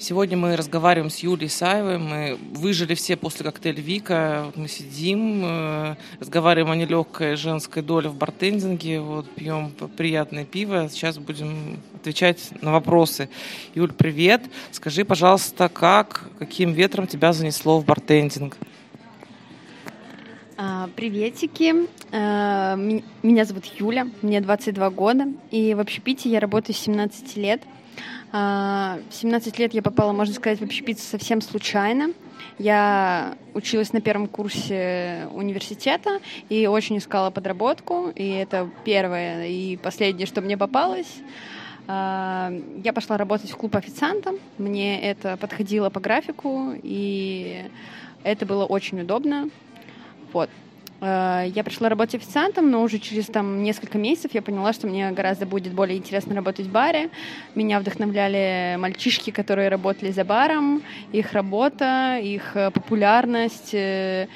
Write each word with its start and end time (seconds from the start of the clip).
Сегодня 0.00 0.36
мы 0.36 0.54
разговариваем 0.54 1.10
с 1.10 1.18
Юлией 1.18 1.50
Саевой. 1.50 1.98
Мы 1.98 2.38
выжили 2.52 2.94
все 2.94 3.16
после 3.16 3.44
коктейля 3.44 3.80
Вика. 3.80 4.52
Мы 4.54 4.68
сидим, 4.68 5.42
э, 5.44 5.96
разговариваем 6.20 6.70
о 6.70 6.76
нелегкой 6.76 7.34
женской 7.34 7.82
доле 7.82 8.08
в 8.08 8.14
бартендинге, 8.14 9.00
вот, 9.00 9.28
пьем 9.28 9.72
приятное 9.96 10.44
пиво. 10.44 10.88
Сейчас 10.88 11.18
будем 11.18 11.80
отвечать 11.96 12.38
на 12.62 12.70
вопросы. 12.70 13.28
Юль, 13.74 13.92
привет. 13.92 14.42
Скажи, 14.70 15.04
пожалуйста, 15.04 15.68
как, 15.68 16.30
каким 16.38 16.74
ветром 16.74 17.08
тебя 17.08 17.32
занесло 17.32 17.80
в 17.80 17.84
бартендинг? 17.84 18.56
А, 20.56 20.88
приветики. 20.94 21.74
А, 22.12 22.76
меня 22.76 23.44
зовут 23.44 23.64
Юля, 23.64 24.06
мне 24.22 24.40
22 24.40 24.90
года, 24.90 25.26
и 25.50 25.74
в 25.74 25.80
общепите 25.80 26.30
я 26.30 26.38
работаю 26.38 26.76
с 26.76 26.78
17 26.78 27.36
лет– 27.36 27.62
в 28.30 28.98
17 29.10 29.58
лет 29.58 29.74
я 29.74 29.82
попала, 29.82 30.12
можно 30.12 30.34
сказать, 30.34 30.60
в 30.60 30.64
общепит 30.64 30.98
совсем 30.98 31.40
случайно. 31.40 32.12
Я 32.58 33.36
училась 33.54 33.92
на 33.92 34.00
первом 34.00 34.26
курсе 34.26 35.28
университета 35.32 36.20
и 36.48 36.66
очень 36.66 36.98
искала 36.98 37.30
подработку. 37.30 38.10
И 38.14 38.28
это 38.28 38.68
первое 38.84 39.46
и 39.46 39.76
последнее, 39.76 40.26
что 40.26 40.40
мне 40.40 40.56
попалось. 40.58 41.20
А, 41.86 42.52
я 42.84 42.92
пошла 42.92 43.16
работать 43.16 43.50
в 43.50 43.56
клуб 43.56 43.76
официантом. 43.76 44.36
Мне 44.58 45.00
это 45.00 45.36
подходило 45.36 45.88
по 45.88 46.00
графику, 46.00 46.72
и 46.82 47.64
это 48.24 48.44
было 48.44 48.66
очень 48.66 49.00
удобно. 49.00 49.48
Вот. 50.32 50.50
Э, 51.00 51.44
я 51.54 51.64
пришла 51.64 51.88
работать 51.88 52.16
официантом, 52.16 52.70
но 52.70 52.82
уже 52.82 52.98
через 52.98 53.26
там 53.26 53.62
несколько 53.62 53.98
месяцев 53.98 54.32
я 54.34 54.42
поняла, 54.42 54.72
что 54.72 54.86
мне 54.86 55.10
гораздо 55.12 55.46
будет 55.46 55.72
более 55.72 55.98
интересно 55.98 56.34
работать 56.34 56.66
в 56.66 56.72
баре. 56.72 57.10
Меня 57.54 57.80
вдохновляли 57.80 58.76
мальчишки, 58.78 59.30
которые 59.30 59.68
работали 59.68 60.10
за 60.10 60.24
баром, 60.24 60.82
их 61.12 61.32
работа, 61.32 62.18
их 62.22 62.56
э, 62.56 62.70
популярность, 62.70 63.74
э, 63.74 64.28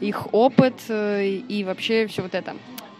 их 0.00 0.32
опыт 0.32 0.74
и 0.88 1.62
вообще 1.66 2.06
все 2.06 2.22
вот 2.22 2.34
это. 2.34 2.54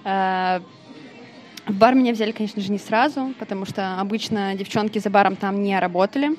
В 0.05 1.73
бар 1.73 1.95
меня 1.95 2.13
взяли, 2.13 2.33
конечно 2.33 2.61
же, 2.61 2.71
не 2.71 2.79
сразу, 2.79 3.33
потому 3.39 3.65
что 3.65 3.99
обычно 3.99 4.55
девчонки 4.55 4.99
за 4.99 5.09
баром 5.09 5.37
там 5.37 5.63
не 5.63 5.79
работали. 5.79 6.37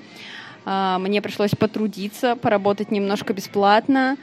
Мне 0.64 1.20
пришлось 1.24 1.50
потрудиться, 1.50 2.36
поработать 2.36 2.92
немножко 2.92 3.34
бесплатно 3.34 4.18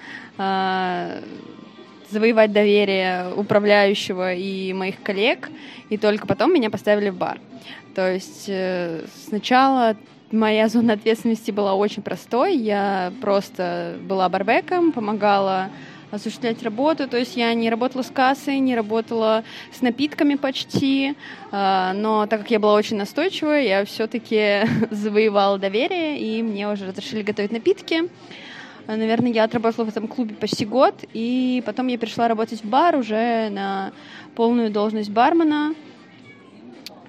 завоевать 2.11 2.53
доверие 2.53 3.33
управляющего 3.34 4.34
и 4.34 4.73
моих 4.73 5.03
коллег, 5.03 5.51
и 5.91 5.97
только 5.97 6.27
потом 6.27 6.53
меня 6.53 6.70
поставили 6.70 7.11
в 7.11 7.17
бар. 7.17 7.41
То 7.95 8.12
есть 8.12 8.45
э, 8.48 9.05
сначала 9.27 9.97
моя 10.31 10.69
зона 10.69 10.95
ответственности 10.95 11.50
была 11.50 11.75
очень 11.75 12.03
простой. 12.03 12.56
Я 12.56 13.12
просто 13.20 13.97
была 14.03 14.28
барбеком, 14.28 14.92
помогала 14.92 15.70
осуществлять 16.11 16.62
работу. 16.62 17.09
То 17.09 17.19
есть 17.19 17.37
я 17.37 17.53
не 17.55 17.69
работала 17.69 18.03
с 18.03 18.11
кассой, 18.11 18.59
не 18.61 18.75
работала 18.75 19.45
с 19.72 19.83
напитками 19.83 20.37
почти, 20.37 21.15
э, 21.50 21.93
но 21.95 22.27
так 22.27 22.41
как 22.41 22.50
я 22.50 22.59
была 22.59 22.75
очень 22.75 22.97
настойчивая, 22.97 23.62
я 23.62 23.84
все-таки 23.84 24.62
завоевала 24.91 25.59
доверие, 25.59 26.19
и 26.19 26.43
мне 26.43 26.70
уже 26.70 26.87
разрешили 26.87 27.22
готовить 27.22 27.53
напитки. 27.53 28.05
А, 28.89 28.97
наверное, 28.97 29.31
я 29.31 29.44
отработала 29.44 29.84
в 29.84 29.91
этом 29.91 30.08
клубе 30.08 30.34
почти 30.34 30.64
год, 30.64 31.05
и 31.12 31.62
потом 31.67 31.89
я 31.89 31.98
пришла 31.98 32.27
работать 32.27 32.64
в 32.64 32.67
бар 32.67 32.97
уже 32.97 33.50
на 33.50 33.92
полную 34.34 34.70
должность 34.70 35.11
бармена. 35.11 35.75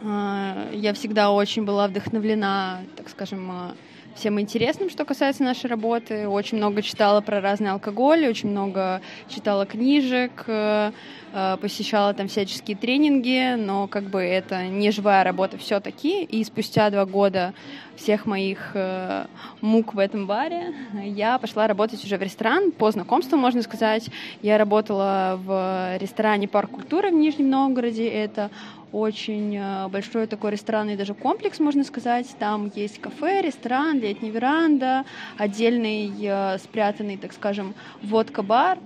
А, 0.04 0.68
я 0.74 0.94
всегда 0.94 1.32
очень 1.32 1.64
была 1.64 1.88
вдохновлена, 1.88 2.82
так 2.98 3.08
скажем, 3.08 3.50
а, 3.50 3.76
всем 4.16 4.40
интересным, 4.40 4.90
что 4.90 5.06
касается 5.06 5.44
нашей 5.44 5.70
работы. 5.70 6.28
Очень 6.28 6.58
много 6.58 6.82
читала 6.82 7.22
про 7.22 7.42
разный 7.42 7.72
алкоголь, 7.72 8.28
очень 8.28 8.50
много 8.50 9.02
читала 9.28 9.66
книжек, 9.66 10.44
э, 10.48 10.92
э, 11.34 11.58
посещала 11.62 12.14
там 12.14 12.28
всяческие 12.28 12.76
тренинги, 12.76 13.56
но 13.56 13.88
как 13.88 14.04
бы 14.04 14.22
это 14.22 14.68
не 14.68 14.92
живая 14.92 15.24
работа 15.24 15.58
все-таки. 15.58 16.24
И 16.24 16.44
спустя 16.44 16.90
два 16.90 17.06
года 17.06 17.54
всех 17.96 18.26
моих 18.26 18.72
э, 18.74 19.26
мук 19.62 19.94
в 19.94 20.00
этом 20.00 20.26
баре 20.26 20.74
я 21.04 21.38
пошла 21.38 21.68
работать 21.68 22.04
уже 22.04 22.18
в 22.18 22.22
ресторан 22.22 22.72
по 22.72 22.92
знакомству, 22.92 23.38
можно 23.38 23.62
сказать. 23.62 24.10
Я 24.42 24.58
работала 24.58 25.40
в 25.44 25.98
ресторане 26.00 26.48
«Парк 26.48 26.72
культуры» 26.72 27.12
в 27.12 27.14
Нижнем 27.14 27.50
Новгороде. 27.50 28.08
Это 28.08 28.50
очень 28.92 29.56
э, 29.56 29.88
большой 29.88 30.28
такой 30.28 30.52
ресторанный 30.52 30.96
даже 30.96 31.14
комплекс, 31.14 31.60
можно 31.60 31.84
сказать. 31.84 32.28
Там 32.40 32.72
есть 32.76 33.00
кафе, 33.00 33.42
ресторан, 33.42 34.00
летняя 34.00 34.32
веранда, 34.32 35.06
отдельный 35.38 36.12
э, 36.20 36.58
спрятанный, 36.58 37.18
так 37.18 37.34
скажем, 37.34 37.76
водка-бар. 38.02 38.80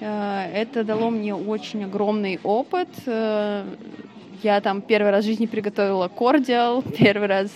Э, 0.00 0.50
это 0.52 0.84
дало 0.84 1.10
мне 1.10 1.34
очень 1.34 1.84
огромный 1.84 2.38
опыт. 2.42 2.88
Я 4.42 4.60
там 4.60 4.82
первый 4.82 5.10
раз 5.10 5.24
в 5.24 5.28
жизни 5.28 5.46
приготовила 5.46 6.08
кордиал, 6.08 6.82
первый 6.98 7.26
раз 7.26 7.50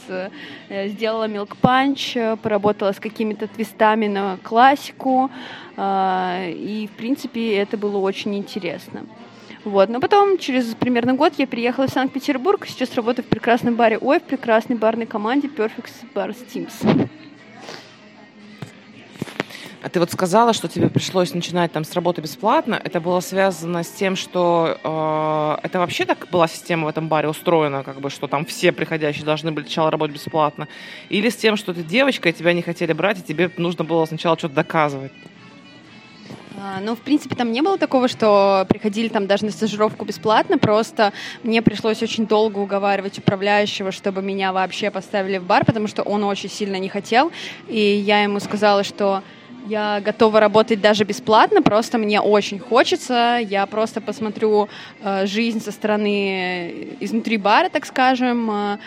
сделала 0.71 1.28
milk 1.28 1.56
punch, 1.59 2.17
поработала 2.43 2.93
с 2.93 2.99
какими-то 2.99 3.47
твистами 3.47 4.06
на 4.06 4.39
классику. 4.43 5.31
И, 5.78 6.89
в 6.91 6.97
принципе, 6.97 7.56
это 7.56 7.77
было 7.77 7.99
очень 7.99 8.34
интересно. 8.34 9.05
Вот. 9.65 9.88
Но 9.88 10.00
потом, 10.00 10.38
через 10.38 10.75
примерно 10.75 11.15
год, 11.15 11.34
я 11.38 11.47
переехала 11.47 11.87
в 11.87 11.91
Санкт-Петербург. 11.91 12.66
Сейчас 12.66 12.94
работаю 12.94 13.25
в 13.25 13.28
прекрасном 13.28 13.76
баре 13.76 13.98
Ой, 13.98 14.19
в 14.19 14.22
прекрасной 14.22 14.76
барной 14.76 15.06
команде 15.06 15.48
Perfect 15.48 15.91
Bar 16.15 16.34
Teams. 16.53 17.09
А 19.82 19.88
ты 19.88 19.98
вот 19.98 20.10
сказала, 20.10 20.53
что 20.53 20.69
тебе 20.69 20.91
пришлось 20.91 21.32
начинать 21.32 21.72
там 21.72 21.84
с 21.84 21.94
работы 21.94 22.21
бесплатно. 22.21 22.78
Это 22.82 23.00
было 23.00 23.21
связано 23.21 23.82
с 23.82 23.88
тем, 23.88 24.15
что 24.15 24.76
э, 24.82 25.66
это 25.66 25.78
вообще 25.78 26.04
так 26.04 26.28
была 26.31 26.48
система 26.48 26.84
в 26.84 26.88
этом 26.88 27.09
баре 27.09 27.28
устроена, 27.28 27.82
как 27.82 27.98
бы, 28.00 28.10
что 28.10 28.27
там 28.27 28.44
все 28.44 28.72
приходящие 28.72 29.25
должны 29.25 29.53
были 29.53 29.65
сначала 29.65 29.91
работать 29.91 30.16
бесплатно, 30.16 30.69
или 31.09 31.31
с 31.31 31.37
тем, 31.37 31.56
что 31.56 31.72
ты 31.72 31.82
девочка 31.82 32.28
и 32.28 32.32
тебя 32.32 32.53
не 32.53 32.60
хотели 32.60 32.92
брать, 32.92 33.21
и 33.21 33.22
тебе 33.22 33.50
нужно 33.56 33.84
было 33.84 34.04
сначала 34.04 34.37
что-то 34.37 34.56
доказывать. 34.56 35.12
А, 36.62 36.78
ну, 36.81 36.94
в 36.94 36.98
принципе, 36.98 37.34
там 37.34 37.53
не 37.53 37.62
было 37.62 37.78
такого, 37.78 38.06
что 38.06 38.66
приходили 38.69 39.09
там 39.09 39.26
даже 39.26 39.47
на 39.47 39.50
стажировку 39.50 40.04
бесплатно, 40.04 40.59
просто 40.59 41.15
мне 41.43 41.62
пришлось 41.62 42.03
очень 42.03 42.26
долго 42.26 42.59
уговаривать 42.59 43.19
управляющего, 43.19 43.93
чтобы 43.93 44.21
меня 44.21 44.53
вообще 44.53 44.91
поставили 44.91 45.38
в 45.38 45.44
бар, 45.44 45.65
потому 45.65 45.87
что 45.87 46.03
он 46.03 46.22
очень 46.22 46.50
сильно 46.50 46.76
не 46.76 46.91
хотел, 46.91 47.32
и 47.66 47.81
я 47.81 48.22
ему 48.22 48.41
сказала, 48.41 48.84
что 48.84 49.22
я 49.66 50.00
готова 50.00 50.41
работать 50.41 50.81
даже 50.81 51.04
бесплатно, 51.04 51.62
просто 51.62 51.98
мне 51.98 52.21
очень 52.21 52.59
хочется. 52.59 53.38
Я 53.42 53.66
просто 53.66 54.00
посмотрю 54.00 54.69
э, 55.03 55.27
жизнь 55.27 55.60
со 55.60 55.71
стороны 55.71 56.97
изнутри 57.00 57.37
бара, 57.37 57.69
так 57.69 57.84
скажем, 57.84 58.50
э, 58.50 58.54
э, 58.54 58.78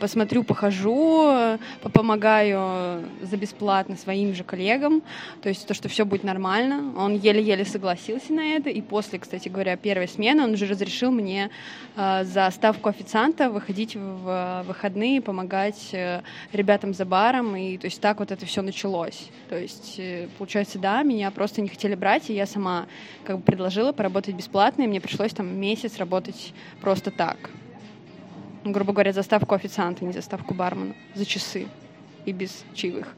посмотрю, 0.00 0.44
похожу, 0.44 1.58
помогаю 1.92 3.04
за 3.22 3.36
бесплатно 3.36 3.96
своим 3.96 4.34
же 4.34 4.44
коллегам. 4.44 5.02
То 5.42 5.48
есть 5.48 5.66
то, 5.66 5.74
что 5.74 5.88
все 5.88 6.04
будет 6.04 6.24
нормально. 6.24 6.92
Он 6.96 7.14
еле-еле 7.16 7.64
согласился 7.64 8.32
на 8.32 8.56
это. 8.56 8.70
И 8.70 8.80
после, 8.80 9.18
кстати 9.18 9.48
говоря, 9.48 9.76
первой 9.76 10.08
смены 10.08 10.44
он 10.44 10.52
уже 10.52 10.66
разрешил 10.66 11.10
мне 11.10 11.50
э, 11.96 12.24
за 12.24 12.50
ставку 12.50 12.88
официанта 12.88 13.50
выходить 13.50 13.96
в 13.96 14.64
выходные, 14.66 15.20
помогать 15.20 15.90
э, 15.92 16.22
ребятам 16.52 16.94
за 16.94 17.04
баром. 17.04 17.56
И 17.56 17.78
то 17.78 17.86
есть 17.86 18.00
так 18.00 18.20
вот 18.20 18.30
это 18.30 18.44
все 18.46 18.62
началось. 18.62 19.28
То 19.48 19.58
есть 19.58 20.00
получается, 20.38 20.78
да, 20.78 21.02
меня 21.02 21.30
просто 21.30 21.60
не 21.60 21.68
хотели 21.68 21.94
брать, 21.94 22.30
и 22.30 22.34
я 22.34 22.46
сама 22.46 22.86
как 23.24 23.38
бы 23.38 23.42
предложила 23.42 23.92
поработать 23.92 24.34
бесплатно, 24.34 24.82
и 24.82 24.86
мне 24.86 25.00
пришлось 25.00 25.32
там 25.32 25.58
месяц 25.58 25.98
работать 25.98 26.52
просто 26.80 27.10
так. 27.10 27.50
Грубо 28.64 28.92
говоря, 28.92 29.12
за 29.12 29.22
ставку 29.22 29.54
официанта, 29.54 30.04
не 30.04 30.12
за 30.12 30.22
ставку 30.22 30.54
бармена, 30.54 30.94
за 31.14 31.24
часы 31.24 31.66
и 32.24 32.32
без 32.32 32.64
чаевых. 32.74 33.14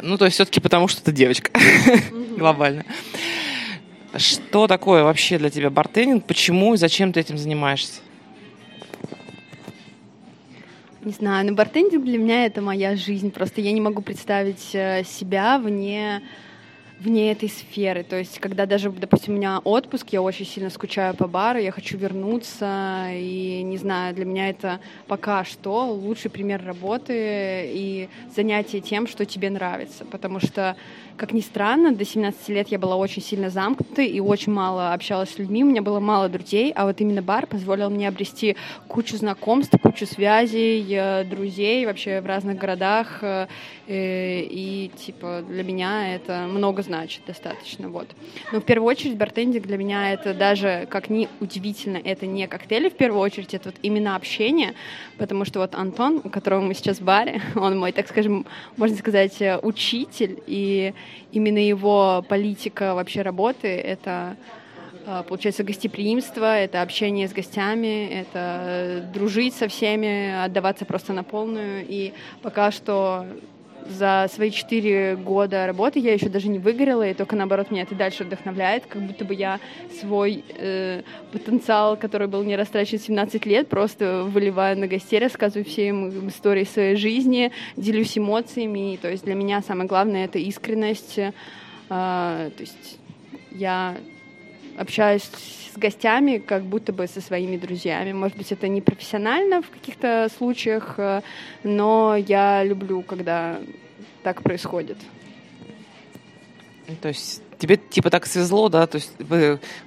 Ну, 0.00 0.18
то 0.18 0.24
есть 0.26 0.34
все-таки 0.34 0.60
потому, 0.60 0.88
что 0.88 1.02
ты 1.02 1.12
девочка 1.12 1.50
глобально. 2.36 2.84
Что 4.16 4.66
такое 4.66 5.04
вообще 5.04 5.38
для 5.38 5.50
тебя 5.50 5.70
бартендинг? 5.70 6.24
Почему 6.24 6.74
и 6.74 6.76
зачем 6.76 7.12
ты 7.12 7.20
этим 7.20 7.38
занимаешься? 7.38 8.00
Не 11.02 11.12
знаю, 11.12 11.46
но 11.46 11.52
бартендинг 11.52 12.04
для 12.04 12.18
меня 12.18 12.46
это 12.46 12.60
моя 12.60 12.96
жизнь. 12.96 13.30
Просто 13.30 13.60
я 13.60 13.72
не 13.72 13.80
могу 13.80 14.02
представить 14.02 14.74
э, 14.74 15.04
себя 15.04 15.58
вне 15.58 16.20
вне 17.00 17.32
этой 17.32 17.48
сферы. 17.48 18.02
То 18.02 18.16
есть, 18.16 18.38
когда 18.38 18.66
даже, 18.66 18.90
допустим, 18.90 19.34
у 19.34 19.36
меня 19.36 19.58
отпуск, 19.58 20.08
я 20.10 20.22
очень 20.22 20.46
сильно 20.46 20.70
скучаю 20.70 21.14
по 21.14 21.26
бару, 21.28 21.58
я 21.58 21.70
хочу 21.70 21.98
вернуться, 21.98 23.08
и 23.12 23.62
не 23.62 23.76
знаю, 23.76 24.14
для 24.14 24.24
меня 24.24 24.48
это 24.48 24.80
пока 25.06 25.44
что 25.44 25.92
лучший 25.92 26.30
пример 26.30 26.64
работы 26.64 27.12
и 27.14 28.08
занятие 28.34 28.80
тем, 28.80 29.06
что 29.06 29.26
тебе 29.26 29.50
нравится. 29.50 30.04
Потому 30.04 30.40
что 30.40 30.76
как 31.16 31.32
ни 31.32 31.40
странно, 31.40 31.94
до 31.94 32.04
17 32.04 32.48
лет 32.50 32.68
я 32.68 32.78
была 32.78 32.96
очень 32.96 33.22
сильно 33.22 33.48
замкнутой 33.48 34.06
и 34.06 34.20
очень 34.20 34.52
мало 34.52 34.92
общалась 34.92 35.30
с 35.30 35.38
людьми, 35.38 35.64
у 35.64 35.66
меня 35.66 35.80
было 35.80 35.98
мало 35.98 36.28
друзей, 36.28 36.72
а 36.72 36.84
вот 36.84 37.00
именно 37.00 37.22
бар 37.22 37.46
позволил 37.46 37.88
мне 37.88 38.08
обрести 38.08 38.56
кучу 38.86 39.16
знакомств, 39.16 39.74
кучу 39.80 40.04
связей, 40.06 40.86
э, 40.90 41.24
друзей 41.24 41.86
вообще 41.86 42.20
в 42.20 42.26
разных 42.26 42.58
городах, 42.58 43.20
э, 43.22 43.46
и 43.86 44.90
типа 44.96 45.42
для 45.48 45.62
меня 45.62 46.14
это 46.14 46.46
много 46.48 46.82
значит 46.86 47.22
достаточно, 47.26 47.88
вот. 47.88 48.08
Но 48.52 48.60
в 48.60 48.64
первую 48.64 48.88
очередь 48.88 49.16
бартендинг 49.16 49.66
для 49.66 49.76
меня 49.76 50.12
это 50.12 50.32
даже, 50.32 50.86
как 50.90 51.10
ни 51.10 51.28
удивительно, 51.40 51.98
это 51.98 52.26
не 52.26 52.46
коктейли 52.46 52.88
в 52.88 52.94
первую 52.94 53.20
очередь, 53.20 53.54
это 53.54 53.68
вот 53.68 53.76
именно 53.82 54.16
общение, 54.16 54.74
потому 55.18 55.44
что 55.44 55.60
вот 55.60 55.74
Антон, 55.74 56.20
у 56.24 56.30
которого 56.30 56.60
мы 56.62 56.74
сейчас 56.74 56.98
в 56.98 57.04
баре, 57.04 57.42
он 57.54 57.78
мой, 57.78 57.92
так 57.92 58.08
скажем, 58.08 58.46
можно 58.76 58.96
сказать, 58.96 59.40
э, 59.42 59.58
учитель, 59.62 60.42
и 60.46 60.94
именно 61.32 61.58
его 61.58 62.24
политика 62.28 62.94
вообще 62.94 63.22
работы— 63.22 63.68
это 63.68 64.36
а, 65.08 65.22
получается 65.22 65.62
гостеприимство, 65.62 66.58
это 66.58 66.82
общение 66.82 67.28
с 67.28 67.32
гостями, 67.32 68.08
это 68.08 69.08
дружить 69.14 69.54
со 69.54 69.68
всеми, 69.68 70.44
отдаваться 70.44 70.84
просто 70.84 71.12
на 71.12 71.22
полную. 71.22 71.84
И 71.86 72.12
пока 72.42 72.72
что 72.72 73.24
за 73.90 74.28
свои 74.32 74.50
четыре 74.50 75.16
года 75.16 75.66
работы 75.66 75.98
я 75.98 76.12
еще 76.12 76.28
даже 76.28 76.48
не 76.48 76.58
выгорела, 76.58 77.08
и 77.08 77.14
только 77.14 77.36
наоборот 77.36 77.70
меня 77.70 77.82
это 77.82 77.94
дальше 77.94 78.24
вдохновляет, 78.24 78.86
как 78.86 79.02
будто 79.02 79.24
бы 79.24 79.34
я 79.34 79.60
свой 80.00 80.44
э, 80.56 81.02
потенциал, 81.32 81.96
который 81.96 82.28
был 82.28 82.42
не 82.42 82.56
растрачен 82.56 82.98
17 82.98 83.46
лет, 83.46 83.68
просто 83.68 84.24
выливаю 84.24 84.78
на 84.78 84.86
гостей, 84.86 85.18
рассказываю 85.18 85.64
все 85.64 85.88
им 85.88 86.28
истории 86.28 86.64
своей 86.64 86.96
жизни, 86.96 87.52
делюсь 87.76 88.16
эмоциями. 88.18 88.94
И, 88.94 88.96
то 88.96 89.10
есть 89.10 89.24
для 89.24 89.34
меня 89.34 89.62
самое 89.62 89.88
главное 89.88 90.24
это 90.24 90.38
искренность. 90.38 91.18
Э, 91.18 91.30
то 91.88 92.60
есть 92.60 92.98
я 93.50 93.96
общаюсь 94.76 95.22
с 95.76 95.78
гостями, 95.78 96.38
как 96.38 96.62
будто 96.62 96.92
бы 96.92 97.06
со 97.06 97.20
своими 97.20 97.56
друзьями. 97.56 98.12
Может 98.12 98.36
быть, 98.36 98.50
это 98.50 98.66
не 98.66 98.80
профессионально 98.80 99.60
в 99.60 99.68
каких-то 99.68 100.28
случаях, 100.36 100.94
э, 100.98 101.20
но 101.62 102.16
я 102.16 102.64
люблю, 102.64 103.02
когда 103.02 103.58
так 104.22 104.42
происходит. 104.42 104.96
То 107.02 107.08
есть 107.08 107.42
тебе 107.58 107.76
типа 107.76 108.10
так 108.10 108.26
свезло, 108.26 108.68
да, 108.68 108.86
то 108.86 108.96
есть 108.96 109.12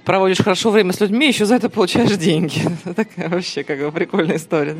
проводишь 0.04 0.38
хорошо 0.38 0.70
время 0.70 0.92
с 0.92 1.00
людьми, 1.00 1.26
еще 1.26 1.44
за 1.44 1.56
это 1.56 1.68
получаешь 1.68 2.16
деньги. 2.16 2.60
Такая 2.94 3.28
вообще 3.28 3.64
как 3.64 3.80
бы 3.80 3.90
прикольная 3.90 4.36
история. 4.36 4.76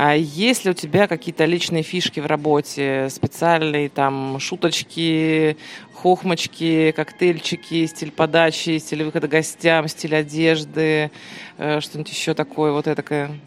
А 0.00 0.14
есть 0.14 0.64
ли 0.64 0.70
у 0.70 0.74
тебя 0.74 1.08
какие-то 1.08 1.44
личные 1.44 1.82
фишки 1.82 2.20
в 2.20 2.26
работе, 2.26 3.08
специальные 3.10 3.88
там 3.88 4.38
шуточки, 4.38 5.56
хохмочки, 5.92 6.92
коктейльчики, 6.92 7.84
стиль 7.86 8.12
подачи, 8.12 8.78
стиль 8.78 9.02
выхода 9.02 9.26
гостям, 9.26 9.88
стиль 9.88 10.14
одежды, 10.14 11.10
э, 11.56 11.80
что-нибудь 11.80 12.12
еще 12.12 12.34
такое, 12.34 12.70
вот 12.70 12.86
это 12.86 13.02
такое? 13.02 13.40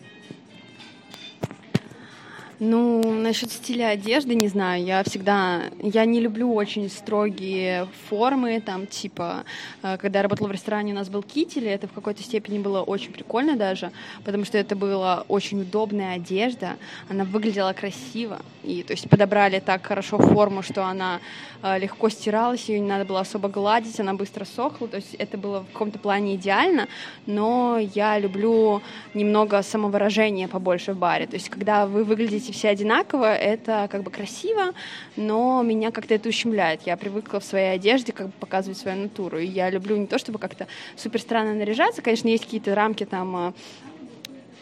Ну, 2.63 3.01
насчет 3.03 3.51
стиля 3.51 3.87
одежды, 3.87 4.35
не 4.35 4.47
знаю, 4.47 4.83
я 4.85 5.03
всегда, 5.03 5.63
я 5.81 6.05
не 6.05 6.19
люблю 6.19 6.53
очень 6.53 6.91
строгие 6.91 7.87
формы, 8.07 8.61
там, 8.61 8.85
типа, 8.85 9.45
э, 9.81 9.97
когда 9.97 10.19
я 10.19 10.23
работала 10.23 10.47
в 10.47 10.51
ресторане, 10.51 10.93
у 10.93 10.95
нас 10.95 11.09
был 11.09 11.23
китель, 11.23 11.65
и 11.65 11.69
это 11.69 11.87
в 11.87 11.91
какой-то 11.91 12.21
степени 12.21 12.59
было 12.59 12.83
очень 12.83 13.13
прикольно 13.13 13.55
даже, 13.55 13.91
потому 14.23 14.45
что 14.45 14.59
это 14.59 14.75
была 14.75 15.25
очень 15.27 15.61
удобная 15.61 16.13
одежда, 16.13 16.77
она 17.09 17.23
выглядела 17.23 17.73
красиво, 17.73 18.39
и, 18.61 18.83
то 18.83 18.93
есть, 18.93 19.09
подобрали 19.09 19.59
так 19.59 19.83
хорошо 19.83 20.19
форму, 20.19 20.61
что 20.61 20.85
она 20.85 21.19
э, 21.63 21.79
легко 21.79 22.09
стиралась, 22.09 22.69
ее 22.69 22.79
не 22.79 22.87
надо 22.87 23.05
было 23.05 23.21
особо 23.21 23.49
гладить, 23.49 23.99
она 23.99 24.13
быстро 24.13 24.45
сохла, 24.45 24.87
то 24.87 24.97
есть, 24.97 25.15
это 25.15 25.35
было 25.35 25.61
в 25.61 25.73
каком-то 25.73 25.97
плане 25.97 26.35
идеально, 26.35 26.87
но 27.25 27.79
я 27.95 28.19
люблю 28.19 28.83
немного 29.15 29.63
самовыражения 29.63 30.47
побольше 30.47 30.93
в 30.93 30.99
баре, 30.99 31.25
то 31.25 31.33
есть, 31.33 31.49
когда 31.49 31.87
вы 31.87 32.03
выглядите 32.03 32.50
все 32.51 32.69
одинаково, 32.69 33.35
это 33.35 33.87
как 33.91 34.03
бы 34.03 34.11
красиво, 34.11 34.73
но 35.15 35.61
меня 35.63 35.91
как-то 35.91 36.13
это 36.13 36.29
ущемляет. 36.29 36.81
Я 36.85 36.97
привыкла 36.97 37.39
в 37.39 37.45
своей 37.45 37.73
одежде 37.73 38.13
как 38.13 38.27
бы 38.27 38.33
показывать 38.39 38.77
свою 38.77 39.01
натуру. 39.01 39.39
И 39.39 39.45
я 39.45 39.69
люблю 39.69 39.97
не 39.97 40.07
то, 40.07 40.17
чтобы 40.17 40.39
как-то 40.39 40.67
супер 40.95 41.21
странно 41.21 41.53
наряжаться. 41.53 42.01
Конечно, 42.01 42.27
есть 42.27 42.45
какие-то 42.45 42.75
рамки 42.75 43.05
там 43.05 43.35
а, 43.35 43.53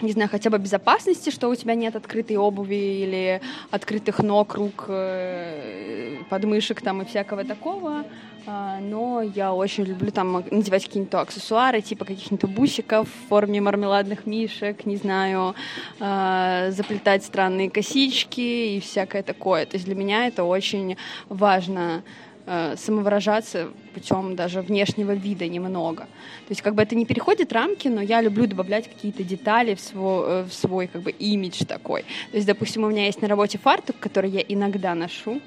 не 0.01 0.11
знаю, 0.11 0.29
хотя 0.29 0.49
бы 0.49 0.57
безопасности, 0.57 1.29
что 1.29 1.49
у 1.49 1.55
тебя 1.55 1.75
нет 1.75 1.95
открытой 1.95 2.37
обуви 2.37 2.75
или 2.75 3.41
открытых 3.71 4.19
ног, 4.19 4.55
рук, 4.55 4.85
э, 4.87 6.17
подмышек 6.29 6.81
там 6.81 7.01
и 7.01 7.05
всякого 7.05 7.43
такого. 7.43 8.05
А, 8.51 8.79
но 8.79 9.21
я 9.21 9.53
очень 9.53 9.83
люблю 9.83 10.09
там 10.09 10.43
надевать 10.49 10.85
какие-то 10.85 11.21
аксессуары, 11.21 11.81
типа 11.81 12.03
каких-нибудь 12.03 12.49
бусиков 12.49 13.07
в 13.07 13.29
форме 13.29 13.61
мармеладных 13.61 14.25
мишек, 14.25 14.87
не 14.87 14.95
знаю, 14.95 15.53
а, 15.99 16.71
заплетать 16.71 17.23
странные 17.23 17.69
косички 17.69 18.75
и 18.75 18.79
всякое 18.79 19.21
такое. 19.21 19.67
То 19.67 19.75
есть 19.75 19.85
для 19.85 19.93
меня 19.93 20.25
это 20.25 20.45
очень 20.45 20.97
важно 21.27 22.01
а, 22.47 22.75
самовыражаться 22.75 23.69
путем 23.93 24.35
даже 24.35 24.61
внешнего 24.61 25.11
вида 25.11 25.47
немного. 25.47 26.05
То 26.05 26.49
есть 26.49 26.63
как 26.63 26.73
бы 26.73 26.81
это 26.81 26.95
не 26.95 27.05
переходит 27.05 27.53
рамки, 27.53 27.87
но 27.87 28.01
я 28.01 28.19
люблю 28.19 28.47
добавлять 28.47 28.87
какие-то 28.87 29.23
детали 29.23 29.75
в 29.75 29.79
свой, 29.79 30.25
э, 30.27 30.43
в 30.49 30.53
свой 30.53 30.87
как 30.87 31.03
бы 31.03 31.11
имидж 31.11 31.65
такой. 31.65 32.01
То 32.31 32.37
есть, 32.37 32.47
допустим, 32.47 32.83
у 32.83 32.89
меня 32.89 33.05
есть 33.05 33.21
на 33.21 33.27
работе 33.27 33.59
фартук, 33.59 33.97
который 33.99 34.31
я 34.31 34.41
иногда 34.41 34.95
ношу, 34.95 35.39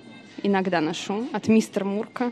иногда 0.44 0.80
ношу 0.80 1.26
от 1.32 1.48
мистер 1.48 1.84
Мурка. 1.84 2.30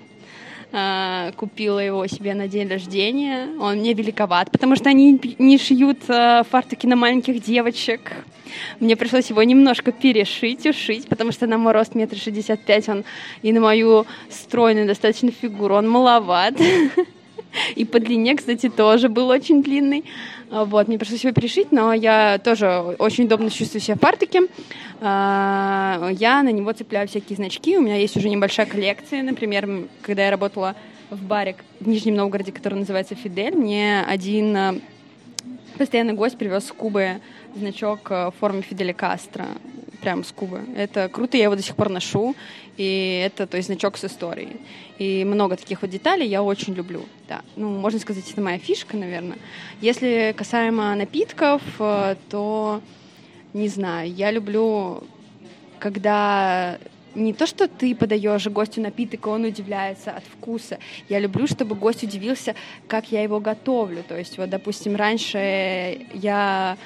А, 0.72 1.32
купила 1.32 1.80
его 1.80 2.06
себе 2.06 2.34
на 2.34 2.46
день 2.46 2.68
рождения. 2.68 3.48
Он 3.58 3.78
мне 3.78 3.92
великоват, 3.92 4.52
потому 4.52 4.76
что 4.76 4.88
они 4.88 5.20
не 5.38 5.58
шьют 5.58 5.98
а, 6.08 6.44
фартуки 6.44 6.86
на 6.86 6.94
маленьких 6.94 7.42
девочек. 7.42 8.12
Мне 8.78 8.96
пришлось 8.96 9.30
его 9.30 9.42
немножко 9.42 9.90
перешить, 9.90 10.66
ушить, 10.66 11.08
потому 11.08 11.32
что 11.32 11.46
на 11.46 11.58
мой 11.58 11.72
рост 11.72 11.94
метр 11.94 12.16
шестьдесят 12.16 12.60
пять, 12.64 12.88
он 12.88 13.04
и 13.42 13.52
на 13.52 13.60
мою 13.60 14.06
стройную 14.28 14.86
достаточно 14.86 15.30
фигуру 15.30 15.74
он 15.74 15.88
маловат. 15.88 16.54
И 17.74 17.84
по 17.84 17.98
длине, 17.98 18.36
кстати, 18.36 18.68
тоже 18.68 19.08
был 19.08 19.28
очень 19.28 19.62
длинный. 19.62 20.04
Вот, 20.50 20.88
мне 20.88 20.98
пришлось 20.98 21.22
его 21.22 21.32
перешить, 21.32 21.70
но 21.70 21.92
я 21.92 22.38
тоже 22.38 22.96
очень 22.98 23.24
удобно 23.24 23.50
чувствую 23.50 23.80
себя 23.80 23.96
в 23.96 24.00
фартуке. 24.00 24.42
А, 25.00 26.10
я 26.12 26.42
на 26.42 26.50
него 26.50 26.72
цепляю 26.72 27.08
всякие 27.08 27.36
значки. 27.36 27.76
У 27.78 27.80
меня 27.80 27.96
есть 27.96 28.16
уже 28.16 28.28
небольшая 28.28 28.66
коллекция. 28.66 29.22
Например, 29.22 29.86
когда 30.02 30.24
я 30.24 30.30
работала 30.30 30.74
в 31.10 31.22
баре 31.22 31.56
в 31.80 31.88
Нижнем 31.88 32.16
Новгороде, 32.16 32.52
который 32.52 32.78
называется 32.78 33.14
«Фидель», 33.14 33.54
мне 33.54 34.04
один 34.06 34.56
а, 34.56 34.74
постоянный 35.78 36.14
гость 36.14 36.36
привез 36.36 36.66
с 36.66 36.72
Кубы 36.72 37.20
значок 37.54 38.00
а, 38.10 38.30
в 38.30 38.34
форме 38.36 38.62
Фиделя 38.62 38.92
Кастро 38.92 39.46
прям 40.00 40.24
с 40.24 40.32
Кубы. 40.32 40.60
Это 40.76 41.08
круто, 41.08 41.36
я 41.36 41.44
его 41.44 41.56
до 41.56 41.62
сих 41.62 41.76
пор 41.76 41.90
ношу, 41.90 42.34
и 42.80 43.22
это, 43.26 43.46
то 43.46 43.58
есть, 43.58 43.66
значок 43.66 43.98
с 43.98 44.06
историей. 44.06 44.56
И 44.98 45.22
много 45.26 45.56
таких 45.56 45.82
вот 45.82 45.90
деталей 45.90 46.26
я 46.26 46.42
очень 46.42 46.72
люблю, 46.72 47.02
да. 47.28 47.42
Ну, 47.54 47.68
можно 47.68 48.00
сказать, 48.00 48.24
это 48.30 48.40
моя 48.40 48.58
фишка, 48.58 48.96
наверное. 48.96 49.36
Если 49.82 50.34
касаемо 50.34 50.94
напитков, 50.94 51.60
э, 51.78 52.16
то, 52.30 52.80
не 53.52 53.68
знаю, 53.68 54.10
я 54.10 54.30
люблю, 54.30 55.04
когда 55.78 56.78
не 57.14 57.34
то, 57.34 57.46
что 57.46 57.68
ты 57.68 57.94
подаешь 57.94 58.46
гостю 58.46 58.80
напиток, 58.80 59.26
и 59.26 59.28
он 59.28 59.44
удивляется 59.44 60.12
от 60.12 60.24
вкуса. 60.24 60.78
Я 61.10 61.18
люблю, 61.18 61.46
чтобы 61.46 61.74
гость 61.74 62.02
удивился, 62.02 62.54
как 62.88 63.12
я 63.12 63.22
его 63.22 63.40
готовлю. 63.40 64.02
То 64.08 64.16
есть, 64.16 64.38
вот, 64.38 64.48
допустим, 64.48 64.96
раньше 64.96 66.06
я 66.14 66.78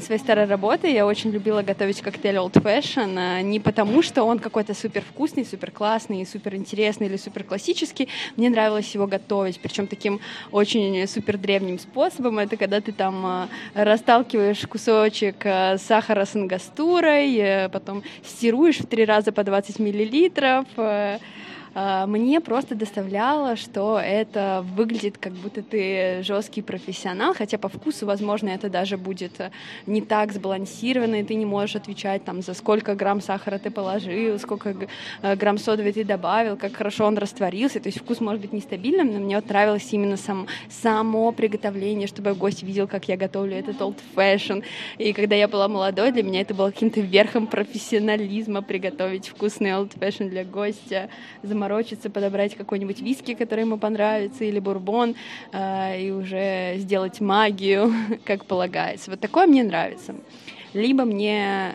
своей 0.00 0.20
старой 0.20 0.46
работы 0.46 0.88
я 0.88 1.06
очень 1.06 1.30
любила 1.30 1.62
готовить 1.62 2.00
коктейль 2.00 2.36
Old 2.36 2.52
Fashion, 2.52 3.14
а 3.16 3.42
не 3.42 3.60
потому, 3.60 4.02
что 4.02 4.24
он 4.24 4.38
какой-то 4.38 4.74
супер 4.74 5.02
вкусный, 5.02 5.44
супер 5.44 5.70
классный, 5.70 6.26
супер 6.26 6.54
интересный 6.54 7.06
или 7.06 7.16
супер 7.16 7.44
классический. 7.44 8.08
Мне 8.36 8.50
нравилось 8.50 8.94
его 8.94 9.06
готовить, 9.06 9.60
причем 9.60 9.86
таким 9.86 10.20
очень 10.50 11.06
супер 11.06 11.38
древним 11.38 11.78
способом. 11.78 12.38
Это 12.38 12.56
когда 12.56 12.80
ты 12.80 12.92
там 12.92 13.24
а, 13.24 13.48
расталкиваешь 13.74 14.66
кусочек 14.66 15.36
а, 15.44 15.78
сахара 15.78 16.24
с 16.24 16.34
ангастурой, 16.34 17.36
э, 17.36 17.68
потом 17.68 18.02
стируешь 18.24 18.78
в 18.78 18.86
три 18.86 19.04
раза 19.04 19.32
по 19.32 19.44
20 19.44 19.78
миллилитров, 19.78 20.66
э, 20.76 21.18
мне 21.74 22.40
просто 22.40 22.74
доставляло, 22.74 23.56
что 23.56 23.98
это 23.98 24.64
выглядит 24.74 25.18
как 25.18 25.32
будто 25.32 25.62
ты 25.62 26.22
жесткий 26.22 26.62
профессионал, 26.62 27.34
хотя 27.34 27.58
по 27.58 27.68
вкусу, 27.68 28.06
возможно, 28.06 28.48
это 28.48 28.68
даже 28.68 28.96
будет 28.96 29.40
не 29.86 30.00
так 30.00 30.32
сбалансировано, 30.32 31.20
и 31.20 31.24
ты 31.24 31.34
не 31.34 31.46
можешь 31.46 31.76
отвечать 31.76 32.24
там 32.24 32.42
за 32.42 32.54
сколько 32.54 32.94
грамм 32.94 33.20
сахара 33.20 33.58
ты 33.58 33.70
положил, 33.70 34.38
сколько 34.38 34.74
э, 35.22 35.36
грамм 35.36 35.58
соды 35.58 35.92
ты 35.92 36.04
добавил, 36.04 36.56
как 36.56 36.74
хорошо 36.74 37.06
он 37.06 37.18
растворился, 37.18 37.80
то 37.80 37.88
есть 37.88 38.00
вкус 38.00 38.20
может 38.20 38.40
быть 38.40 38.52
нестабильным, 38.52 39.12
но 39.12 39.18
мне 39.18 39.36
вот 39.36 39.48
нравилось 39.48 39.88
именно 39.92 40.16
сам, 40.16 40.46
само 40.68 41.32
приготовление, 41.32 42.06
чтобы 42.06 42.34
гость 42.34 42.62
видел, 42.62 42.86
как 42.86 43.08
я 43.08 43.16
готовлю 43.16 43.56
этот 43.56 43.80
old 43.80 43.96
fashion, 44.14 44.64
и 44.98 45.12
когда 45.12 45.36
я 45.36 45.48
была 45.48 45.68
молодой, 45.68 46.12
для 46.12 46.22
меня 46.22 46.40
это 46.40 46.54
было 46.54 46.70
каким-то 46.70 47.00
верхом 47.00 47.46
профессионализма 47.46 48.62
приготовить 48.62 49.28
вкусный 49.28 49.70
old 49.70 49.98
fashion 49.98 50.28
для 50.28 50.44
гостя, 50.44 51.08
заморочиться, 51.60 52.08
подобрать 52.08 52.54
какой-нибудь 52.54 53.00
виски, 53.00 53.34
который 53.34 53.60
ему 53.60 53.76
понравится, 53.76 54.44
или 54.44 54.58
бурбон, 54.58 55.14
э, 55.52 56.00
и 56.00 56.10
уже 56.10 56.76
сделать 56.78 57.20
магию, 57.20 57.92
как 58.24 58.46
полагается. 58.46 59.10
Вот 59.10 59.20
такое 59.20 59.46
мне 59.46 59.62
нравится. 59.62 60.14
Либо 60.72 61.04
мне 61.04 61.74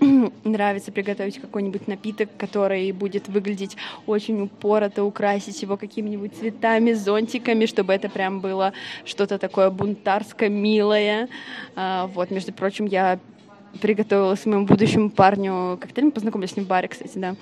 нравится 0.44 0.92
приготовить 0.92 1.40
какой-нибудь 1.40 1.88
напиток, 1.88 2.28
который 2.36 2.92
будет 2.92 3.28
выглядеть 3.28 3.76
очень 4.06 4.42
упорото, 4.42 5.02
украсить 5.02 5.62
его 5.62 5.78
какими-нибудь 5.78 6.36
цветами, 6.36 6.92
зонтиками, 6.92 7.64
чтобы 7.64 7.94
это 7.94 8.10
прям 8.10 8.40
было 8.40 8.74
что-то 9.06 9.38
такое 9.38 9.70
бунтарское, 9.70 10.50
милое. 10.50 11.28
А, 11.74 12.06
вот, 12.08 12.30
между 12.30 12.52
прочим, 12.52 12.84
я 12.86 13.18
приготовила 13.80 14.34
своему 14.34 14.66
будущему 14.66 15.10
парню 15.10 15.78
коктейль, 15.80 16.06
мы 16.06 16.10
познакомились 16.10 16.50
с 16.50 16.56
ним 16.56 16.66
в 16.66 16.68
баре, 16.68 16.88
кстати, 16.88 17.18
да, 17.18 17.36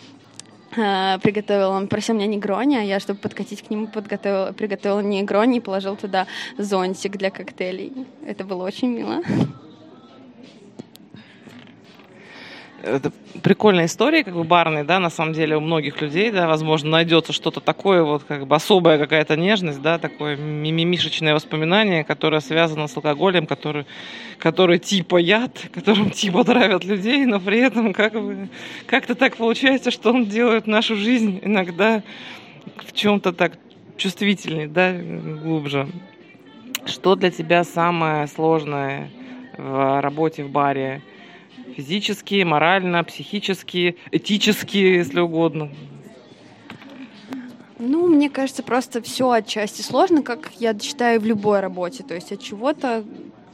приготовил, 0.74 1.70
он 1.70 1.88
просил 1.88 2.14
меня 2.14 2.26
негрони, 2.26 2.76
а 2.76 2.82
я, 2.82 3.00
чтобы 3.00 3.20
подкатить 3.20 3.62
к 3.62 3.70
нему, 3.70 3.86
подготовила, 3.86 4.52
приготовила 4.52 5.00
негрони 5.00 5.58
и 5.58 5.60
положил 5.60 5.96
туда 5.96 6.26
зонтик 6.58 7.16
для 7.16 7.30
коктейлей. 7.30 8.06
Это 8.26 8.44
было 8.44 8.64
очень 8.64 8.88
мило. 8.88 9.22
Это 12.84 13.12
прикольная 13.42 13.86
история, 13.86 14.24
как 14.24 14.34
бы 14.34 14.44
барной, 14.44 14.84
да, 14.84 15.00
на 15.00 15.10
самом 15.10 15.32
деле 15.32 15.56
у 15.56 15.60
многих 15.60 16.00
людей, 16.00 16.30
да, 16.30 16.46
возможно, 16.46 16.90
найдется 16.90 17.32
что-то 17.32 17.60
такое, 17.60 18.02
вот 18.02 18.24
как 18.24 18.46
бы 18.46 18.54
особая 18.54 18.98
какая-то 18.98 19.36
нежность, 19.36 19.80
да, 19.80 19.98
такое 19.98 20.36
мимимишечное 20.36 21.34
воспоминание, 21.34 22.04
которое 22.04 22.40
связано 22.40 22.86
с 22.86 22.96
алкоголем, 22.96 23.46
который, 23.46 23.86
который 24.38 24.78
типа 24.78 25.16
яд, 25.16 25.68
которым 25.72 26.10
типа 26.10 26.44
травят 26.44 26.84
людей, 26.84 27.24
но 27.26 27.40
при 27.40 27.60
этом 27.60 27.92
как 27.92 28.12
бы 28.12 28.48
как-то 28.86 29.14
так 29.14 29.36
получается, 29.36 29.90
что 29.90 30.10
он 30.10 30.26
делает 30.26 30.66
нашу 30.66 30.96
жизнь 30.96 31.40
иногда 31.42 32.02
в 32.76 32.92
чем-то 32.92 33.32
так 33.32 33.58
чувствительнее, 33.96 34.68
да, 34.68 34.92
глубже. 34.92 35.88
Что 36.86 37.14
для 37.14 37.30
тебя 37.30 37.64
самое 37.64 38.26
сложное 38.26 39.10
в 39.56 40.02
работе 40.02 40.44
в 40.44 40.50
баре? 40.50 41.02
Физически, 41.76 42.44
морально, 42.44 43.02
психически, 43.02 43.96
этически, 44.12 44.76
если 44.76 45.20
угодно. 45.20 45.70
Ну, 47.78 48.06
мне 48.06 48.30
кажется, 48.30 48.62
просто 48.62 49.02
все 49.02 49.30
отчасти 49.30 49.82
сложно, 49.82 50.22
как 50.22 50.52
я 50.60 50.78
считаю 50.78 51.20
в 51.20 51.24
любой 51.24 51.60
работе. 51.60 52.04
То 52.04 52.14
есть 52.14 52.30
от 52.30 52.40
чего-то 52.40 53.04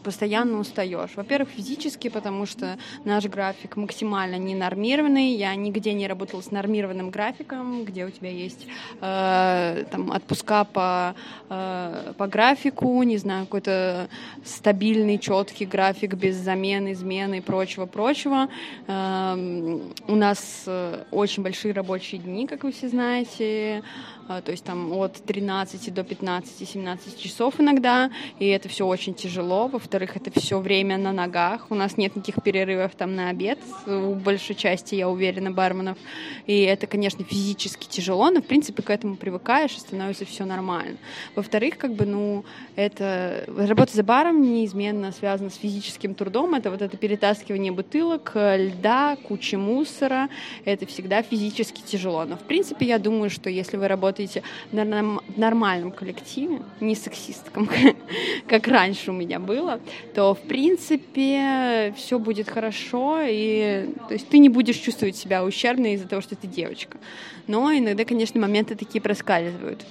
постоянно 0.00 0.58
устаешь. 0.58 1.10
Во-первых, 1.16 1.50
физически, 1.50 2.08
потому 2.08 2.46
что 2.46 2.78
наш 3.04 3.24
график 3.26 3.76
максимально 3.76 4.36
ненормированный. 4.36 5.34
Я 5.34 5.54
нигде 5.54 5.92
не 5.92 6.06
работала 6.06 6.40
с 6.40 6.50
нормированным 6.50 7.10
графиком, 7.10 7.84
где 7.84 8.04
у 8.06 8.10
тебя 8.10 8.30
есть 8.30 8.66
э, 9.00 9.84
там, 9.90 10.10
отпуска 10.10 10.64
по, 10.64 11.14
э, 11.48 12.12
по 12.16 12.26
графику, 12.26 13.02
не 13.02 13.18
знаю, 13.18 13.46
какой-то 13.46 14.08
стабильный, 14.44 15.18
четкий 15.18 15.66
график 15.66 16.14
без 16.14 16.36
замены, 16.36 16.92
измены 16.92 17.38
и 17.38 17.40
прочего-прочего. 17.40 18.48
Э, 18.86 19.80
у 20.08 20.14
нас 20.14 20.64
э, 20.66 21.04
очень 21.10 21.42
большие 21.42 21.74
рабочие 21.74 22.20
дни, 22.20 22.46
как 22.46 22.64
вы 22.64 22.72
все 22.72 22.88
знаете. 22.88 23.82
А, 24.32 24.42
то 24.42 24.52
есть 24.52 24.62
там 24.62 24.92
от 24.92 25.14
13 25.14 25.92
до 25.92 26.02
15-17 26.02 27.20
часов 27.20 27.58
иногда, 27.58 28.12
и 28.38 28.46
это 28.46 28.68
все 28.68 28.86
очень 28.86 29.12
тяжело. 29.12 29.66
Во-вторых, 29.66 30.16
это 30.16 30.30
все 30.38 30.60
время 30.60 30.98
на 30.98 31.10
ногах, 31.10 31.66
у 31.68 31.74
нас 31.74 31.96
нет 31.96 32.14
никаких 32.14 32.40
перерывов 32.44 32.94
там 32.94 33.16
на 33.16 33.30
обед, 33.30 33.58
у 33.88 34.14
большей 34.14 34.54
части, 34.54 34.94
я 34.94 35.08
уверена, 35.08 35.50
барменов, 35.50 35.98
и 36.46 36.60
это, 36.60 36.86
конечно, 36.86 37.24
физически 37.24 37.88
тяжело, 37.88 38.30
но, 38.30 38.40
в 38.40 38.44
принципе, 38.44 38.84
к 38.84 38.90
этому 38.90 39.16
привыкаешь, 39.16 39.74
и 39.74 39.80
становится 39.80 40.24
все 40.24 40.44
нормально. 40.44 40.96
Во-вторых, 41.34 41.76
как 41.76 41.94
бы, 41.94 42.06
ну, 42.06 42.44
это 42.76 43.46
работа 43.48 43.96
за 43.96 44.04
баром 44.04 44.42
неизменно 44.42 45.10
связана 45.10 45.50
с 45.50 45.56
физическим 45.56 46.14
трудом, 46.14 46.54
это 46.54 46.70
вот 46.70 46.82
это 46.82 46.96
перетаскивание 46.96 47.72
бутылок, 47.72 48.30
льда, 48.36 49.16
кучи 49.26 49.56
мусора, 49.56 50.28
это 50.64 50.86
всегда 50.86 51.20
физически 51.22 51.80
тяжело. 51.80 52.24
Но, 52.26 52.36
в 52.36 52.44
принципе, 52.44 52.86
я 52.86 53.00
думаю, 53.00 53.28
что 53.28 53.50
если 53.50 53.76
вы 53.76 53.88
работаете 53.88 54.19
работаете 54.20 54.42
в 54.72 55.38
нормальном 55.38 55.90
коллективе, 55.92 56.60
не 56.80 56.94
сексистком, 56.94 57.68
как 58.48 58.68
раньше 58.68 59.10
у 59.10 59.14
меня 59.14 59.38
было, 59.38 59.80
то, 60.14 60.34
в 60.34 60.40
принципе, 60.40 61.94
все 61.96 62.18
будет 62.18 62.48
хорошо, 62.48 63.20
и 63.22 63.88
то 64.08 64.14
есть 64.14 64.28
ты 64.28 64.38
не 64.38 64.48
будешь 64.48 64.76
чувствовать 64.76 65.16
себя 65.16 65.44
ущербной 65.44 65.94
из-за 65.94 66.08
того, 66.08 66.22
что 66.22 66.36
ты 66.36 66.46
девочка. 66.46 66.98
Но 67.46 67.72
иногда, 67.72 68.04
конечно, 68.04 68.40
моменты 68.40 68.74
такие 68.74 69.00
проскальзывают. 69.00 69.84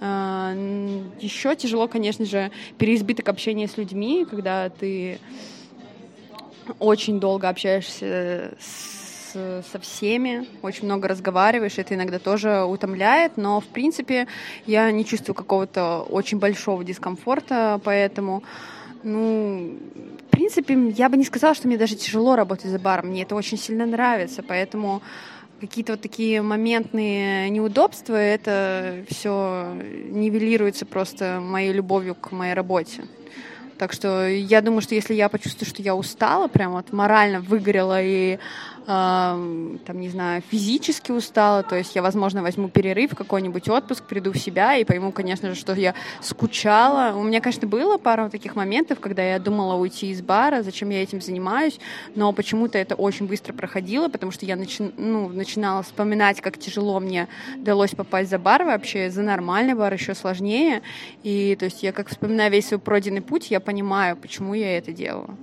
А, 0.00 0.52
Еще 1.20 1.54
тяжело, 1.56 1.88
конечно 1.88 2.24
же, 2.24 2.50
переизбыток 2.78 3.28
общения 3.28 3.68
с 3.68 3.76
людьми, 3.76 4.26
когда 4.28 4.68
ты 4.68 5.18
очень 6.78 7.20
долго 7.20 7.48
общаешься 7.48 8.54
с 8.58 9.01
со 9.32 9.78
всеми, 9.80 10.46
очень 10.62 10.84
много 10.84 11.08
разговариваешь, 11.08 11.78
это 11.78 11.94
иногда 11.94 12.18
тоже 12.18 12.62
утомляет, 12.64 13.36
но, 13.36 13.60
в 13.60 13.66
принципе, 13.66 14.26
я 14.66 14.90
не 14.90 15.04
чувствую 15.04 15.34
какого-то 15.34 16.06
очень 16.08 16.38
большого 16.38 16.84
дискомфорта, 16.84 17.80
поэтому, 17.84 18.42
ну, 19.02 19.76
в 20.26 20.30
принципе, 20.30 20.90
я 20.90 21.08
бы 21.08 21.16
не 21.16 21.24
сказала, 21.24 21.54
что 21.54 21.68
мне 21.68 21.76
даже 21.76 21.96
тяжело 21.96 22.36
работать 22.36 22.70
за 22.70 22.78
баром, 22.78 23.08
мне 23.08 23.22
это 23.22 23.34
очень 23.34 23.58
сильно 23.58 23.86
нравится, 23.86 24.42
поэтому 24.42 25.02
какие-то 25.60 25.92
вот 25.92 26.00
такие 26.00 26.42
моментные 26.42 27.48
неудобства, 27.48 28.16
это 28.16 29.04
все 29.08 29.72
нивелируется 30.08 30.84
просто 30.84 31.40
моей 31.40 31.72
любовью 31.72 32.16
к 32.16 32.32
моей 32.32 32.54
работе. 32.54 33.04
Так 33.78 33.92
что 33.92 34.28
я 34.28 34.60
думаю, 34.60 34.80
что 34.80 34.94
если 34.94 35.14
я 35.14 35.28
почувствую, 35.28 35.68
что 35.68 35.82
я 35.82 35.94
устала, 35.96 36.48
прям 36.48 36.72
вот 36.72 36.92
морально 36.92 37.40
выгорела 37.40 38.02
и 38.02 38.38
там, 38.86 40.00
не 40.00 40.08
знаю, 40.08 40.42
физически 40.50 41.12
устала, 41.12 41.62
то 41.62 41.76
есть 41.76 41.94
я, 41.94 42.02
возможно, 42.02 42.42
возьму 42.42 42.68
перерыв, 42.68 43.14
какой-нибудь 43.14 43.68
отпуск, 43.68 44.04
приду 44.04 44.32
в 44.32 44.38
себя 44.38 44.76
и 44.76 44.84
пойму, 44.84 45.12
конечно 45.12 45.48
же, 45.50 45.54
что 45.54 45.74
я 45.74 45.94
скучала. 46.20 47.14
У 47.16 47.22
меня, 47.22 47.40
конечно, 47.40 47.68
было 47.68 47.98
пару 47.98 48.30
таких 48.30 48.56
моментов, 48.56 49.00
когда 49.00 49.22
я 49.22 49.38
думала 49.38 49.74
уйти 49.74 50.10
из 50.10 50.22
бара, 50.22 50.62
зачем 50.62 50.90
я 50.90 51.02
этим 51.02 51.20
занимаюсь, 51.20 51.78
но 52.14 52.32
почему-то 52.32 52.78
это 52.78 52.94
очень 52.94 53.26
быстро 53.26 53.52
проходило, 53.52 54.08
потому 54.08 54.32
что 54.32 54.46
я 54.46 54.56
начи... 54.56 54.90
ну, 54.96 55.28
начинала 55.28 55.82
вспоминать, 55.82 56.40
как 56.40 56.58
тяжело 56.58 56.98
мне 57.00 57.28
удалось 57.56 57.90
попасть 57.90 58.30
за 58.30 58.38
бар 58.38 58.64
вообще, 58.64 59.10
за 59.10 59.22
нормальный 59.22 59.74
бар 59.74 59.92
еще 59.92 60.14
сложнее, 60.14 60.82
и 61.22 61.56
то 61.58 61.66
есть 61.66 61.82
я 61.82 61.92
как 61.92 62.08
вспоминаю 62.08 62.50
весь 62.50 62.68
свой 62.68 62.80
пройденный 62.80 63.22
путь, 63.22 63.50
я 63.50 63.60
понимаю, 63.60 64.16
почему 64.16 64.54
я 64.54 64.78
это 64.78 64.92
делала. 64.92 65.36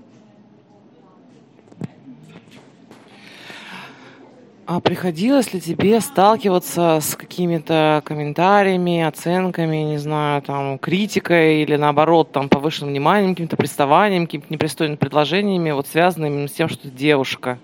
А 4.71 4.81
приходилось 4.81 5.51
ли 5.51 5.59
тебе 5.59 5.99
сталкиваться 5.99 6.99
с 7.01 7.15
какими-то 7.15 8.03
комментариями, 8.05 9.01
оценками, 9.01 9.77
не 9.77 9.97
знаю, 9.97 10.43
там, 10.43 10.77
критикой 10.77 11.63
или 11.63 11.75
наоборот, 11.75 12.31
там, 12.31 12.49
повышенным 12.49 12.91
вниманием, 12.91 13.33
каким-то 13.33 13.57
приставанием, 13.57 14.27
какими-то 14.27 14.53
непристойными 14.53 14.97
предложениями, 14.97 15.71
вот 15.71 15.87
связанными 15.87 16.45
с 16.45 16.51
тем, 16.51 16.69
что 16.69 16.83
ты 16.83 16.89
девушка 16.89 17.57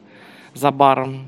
за 0.55 0.71
баром? 0.71 1.25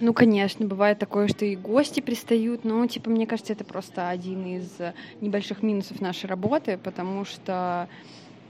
Ну, 0.00 0.12
конечно, 0.12 0.66
бывает 0.66 0.98
такое, 0.98 1.28
что 1.28 1.44
и 1.44 1.54
гости 1.54 2.00
пристают, 2.00 2.64
но, 2.64 2.84
типа, 2.88 3.10
мне 3.10 3.28
кажется, 3.28 3.52
это 3.52 3.62
просто 3.62 4.08
один 4.08 4.44
из 4.44 4.72
небольших 5.20 5.62
минусов 5.62 6.00
нашей 6.00 6.26
работы, 6.26 6.80
потому 6.82 7.24
что 7.24 7.86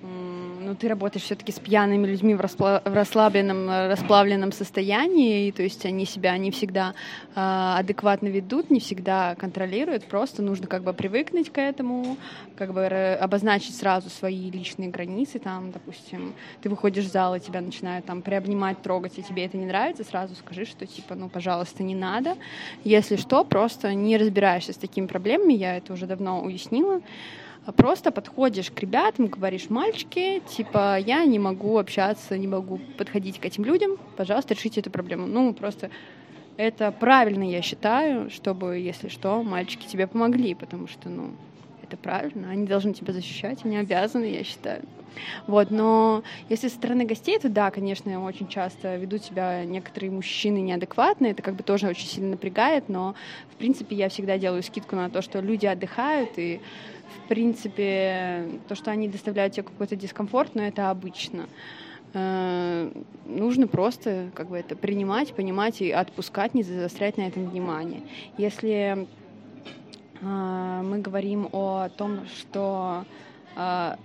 ну, 0.02 0.74
ты 0.74 0.88
работаешь 0.88 1.24
все-таки 1.24 1.52
с 1.52 1.58
пьяными 1.58 2.06
людьми 2.06 2.34
в, 2.34 2.40
распла- 2.40 2.82
в 2.88 2.92
расслабленном, 2.92 3.68
расплавленном 3.68 4.52
состоянии, 4.52 5.48
и, 5.48 5.52
то 5.52 5.62
есть 5.62 5.84
они 5.86 6.06
себя 6.06 6.36
не 6.38 6.50
всегда 6.50 6.94
э, 7.34 7.74
адекватно 7.78 8.28
ведут, 8.28 8.70
не 8.70 8.80
всегда 8.80 9.34
контролируют, 9.36 10.04
просто 10.04 10.42
нужно 10.42 10.66
как 10.66 10.82
бы 10.82 10.92
привыкнуть 10.92 11.52
к 11.52 11.58
этому, 11.58 12.16
как 12.56 12.72
бы 12.72 12.86
обозначить 13.20 13.76
сразу 13.76 14.10
свои 14.10 14.50
личные 14.50 14.88
границы, 14.88 15.38
там, 15.38 15.70
допустим, 15.70 16.32
ты 16.62 16.68
выходишь 16.68 17.04
в 17.04 17.12
зал, 17.12 17.34
и 17.34 17.40
тебя 17.40 17.60
начинают 17.60 18.06
там 18.06 18.22
приобнимать, 18.22 18.82
трогать, 18.82 19.18
и 19.18 19.22
тебе 19.22 19.44
это 19.44 19.56
не 19.56 19.66
нравится, 19.66 20.04
сразу 20.04 20.34
скажи, 20.34 20.64
что 20.64 20.86
типа, 20.86 21.14
ну, 21.14 21.28
пожалуйста, 21.28 21.82
не 21.82 21.94
надо. 21.94 22.36
Если 22.82 23.16
что, 23.16 23.44
просто 23.44 23.94
не 23.94 24.16
разбираешься 24.16 24.72
с 24.72 24.76
такими 24.76 25.06
проблемами, 25.06 25.52
я 25.52 25.76
это 25.76 25.92
уже 25.92 26.06
давно 26.06 26.40
уяснила, 26.42 27.02
просто 27.70 28.10
подходишь 28.10 28.70
к 28.70 28.80
ребятам, 28.80 29.26
говоришь, 29.28 29.70
мальчики, 29.70 30.42
типа, 30.48 30.98
я 30.98 31.24
не 31.24 31.38
могу 31.38 31.78
общаться, 31.78 32.36
не 32.36 32.48
могу 32.48 32.80
подходить 32.98 33.38
к 33.38 33.44
этим 33.44 33.64
людям, 33.64 33.98
пожалуйста, 34.16 34.54
решите 34.54 34.80
эту 34.80 34.90
проблему. 34.90 35.26
Ну, 35.26 35.54
просто 35.54 35.90
это 36.56 36.90
правильно, 36.90 37.44
я 37.48 37.62
считаю, 37.62 38.30
чтобы, 38.30 38.78
если 38.78 39.08
что, 39.08 39.42
мальчики 39.42 39.86
тебе 39.86 40.06
помогли, 40.06 40.54
потому 40.54 40.88
что, 40.88 41.08
ну, 41.08 41.30
это 41.82 41.96
правильно, 41.96 42.50
они 42.50 42.66
должны 42.66 42.94
тебя 42.94 43.12
защищать, 43.12 43.64
они 43.64 43.76
обязаны, 43.76 44.24
я 44.24 44.42
считаю. 44.44 44.82
Вот, 45.46 45.70
но 45.70 46.22
если 46.48 46.68
со 46.68 46.74
стороны 46.74 47.04
гостей, 47.04 47.38
то 47.38 47.48
да, 47.48 47.70
конечно, 47.70 48.24
очень 48.24 48.48
часто 48.48 48.96
ведут 48.96 49.22
себя 49.24 49.64
некоторые 49.64 50.10
мужчины 50.10 50.58
неадекватно, 50.58 51.26
это 51.26 51.42
как 51.42 51.54
бы 51.54 51.62
тоже 51.62 51.86
очень 51.86 52.06
сильно 52.06 52.30
напрягает, 52.30 52.88
но 52.88 53.14
в 53.52 53.56
принципе 53.56 53.94
я 53.94 54.08
всегда 54.08 54.38
делаю 54.38 54.62
скидку 54.62 54.96
на 54.96 55.10
то, 55.10 55.22
что 55.22 55.40
люди 55.40 55.66
отдыхают, 55.66 56.30
и 56.38 56.60
в 57.24 57.28
принципе, 57.28 58.46
то, 58.68 58.74
что 58.74 58.90
они 58.90 59.08
доставляют 59.08 59.54
тебе 59.54 59.64
какой-то 59.64 59.96
дискомфорт, 59.96 60.54
но 60.54 60.62
это 60.62 60.90
обычно. 60.90 61.46
Э, 62.14 62.90
нужно 63.26 63.66
просто 63.66 64.30
как 64.34 64.48
бы 64.48 64.58
это 64.58 64.76
принимать, 64.76 65.34
понимать 65.34 65.80
и 65.80 65.90
отпускать, 65.90 66.54
не 66.54 66.62
заострять 66.62 67.16
на 67.16 67.22
этом 67.22 67.48
внимание. 67.48 68.02
Если 68.36 69.06
э, 70.20 70.82
мы 70.84 70.98
говорим 70.98 71.48
о 71.52 71.88
том, 71.88 72.26
что 72.26 73.04
э, 73.56 73.96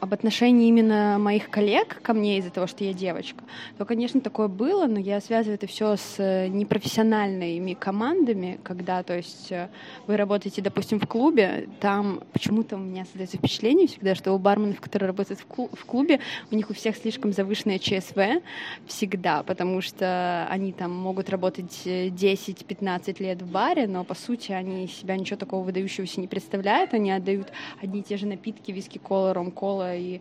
об 0.00 0.12
отношении 0.12 0.68
именно 0.68 1.16
моих 1.18 1.50
коллег 1.50 2.00
ко 2.02 2.12
мне 2.12 2.38
из-за 2.38 2.50
того, 2.50 2.66
что 2.66 2.84
я 2.84 2.92
девочка, 2.92 3.42
то, 3.78 3.84
конечно, 3.84 4.20
такое 4.20 4.48
было, 4.48 4.86
но 4.86 4.98
я 4.98 5.20
связываю 5.20 5.54
это 5.54 5.66
все 5.66 5.96
с 5.96 6.16
э, 6.18 6.48
непрофессиональными 6.48 7.74
командами, 7.74 8.58
когда, 8.62 9.02
то 9.02 9.16
есть, 9.16 9.50
э, 9.50 9.68
вы 10.06 10.16
работаете, 10.16 10.62
допустим, 10.62 11.00
в 11.00 11.06
клубе, 11.06 11.68
там 11.80 12.22
почему-то 12.32 12.76
у 12.76 12.80
меня 12.80 13.04
создается 13.04 13.38
впечатление 13.38 13.86
всегда, 13.86 14.14
что 14.14 14.32
у 14.32 14.38
барменов, 14.38 14.80
которые 14.80 15.08
работают 15.08 15.40
в 15.40 15.84
клубе, 15.84 16.20
у 16.50 16.54
них 16.54 16.70
у 16.70 16.74
всех 16.74 16.96
слишком 16.96 17.32
завышенное 17.32 17.78
ЧСВ 17.78 18.42
всегда, 18.86 19.42
потому 19.42 19.80
что 19.80 20.46
они 20.50 20.72
там 20.72 20.92
могут 20.92 21.30
работать 21.30 21.82
10-15 21.84 23.02
э, 23.06 23.22
лет 23.22 23.42
в 23.42 23.50
баре, 23.50 23.86
но, 23.86 24.04
по 24.04 24.14
сути, 24.14 24.52
они 24.52 24.86
себя 24.88 25.16
ничего 25.16 25.36
такого 25.36 25.64
выдающегося 25.64 26.20
не 26.20 26.28
представляют, 26.28 26.94
они 26.94 27.10
отдают 27.10 27.52
одни 27.80 28.00
и 28.00 28.02
те 28.02 28.16
же 28.16 28.26
напитки, 28.26 28.70
виски, 28.70 28.98
кола, 28.98 29.34
ром, 29.34 29.50
кола 29.54 29.96
и 29.96 30.20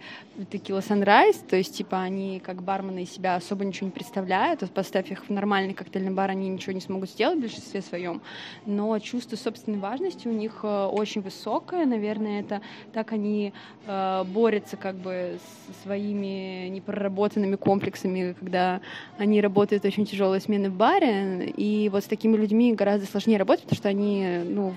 текила 0.52 0.80
Sunrise, 0.80 1.38
то 1.48 1.56
есть, 1.56 1.76
типа, 1.76 2.02
они 2.02 2.40
как 2.40 2.62
бармены 2.62 3.06
себя 3.06 3.36
особо 3.36 3.66
ничего 3.66 3.88
не 3.88 3.92
представляют, 3.92 4.62
вот 4.62 4.72
поставь 4.72 5.12
их 5.12 5.26
в 5.26 5.30
нормальный 5.30 5.74
коктейльный 5.74 6.12
бар, 6.12 6.30
они 6.30 6.50
ничего 6.50 6.74
не 6.74 6.82
смогут 6.82 7.10
сделать 7.10 7.38
в 7.38 7.42
большинстве 7.42 7.82
своем, 7.82 8.22
но 8.66 8.98
чувство 9.00 9.36
собственной 9.36 9.80
важности 9.80 10.28
у 10.28 10.32
них 10.32 10.60
э, 10.64 10.86
очень 10.86 11.22
высокое, 11.22 11.86
наверное, 11.86 12.42
это 12.42 12.62
так 12.94 13.12
они 13.12 13.54
э, 13.86 14.24
борются 14.26 14.78
как 14.78 14.96
бы 14.96 15.40
со 15.68 15.84
своими 15.84 16.68
непроработанными 16.70 17.56
комплексами, 17.56 18.36
когда 18.40 18.82
они 19.18 19.42
работают 19.42 19.86
очень 19.86 20.06
тяжелые 20.06 20.42
смены 20.42 20.70
в 20.70 20.76
баре, 20.76 21.52
и 21.56 21.90
вот 21.90 22.04
с 22.04 22.08
такими 22.08 22.38
людьми 22.38 22.74
гораздо 22.74 23.08
сложнее 23.08 23.38
работать, 23.38 23.64
потому 23.64 23.78
что 23.78 23.90
они, 23.90 24.42
ну, 24.46 24.74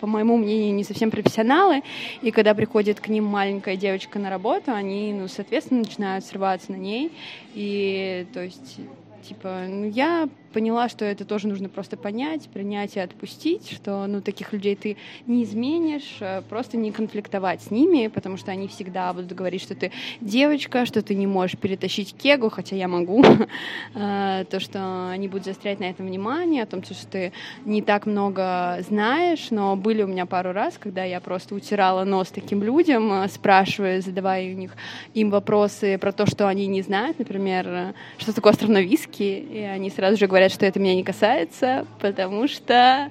по 0.00 0.06
моему 0.06 0.36
мнению, 0.36 0.74
не 0.74 0.84
совсем 0.84 1.10
профессионалы, 1.10 1.82
и 2.22 2.30
когда 2.30 2.54
приходит 2.54 3.00
к 3.00 3.08
ним 3.08 3.24
маленькая 3.24 3.76
девочка 3.80 4.18
на 4.20 4.30
работу, 4.30 4.72
они, 4.72 5.12
ну, 5.14 5.28
соответственно, 5.28 5.80
начинают 5.80 6.24
срываться 6.24 6.72
на 6.72 6.76
ней. 6.76 7.16
И, 7.52 8.28
то 8.32 8.42
есть, 8.44 8.80
типа, 9.20 9.66
ну, 9.68 9.84
я 9.86 10.28
поняла, 10.52 10.88
что 10.88 11.04
это 11.04 11.24
тоже 11.24 11.48
нужно 11.48 11.68
просто 11.68 11.96
понять, 11.96 12.48
принять 12.48 12.96
и 12.96 13.00
отпустить, 13.00 13.70
что 13.70 14.06
ну, 14.06 14.20
таких 14.20 14.52
людей 14.52 14.76
ты 14.76 14.96
не 15.26 15.44
изменишь, 15.44 16.16
э, 16.20 16.42
просто 16.48 16.76
не 16.76 16.92
конфликтовать 16.92 17.62
с 17.62 17.70
ними, 17.70 18.08
потому 18.08 18.36
что 18.36 18.50
они 18.50 18.68
всегда 18.68 19.12
будут 19.12 19.32
говорить, 19.32 19.62
что 19.62 19.74
ты 19.74 19.92
девочка, 20.20 20.86
что 20.86 21.02
ты 21.02 21.14
не 21.14 21.26
можешь 21.26 21.58
перетащить 21.58 22.14
кегу, 22.14 22.50
хотя 22.50 22.76
я 22.76 22.88
могу, 22.88 23.24
э, 23.94 24.44
то, 24.50 24.60
что 24.60 25.10
они 25.10 25.28
будут 25.28 25.44
заострять 25.44 25.80
на 25.80 25.84
этом 25.84 26.06
внимание, 26.06 26.64
о 26.64 26.66
том, 26.66 26.82
что 26.82 26.94
ты 27.06 27.32
не 27.64 27.82
так 27.82 28.06
много 28.06 28.78
знаешь, 28.88 29.50
но 29.50 29.76
были 29.76 30.02
у 30.02 30.06
меня 30.06 30.26
пару 30.26 30.52
раз, 30.52 30.78
когда 30.78 31.04
я 31.04 31.20
просто 31.20 31.54
утирала 31.54 32.04
нос 32.04 32.28
таким 32.28 32.62
людям, 32.62 33.12
э, 33.12 33.28
спрашивая, 33.28 34.00
задавая 34.00 34.52
у 34.52 34.56
них 34.56 34.76
им 35.14 35.30
вопросы 35.30 35.98
про 35.98 36.12
то, 36.12 36.26
что 36.26 36.48
они 36.48 36.66
не 36.66 36.82
знают, 36.82 37.18
например, 37.18 37.94
что 38.18 38.34
такое 38.34 38.52
островной 38.52 38.84
виски, 38.84 39.22
и 39.22 39.58
они 39.60 39.90
сразу 39.90 40.16
же 40.16 40.26
говорят, 40.26 40.39
говорят, 40.40 40.52
что 40.52 40.64
это 40.64 40.80
меня 40.80 40.94
не 40.94 41.04
касается, 41.04 41.86
потому 41.98 42.48
что, 42.48 43.10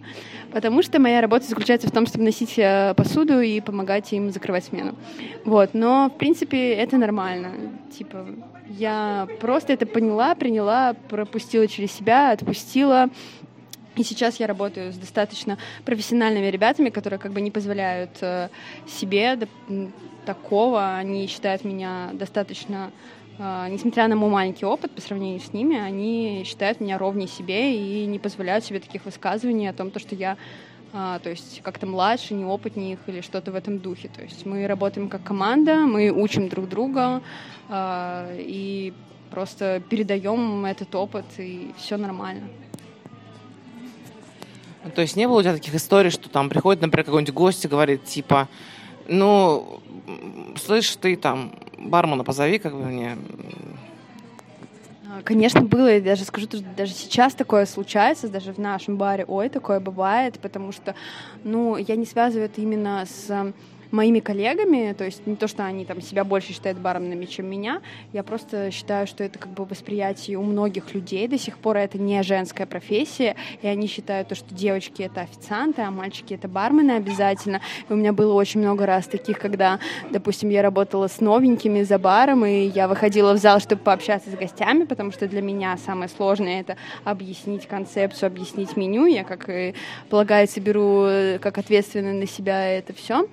потому 0.51 0.81
что 0.81 1.00
моя 1.00 1.21
работа 1.21 1.45
заключается 1.45 1.88
в 1.88 1.91
том, 1.91 2.07
чтобы 2.07 2.24
носить 2.24 2.57
э, 2.57 2.95
посуду 2.98 3.39
и 3.39 3.62
помогать 3.62 4.12
им 4.13 4.31
закрывать 4.31 4.65
смену. 4.65 4.95
Вот, 5.45 5.75
но, 5.75 6.09
в 6.09 6.17
принципе, 6.17 6.74
это 6.74 6.98
нормально. 6.98 7.51
Типа, 7.95 8.25
я 8.67 9.27
просто 9.39 9.74
это 9.74 9.86
поняла, 9.86 10.33
приняла, 10.33 10.95
пропустила 11.07 11.67
через 11.67 11.91
себя, 11.91 12.31
отпустила. 12.31 13.09
И 13.96 14.03
сейчас 14.03 14.39
я 14.39 14.48
работаю 14.48 14.92
с 14.92 14.98
достаточно 14.98 15.59
профессиональными 15.85 16.48
ребятами, 16.48 16.89
которые 16.89 17.20
как 17.20 17.31
бы 17.31 17.42
не 17.42 17.51
позволяют 17.51 18.18
э, 18.22 18.50
себе 18.87 19.37
такого. 20.25 20.96
Они 20.96 21.27
считают 21.27 21.63
меня 21.63 22.09
достаточно 22.13 22.92
несмотря 23.39 24.07
на 24.09 24.17
мой 24.17 24.29
маленький 24.29 24.65
опыт 24.65 24.91
по 24.91 24.99
сравнению 24.99 25.39
с 25.39 25.53
ними, 25.53 25.77
они 25.77 26.43
считают 26.45 26.81
меня 26.81 26.97
ровней 26.97 27.27
себе 27.27 27.73
и 27.75 28.05
не 28.05 28.19
позволяют 28.19 28.65
себе 28.65 28.79
таких 28.79 29.05
высказываний 29.05 29.69
о 29.69 29.73
том, 29.73 29.91
что 29.97 30.13
я 30.13 30.37
а, 30.91 31.19
то 31.19 31.29
есть 31.29 31.61
как-то 31.61 31.85
младше, 31.85 32.33
неопытнее 32.33 32.93
их 32.93 32.99
или 33.07 33.21
что-то 33.21 33.51
в 33.51 33.55
этом 33.55 33.79
духе. 33.79 34.09
То 34.09 34.23
есть 34.23 34.45
мы 34.45 34.65
работаем 34.67 35.07
как 35.07 35.23
команда, 35.23 35.81
мы 35.81 36.09
учим 36.09 36.49
друг 36.49 36.67
друга 36.67 37.21
а, 37.67 38.33
и 38.35 38.93
просто 39.29 39.81
передаем 39.89 40.65
этот 40.65 40.93
опыт, 40.95 41.25
и 41.37 41.71
все 41.77 41.97
нормально. 41.97 42.47
То 44.95 45.01
есть 45.01 45.15
не 45.15 45.27
было 45.27 45.39
у 45.39 45.41
тебя 45.43 45.53
таких 45.53 45.75
историй, 45.75 46.09
что 46.09 46.29
там 46.29 46.49
приходит, 46.49 46.81
например, 46.81 47.05
какой-нибудь 47.05 47.33
гость 47.33 47.65
и 47.65 47.67
говорит, 47.67 48.05
типа, 48.05 48.47
ну, 49.07 49.81
слышь, 50.57 50.95
ты 50.95 51.15
там 51.15 51.53
бармена 51.81 52.24
позови, 52.24 52.59
как 52.59 52.74
бы 52.74 52.83
мне. 52.85 53.18
А, 55.07 55.22
конечно, 55.24 55.61
было, 55.61 55.96
и 55.96 56.01
даже 56.01 56.24
скажу, 56.24 56.48
что 56.48 56.61
даже 56.61 56.94
сейчас 56.94 57.33
такое 57.33 57.65
случается, 57.65 58.27
даже 58.27 58.53
в 58.53 58.59
нашем 58.59 58.98
баре, 58.98 59.25
ой, 59.27 59.50
такое 59.50 59.79
бывает, 59.79 60.39
потому 60.39 60.72
что, 60.72 60.96
ну, 61.44 61.77
я 61.77 61.96
не 61.96 62.05
связываю 62.05 62.46
это 62.46 62.61
именно 62.61 63.05
с 63.05 63.53
моими 63.91 64.19
коллегами, 64.19 64.93
то 64.93 65.05
есть 65.05 65.25
не 65.25 65.35
то, 65.35 65.47
что 65.47 65.65
они 65.65 65.85
там 65.85 66.01
себя 66.01 66.23
больше 66.23 66.53
считают 66.53 66.77
барменами, 66.77 67.25
чем 67.25 67.47
меня, 67.47 67.81
я 68.13 68.23
просто 68.23 68.71
считаю, 68.71 69.07
что 69.07 69.23
это 69.23 69.39
как 69.39 69.51
бы 69.51 69.65
восприятие 69.65 70.37
у 70.37 70.43
многих 70.43 70.93
людей 70.93 71.27
до 71.27 71.37
сих 71.37 71.57
пор 71.57 71.77
это 71.77 71.97
не 71.97 72.21
женская 72.23 72.65
профессия, 72.65 73.35
и 73.61 73.67
они 73.67 73.87
считают 73.87 74.29
то, 74.29 74.35
что 74.35 74.53
девочки 74.53 75.01
это 75.03 75.21
официанты, 75.21 75.81
а 75.81 75.91
мальчики 75.91 76.33
это 76.33 76.47
бармены 76.47 76.91
обязательно. 76.91 77.61
И 77.89 77.93
у 77.93 77.95
меня 77.95 78.13
было 78.13 78.33
очень 78.33 78.59
много 78.59 78.85
раз 78.85 79.07
таких, 79.07 79.39
когда, 79.39 79.79
допустим, 80.11 80.49
я 80.49 80.61
работала 80.61 81.07
с 81.07 81.19
новенькими 81.19 81.83
за 81.83 81.97
баром, 81.97 82.45
и 82.45 82.67
я 82.67 82.87
выходила 82.87 83.33
в 83.33 83.37
зал, 83.37 83.59
чтобы 83.59 83.81
пообщаться 83.81 84.29
с 84.29 84.35
гостями, 84.35 84.85
потому 84.85 85.11
что 85.11 85.27
для 85.27 85.41
меня 85.41 85.77
самое 85.77 86.09
сложное 86.09 86.61
это 86.61 86.77
объяснить 87.03 87.67
концепцию, 87.67 88.27
объяснить 88.27 88.77
меню. 88.77 89.05
Я, 89.05 89.23
как 89.23 89.49
и 89.49 89.73
полагается, 90.09 90.59
беру 90.59 91.05
э, 91.05 91.39
как 91.39 91.57
ответственно 91.57 92.13
на 92.13 92.27
себя 92.27 92.67
это 92.67 92.93
все. 92.93 93.27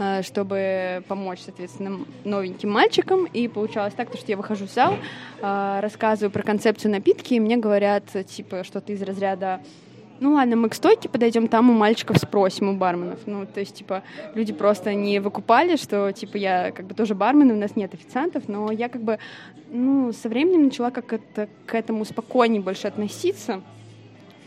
Э, 0.00 0.22
чтобы 0.22 1.04
помочь, 1.08 1.40
соответственно, 1.44 1.98
новеньким 2.24 2.70
мальчикам. 2.70 3.26
И 3.26 3.48
получалось 3.48 3.92
так, 3.92 4.08
что 4.14 4.24
я 4.28 4.36
выхожу 4.38 4.66
в 4.66 4.72
зал, 4.72 4.94
э, 5.42 5.80
рассказываю 5.82 6.30
про 6.30 6.42
концепцию 6.42 6.92
напитки, 6.92 7.34
и 7.34 7.40
мне 7.40 7.58
говорят, 7.58 8.04
типа, 8.26 8.64
что-то 8.64 8.92
из 8.92 9.02
разряда 9.02 9.60
ну 10.18 10.34
ладно, 10.34 10.54
мы 10.54 10.68
к 10.68 10.74
стойке 10.74 11.08
подойдем, 11.08 11.48
там 11.48 11.70
у 11.70 11.72
мальчиков 11.72 12.18
спросим, 12.18 12.68
у 12.68 12.76
барменов. 12.76 13.20
Ну, 13.24 13.46
то 13.46 13.60
есть, 13.60 13.76
типа, 13.76 14.02
люди 14.34 14.52
просто 14.52 14.92
не 14.92 15.18
выкупали, 15.18 15.76
что, 15.76 16.12
типа, 16.12 16.36
я 16.36 16.72
как 16.72 16.86
бы 16.86 16.94
тоже 16.94 17.14
бармен, 17.14 17.50
у 17.50 17.56
нас 17.56 17.74
нет 17.74 17.94
официантов, 17.94 18.44
но 18.46 18.70
я 18.70 18.90
как 18.90 19.02
бы, 19.02 19.18
ну, 19.70 20.12
со 20.12 20.28
временем 20.28 20.64
начала 20.64 20.90
как 20.90 21.14
это, 21.14 21.48
к 21.64 21.74
этому 21.74 22.04
спокойнее 22.04 22.60
больше 22.60 22.86
относиться 22.86 23.62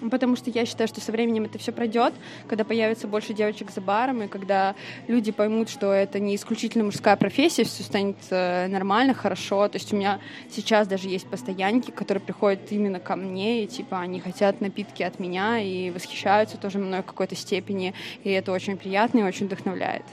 Потому 0.10 0.36
что 0.36 0.50
я 0.50 0.66
считаю, 0.66 0.88
что 0.88 1.02
со 1.02 1.12
временем 1.12 1.46
это 1.46 1.58
все 1.58 1.72
пройдет, 1.72 2.13
когда 2.48 2.63
появится 2.63 3.08
больше 3.08 3.34
девочек 3.34 3.72
за 3.72 3.82
баром, 3.82 4.24
и 4.24 4.28
когда 4.28 4.76
люди 5.08 5.32
поймут, 5.32 5.70
что 5.70 5.92
это 5.92 6.20
не 6.20 6.36
исключительно 6.36 6.84
мужская 6.84 7.16
профессия, 7.16 7.63
все 7.63 7.84
станет 7.84 8.18
э, 8.30 8.68
нормально, 8.68 9.13
хорошо. 9.13 9.68
То 9.68 9.78
есть 9.78 9.94
у 9.94 9.96
меня 9.96 10.20
сейчас 10.50 10.88
даже 10.88 11.08
есть 11.08 11.28
постоянники, 11.28 11.92
которые 11.92 12.22
приходят 12.22 12.72
именно 12.72 13.00
ко 13.00 13.16
мне, 13.16 13.63
и 13.63 13.68
типа 13.68 14.00
они 14.00 14.20
хотят 14.20 14.62
напитки 14.62 15.04
от 15.04 15.20
меня 15.20 15.60
и 15.60 15.92
восхищаются 15.92 16.58
тоже 16.58 16.80
мной 16.80 17.02
в 17.02 17.06
какой-то 17.06 17.36
степени, 17.36 17.94
и 18.24 18.30
это 18.32 18.52
очень 18.52 18.78
приятно 18.78 19.20
и 19.20 19.24
очень 19.24 19.46
вдохновляет. 19.48 20.04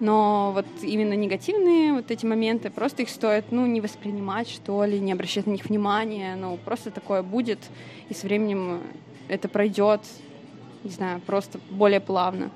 Но 0.00 0.52
вот 0.54 0.66
именно 0.82 1.14
негативные 1.14 1.92
вот 1.92 2.10
эти 2.10 2.26
моменты, 2.26 2.70
просто 2.70 3.02
их 3.02 3.08
стоит, 3.08 3.46
ну, 3.50 3.66
не 3.66 3.80
воспринимать, 3.80 4.48
что 4.48 4.84
ли, 4.84 5.00
не 5.00 5.12
обращать 5.12 5.46
на 5.46 5.52
них 5.52 5.64
внимания, 5.64 6.36
ну, 6.36 6.58
просто 6.64 6.90
такое 6.90 7.22
будет, 7.22 7.58
и 8.08 8.14
со 8.14 8.26
временем 8.26 8.80
это 9.30 9.48
пройдет, 9.48 10.00
не 10.82 10.90
знаю, 10.90 11.20
просто 11.20 11.60
более 11.70 12.00
плавно. 12.00 12.50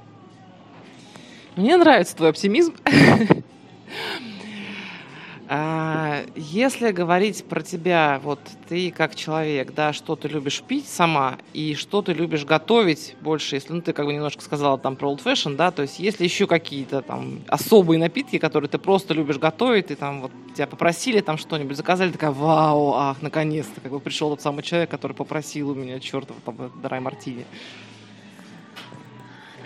Мне 1.54 1.76
нравится 1.76 2.16
твой 2.16 2.30
оптимизм. 2.30 2.74
А, 5.48 6.24
если 6.36 6.90
говорить 6.90 7.44
про 7.44 7.62
тебя, 7.62 8.20
вот 8.22 8.40
ты 8.68 8.90
как 8.90 9.14
человек, 9.14 9.74
да, 9.74 9.92
что 9.92 10.16
ты 10.16 10.28
любишь 10.28 10.62
пить 10.62 10.88
сама 10.88 11.38
и 11.52 11.74
что 11.74 12.00
ты 12.02 12.12
любишь 12.12 12.44
готовить 12.44 13.14
больше, 13.20 13.56
если, 13.56 13.74
ну, 13.74 13.82
ты 13.82 13.92
как 13.92 14.06
бы 14.06 14.14
немножко 14.14 14.42
сказала 14.42 14.78
там 14.78 14.96
про 14.96 15.10
old 15.10 15.22
fashion, 15.22 15.56
да, 15.56 15.70
то 15.70 15.82
есть 15.82 15.98
если 15.98 16.24
еще 16.24 16.46
какие-то 16.46 17.02
там 17.02 17.40
особые 17.48 17.98
напитки, 17.98 18.38
которые 18.38 18.70
ты 18.70 18.78
просто 18.78 19.12
любишь 19.12 19.38
готовить, 19.38 19.88
ты 19.88 19.96
там 19.96 20.22
вот 20.22 20.32
тебя 20.54 20.66
попросили 20.66 21.20
там 21.20 21.36
что-нибудь, 21.36 21.76
заказали, 21.76 22.10
такая, 22.10 22.30
вау, 22.30 22.94
ах, 22.94 23.20
наконец-то, 23.20 23.80
как 23.80 23.92
бы 23.92 24.00
пришел 24.00 24.30
тот 24.30 24.40
самый 24.40 24.62
человек, 24.62 24.90
который 24.90 25.12
попросил 25.12 25.70
у 25.70 25.74
меня 25.74 26.00
чертов 26.00 26.36
там 26.44 26.72
драй 26.82 27.00
мартини. 27.00 27.44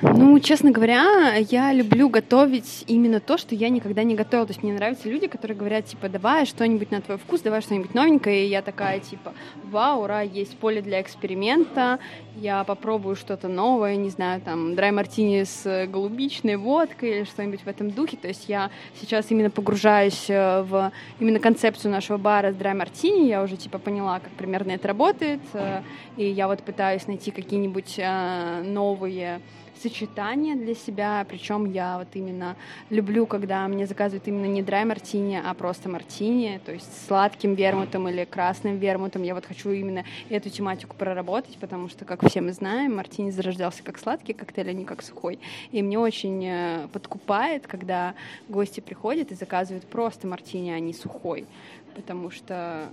Ну, 0.01 0.39
честно 0.39 0.71
говоря, 0.71 1.35
я 1.35 1.73
люблю 1.73 2.09
готовить 2.09 2.85
именно 2.87 3.19
то, 3.19 3.37
что 3.37 3.57
я 3.57 3.69
никогда 3.69 4.05
не 4.05 4.15
готовила. 4.15 4.47
То 4.47 4.53
есть 4.53 4.63
мне 4.63 4.73
нравятся 4.73 5.09
люди, 5.09 5.27
которые 5.27 5.57
говорят, 5.57 5.87
типа, 5.87 6.09
давай 6.09 6.47
что-нибудь 6.47 6.93
на 6.93 7.01
твой 7.01 7.19
вкус, 7.19 7.41
давай 7.41 7.63
что-нибудь 7.63 7.95
новенькое. 7.95 8.45
И 8.45 8.49
я 8.49 8.63
такая, 8.63 9.01
типа, 9.01 9.35
вау, 9.65 10.05
ура, 10.05 10.21
есть 10.21 10.57
поле 10.59 10.83
для 10.83 11.01
эксперимента, 11.01 11.99
я 12.37 12.63
попробую 12.63 13.17
что-то 13.17 13.49
новое, 13.49 13.97
не 13.97 14.11
знаю, 14.11 14.41
там, 14.41 14.77
драй-мартини 14.77 15.43
с 15.43 15.87
голубичной 15.89 16.57
водкой 16.57 17.11
или 17.19 17.25
что-нибудь 17.25 17.63
в 17.63 17.67
этом 17.67 17.91
духе. 17.91 18.17
То 18.17 18.29
есть 18.29 18.49
я 18.49 18.71
сейчас 19.01 19.31
именно 19.31 19.51
погружаюсь 19.51 20.27
э, 20.29 20.63
в 20.63 20.93
именно 21.19 21.41
концепцию 21.41 21.91
нашего 21.91 22.19
бара 22.19 22.53
с 22.53 22.55
драй-мартини. 22.55 23.27
Я 23.27 23.43
уже, 23.43 23.57
типа, 23.57 23.79
поняла, 23.79 24.21
как 24.21 24.31
примерно 24.33 24.73
это 24.73 24.87
работает. 24.87 25.41
Э, 25.55 25.83
и 26.17 26.25
я 26.25 26.47
вот 26.47 26.63
пытаюсь 26.63 27.09
найти 27.09 27.33
какие-нибудь 27.33 27.95
э, 27.99 28.63
новые 28.65 29.41
сочетание 29.81 30.57
для 30.57 30.75
себя, 30.75 31.25
причем 31.29 31.73
я 31.73 31.99
вот 31.99 32.09
именно 32.15 32.57
люблю, 32.91 33.27
когда 33.27 33.67
мне 33.69 33.87
заказывают 33.87 34.27
именно 34.29 34.47
не 34.47 34.63
драй 34.63 34.85
мартини, 34.85 35.41
а 35.45 35.55
просто 35.55 35.89
мартини, 35.89 36.61
то 36.65 36.73
есть 36.73 37.07
сладким 37.07 37.55
вермутом 37.55 38.09
или 38.09 38.25
красным 38.25 38.79
вермутом. 38.79 39.23
Я 39.23 39.35
вот 39.35 39.47
хочу 39.47 39.71
именно 39.71 40.05
эту 40.29 40.51
тематику 40.51 40.97
проработать, 40.97 41.57
потому 41.59 41.89
что, 41.89 42.05
как 42.05 42.29
все 42.29 42.41
мы 42.41 42.53
знаем, 42.53 42.97
мартини 42.97 43.31
зарождался 43.31 43.83
как 43.83 43.99
сладкий 43.99 44.33
коктейль, 44.33 44.71
а 44.71 44.73
не 44.73 44.85
как 44.85 45.03
сухой. 45.03 45.39
И 45.73 45.83
мне 45.83 45.99
очень 45.99 46.45
э, 46.45 46.89
подкупает, 46.93 47.67
когда 47.67 48.15
гости 48.49 48.81
приходят 48.81 49.33
и 49.33 49.35
заказывают 49.35 49.85
просто 49.87 50.27
мартини, 50.27 50.71
а 50.71 50.81
не 50.81 50.95
сухой, 50.95 51.47
потому 51.95 52.31
что 52.31 52.89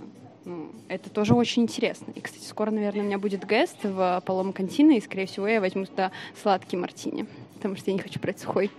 это 0.88 1.10
тоже 1.10 1.34
очень 1.34 1.62
интересно. 1.62 2.12
И, 2.14 2.20
кстати, 2.20 2.44
скоро, 2.44 2.70
наверное, 2.70 3.02
у 3.02 3.04
меня 3.04 3.18
будет 3.18 3.46
гест 3.46 3.76
в 3.82 4.22
Палом 4.24 4.52
Кантино, 4.52 4.92
и, 4.92 5.00
скорее 5.00 5.26
всего, 5.26 5.46
я 5.46 5.60
возьму 5.60 5.84
туда 5.86 6.12
сладкий 6.40 6.76
мартини, 6.76 7.26
потому 7.54 7.76
что 7.76 7.90
я 7.90 7.94
не 7.94 8.02
хочу 8.02 8.20
брать 8.20 8.38
сухой. 8.38 8.70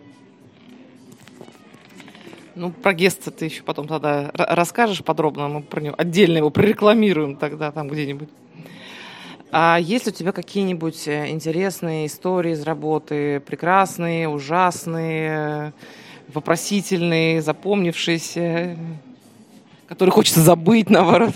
Ну, 2.56 2.72
про 2.72 2.94
геста 2.94 3.30
ты 3.30 3.46
еще 3.46 3.62
потом 3.62 3.88
тогда 3.88 4.32
расскажешь 4.34 5.04
подробно, 5.04 5.48
мы 5.48 5.62
про 5.62 5.80
него 5.80 5.96
отдельно 5.98 6.38
его 6.38 6.50
прорекламируем 6.50 7.36
тогда 7.36 7.72
там 7.72 7.88
где-нибудь. 7.88 8.30
А 9.52 9.78
есть 9.80 10.08
у 10.08 10.12
тебя 10.12 10.32
какие-нибудь 10.32 11.08
э, 11.08 11.30
интересные 11.30 12.08
истории 12.08 12.52
из 12.52 12.64
работы, 12.64 13.40
прекрасные, 13.40 14.28
ужасные, 14.28 15.74
вопросительные, 16.28 17.42
запомнившиеся, 17.42 18.78
которые 19.88 20.12
хочется 20.12 20.42
забыть, 20.42 20.90
наоборот? 20.90 21.34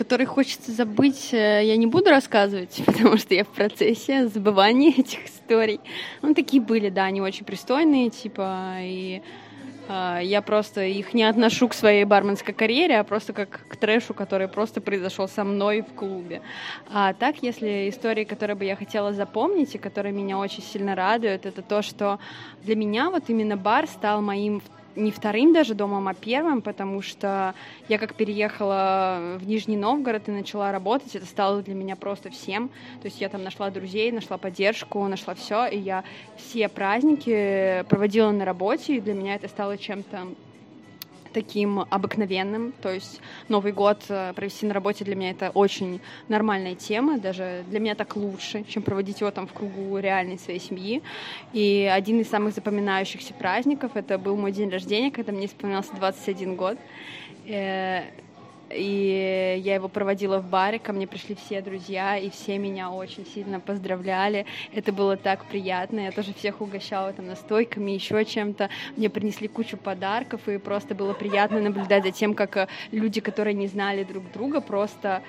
Который 0.00 0.24
хочется 0.24 0.72
забыть, 0.72 1.28
э, 1.34 1.60
я 1.62 1.76
не 1.76 1.86
буду 1.86 2.08
рассказывать, 2.08 2.80
потому 2.86 3.18
что 3.18 3.34
я 3.34 3.44
в 3.44 3.48
процессе 3.48 4.28
забывания 4.28 4.94
этих 4.96 5.26
историй. 5.26 5.78
Ну, 6.22 6.32
такие 6.32 6.62
были, 6.62 6.88
да, 6.88 7.04
они 7.04 7.20
очень 7.20 7.44
пристойные, 7.44 8.08
типа, 8.08 8.76
и 8.80 9.20
э, 9.88 10.20
я 10.22 10.40
просто 10.40 10.86
их 10.86 11.12
не 11.12 11.24
отношу 11.24 11.68
к 11.68 11.74
своей 11.74 12.04
барменской 12.04 12.54
карьере, 12.54 12.98
а 12.98 13.04
просто 13.04 13.34
как 13.34 13.60
к 13.68 13.76
трэшу, 13.76 14.14
который 14.14 14.48
просто 14.48 14.80
произошел 14.80 15.28
со 15.28 15.44
мной 15.44 15.82
в 15.82 15.92
клубе. 15.92 16.40
А 16.90 17.12
так, 17.12 17.42
если 17.42 17.90
истории, 17.90 18.24
которые 18.24 18.56
бы 18.56 18.64
я 18.64 18.76
хотела 18.76 19.12
запомнить 19.12 19.74
и 19.74 19.78
которые 19.78 20.14
меня 20.14 20.38
очень 20.38 20.62
сильно 20.62 20.94
радуют, 20.94 21.44
это 21.44 21.60
то, 21.60 21.82
что 21.82 22.18
для 22.62 22.74
меня 22.74 23.10
вот 23.10 23.24
именно 23.28 23.58
бар 23.58 23.86
стал 23.86 24.22
моим 24.22 24.62
не 24.96 25.10
вторым 25.10 25.52
даже 25.52 25.74
домом, 25.74 26.08
а 26.08 26.14
первым, 26.14 26.62
потому 26.62 27.02
что 27.02 27.54
я 27.88 27.98
как 27.98 28.14
переехала 28.14 29.36
в 29.38 29.46
Нижний 29.46 29.76
Новгород 29.76 30.28
и 30.28 30.32
начала 30.32 30.72
работать, 30.72 31.14
это 31.16 31.26
стало 31.26 31.62
для 31.62 31.74
меня 31.74 31.96
просто 31.96 32.30
всем. 32.30 32.68
То 33.00 33.06
есть 33.06 33.20
я 33.20 33.28
там 33.28 33.42
нашла 33.42 33.70
друзей, 33.70 34.12
нашла 34.12 34.38
поддержку, 34.38 35.06
нашла 35.06 35.34
все, 35.34 35.66
и 35.66 35.78
я 35.78 36.04
все 36.36 36.68
праздники 36.68 37.84
проводила 37.88 38.30
на 38.30 38.44
работе, 38.44 38.96
и 38.96 39.00
для 39.00 39.14
меня 39.14 39.34
это 39.36 39.48
стало 39.48 39.78
чем-то 39.78 40.26
таким 41.32 41.80
обыкновенным. 41.80 42.72
То 42.80 42.92
есть 42.92 43.20
Новый 43.48 43.72
год 43.72 44.02
э, 44.08 44.32
провести 44.34 44.66
на 44.66 44.74
работе 44.74 45.04
для 45.04 45.14
меня 45.14 45.30
это 45.30 45.50
очень 45.50 46.00
нормальная 46.28 46.74
тема, 46.74 47.18
даже 47.18 47.64
для 47.68 47.80
меня 47.80 47.94
так 47.94 48.16
лучше, 48.16 48.64
чем 48.64 48.82
проводить 48.82 49.20
его 49.20 49.30
там 49.30 49.46
в 49.46 49.52
кругу 49.52 49.98
реальной 49.98 50.38
своей 50.38 50.60
семьи. 50.60 51.02
И 51.52 51.90
один 51.92 52.20
из 52.20 52.28
самых 52.28 52.54
запоминающихся 52.54 53.34
праздников 53.34 53.92
это 53.94 54.18
был 54.18 54.36
мой 54.36 54.52
день 54.52 54.70
рождения, 54.70 55.10
когда 55.10 55.32
мне 55.32 55.46
исполнялся 55.46 55.94
21 55.94 56.56
год. 56.56 56.78
И 58.72 59.60
я 59.64 59.74
его 59.74 59.88
проводила 59.88 60.38
в 60.38 60.48
баре, 60.48 60.78
ко 60.78 60.92
мне 60.92 61.06
пришли 61.06 61.34
все 61.34 61.60
друзья, 61.60 62.16
и 62.16 62.30
все 62.30 62.58
меня 62.58 62.90
очень 62.90 63.26
сильно 63.26 63.58
поздравляли. 63.58 64.46
Это 64.72 64.92
было 64.92 65.16
так 65.16 65.44
приятно, 65.46 66.00
я 66.00 66.12
тоже 66.12 66.32
всех 66.34 66.60
угощала 66.60 67.12
там 67.12 67.26
настойками, 67.26 67.90
еще 67.90 68.24
чем-то. 68.24 68.70
Мне 68.96 69.10
принесли 69.10 69.48
кучу 69.48 69.76
подарков, 69.76 70.48
и 70.48 70.58
просто 70.58 70.94
было 70.94 71.14
приятно 71.14 71.60
наблюдать 71.60 72.04
за 72.04 72.12
тем, 72.12 72.34
как 72.34 72.56
э, 72.56 72.68
люди, 72.92 73.20
которые 73.20 73.54
не 73.54 73.66
знали 73.66 74.04
друг 74.04 74.30
друга, 74.32 74.60
просто 74.60 75.22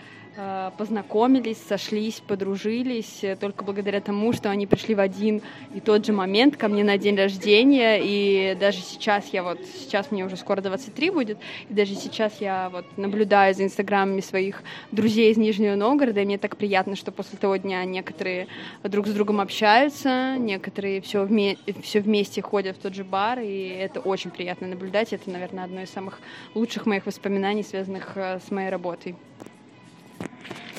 познакомились, 0.78 1.58
сошлись, 1.68 2.22
подружились 2.26 3.20
э, 3.22 3.36
только 3.36 3.66
благодаря 3.66 4.00
тому, 4.00 4.32
что 4.32 4.50
они 4.50 4.66
пришли 4.66 4.96
в 4.96 5.00
один 5.00 5.42
и 5.76 5.82
тот 5.82 6.06
же 6.06 6.14
момент 6.14 6.56
ко 6.56 6.70
мне 6.70 6.84
на 6.84 6.98
день 6.98 7.18
рождения. 7.18 8.00
И 8.02 8.56
даже 8.56 8.80
сейчас 8.80 9.28
я 9.34 9.44
вот, 9.44 9.60
сейчас 9.66 10.10
мне 10.10 10.26
уже 10.26 10.38
скоро 10.38 10.62
23 10.62 11.10
будет, 11.10 11.38
и 11.70 11.74
даже 11.74 11.96
сейчас 11.96 12.40
я 12.40 12.70
вот 12.70 12.86
наблюдаю 12.98 13.54
за 13.54 13.66
инстаграмами 13.66 14.22
своих 14.22 14.64
друзей 14.92 15.32
из 15.32 15.38
Нижнего 15.38 15.76
Новгорода, 15.76 16.22
и 16.22 16.26
мне 16.26 16.38
так 16.38 16.56
приятно, 16.56 16.96
что 16.96 17.12
после 17.12 17.38
того 17.38 17.58
дня 17.58 17.84
некоторые 17.84 18.48
друг 18.84 19.08
с 19.08 19.14
другом 19.14 19.42
общаются, 19.42 20.38
некоторые 20.38 21.02
все, 21.02 21.26
вме 21.26 21.58
все 21.84 22.00
вместе 22.00 22.42
ходят 22.42 22.78
в 22.78 22.80
тот 22.80 22.96
же 22.96 23.04
бар, 23.04 23.40
и 23.40 23.68
это 23.68 24.00
очень 24.00 24.32
приятно 24.32 24.68
наблюдать. 24.68 25.12
Это, 25.12 25.30
наверное, 25.30 25.66
одно 25.66 25.82
из 25.82 25.90
самых 25.90 26.20
лучших 26.56 26.86
моих 26.86 27.06
воспоминаний, 27.06 27.64
связанных 27.64 28.14
э, 28.16 28.40
с 28.40 28.50
моей 28.50 28.70
работой. 28.70 29.16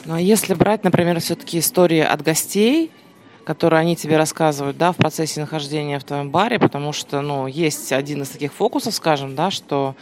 Ну 0.04 0.14
а 0.14 0.20
если 0.20 0.54
брать, 0.54 0.82
например, 0.82 1.20
все-таки 1.20 1.58
истории 1.58 2.00
от 2.00 2.22
гостей, 2.22 2.90
которые 3.44 3.80
они 3.80 3.94
тебе 3.94 4.16
рассказывают, 4.16 4.76
да, 4.76 4.92
в 4.92 4.96
процессе 4.96 5.40
нахождения 5.40 5.98
в 5.98 6.04
твоем 6.04 6.30
баре, 6.30 6.58
потому 6.58 6.92
что, 6.92 7.20
ну, 7.20 7.46
есть 7.46 7.92
один 7.92 8.22
из 8.22 8.30
таких 8.30 8.52
фокусов, 8.52 8.94
скажем, 8.94 9.36
да, 9.36 9.50
что 9.50 9.94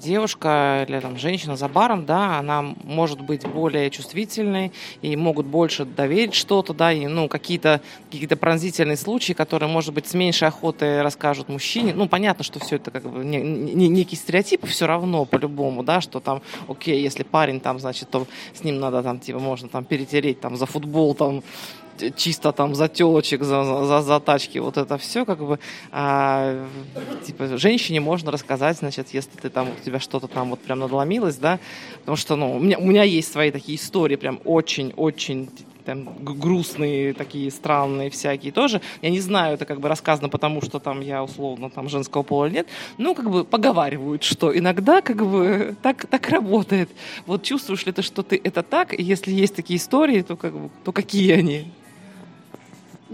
девушка 0.00 0.86
или 0.88 1.00
там 1.00 1.18
женщина 1.18 1.56
за 1.56 1.68
баром, 1.68 2.06
да, 2.06 2.38
она 2.38 2.74
может 2.84 3.20
быть 3.20 3.46
более 3.46 3.90
чувствительной 3.90 4.72
и 5.02 5.16
могут 5.16 5.46
больше 5.46 5.84
доверить 5.84 6.34
что-то, 6.34 6.72
да, 6.74 6.92
и, 6.92 7.06
ну, 7.06 7.28
какие-то 7.28 7.80
какие 8.10 8.26
пронзительные 8.26 8.96
случаи, 8.96 9.32
которые, 9.32 9.68
может 9.68 9.92
быть, 9.92 10.06
с 10.06 10.14
меньшей 10.14 10.48
охотой 10.48 11.02
расскажут 11.02 11.48
мужчине. 11.48 11.92
Ну, 11.94 12.08
понятно, 12.08 12.44
что 12.44 12.58
все 12.60 12.76
это 12.76 12.90
как 12.90 13.02
бы 13.02 13.24
не, 13.24 13.38
не, 13.40 13.88
некий 13.88 14.16
стереотип 14.16 14.66
все 14.66 14.86
равно 14.86 15.24
по-любому, 15.24 15.82
да, 15.82 16.00
что 16.00 16.20
там, 16.20 16.42
окей, 16.68 17.02
если 17.02 17.22
парень 17.22 17.60
там, 17.60 17.78
значит, 17.78 18.08
то 18.10 18.26
с 18.54 18.64
ним 18.64 18.80
надо 18.80 19.02
там, 19.02 19.20
типа, 19.20 19.38
можно 19.38 19.68
там 19.68 19.84
перетереть 19.84 20.40
там 20.40 20.56
за 20.56 20.66
футбол 20.66 21.14
там 21.14 21.42
чисто 22.16 22.52
там 22.52 22.74
за 22.74 22.88
телочек, 22.88 23.42
за, 23.42 23.64
за, 23.64 24.02
за 24.02 24.20
тачки, 24.20 24.58
вот 24.58 24.76
это 24.76 24.98
все, 24.98 25.24
как 25.24 25.38
бы, 25.38 25.58
а, 25.90 26.66
типа, 27.24 27.56
женщине 27.58 28.00
можно 28.00 28.30
рассказать, 28.30 28.78
значит, 28.78 29.08
если 29.12 29.36
ты 29.36 29.48
там, 29.50 29.68
у 29.68 29.84
тебя 29.84 30.00
что-то 30.00 30.28
там 30.28 30.50
вот 30.50 30.60
прям 30.60 30.80
надломилось, 30.80 31.36
да, 31.36 31.58
потому 32.00 32.16
что, 32.16 32.36
ну, 32.36 32.56
у 32.56 32.58
меня, 32.58 32.78
у 32.78 32.84
меня 32.84 33.02
есть 33.02 33.32
свои 33.32 33.50
такие 33.50 33.78
истории, 33.78 34.16
прям 34.16 34.40
очень-очень 34.44 35.48
там 35.84 36.08
грустные 36.24 37.12
такие 37.12 37.50
странные 37.50 38.10
всякие 38.10 38.52
тоже. 38.52 38.80
Я 39.02 39.10
не 39.10 39.20
знаю, 39.20 39.54
это 39.54 39.64
как 39.64 39.80
бы 39.80 39.88
рассказано 39.88 40.28
потому, 40.28 40.62
что 40.62 40.78
там 40.78 41.00
я 41.00 41.22
условно 41.22 41.70
там 41.70 41.88
женского 41.88 42.22
пола 42.22 42.46
нет. 42.46 42.66
Ну, 42.98 43.14
как 43.14 43.30
бы 43.30 43.44
поговаривают, 43.44 44.22
что 44.22 44.56
иногда 44.56 45.00
как 45.02 45.26
бы 45.26 45.76
так, 45.82 46.06
так 46.06 46.28
работает. 46.28 46.88
Вот 47.26 47.42
чувствуешь 47.42 47.84
ли 47.86 47.92
ты, 47.92 48.02
что 48.02 48.22
ты 48.22 48.40
это 48.42 48.62
так? 48.62 48.98
И 48.98 49.02
если 49.02 49.32
есть 49.32 49.54
такие 49.54 49.78
истории, 49.78 50.22
то, 50.22 50.36
как 50.36 50.52
бы, 50.52 50.70
то 50.84 50.92
какие 50.92 51.32
они? 51.32 51.72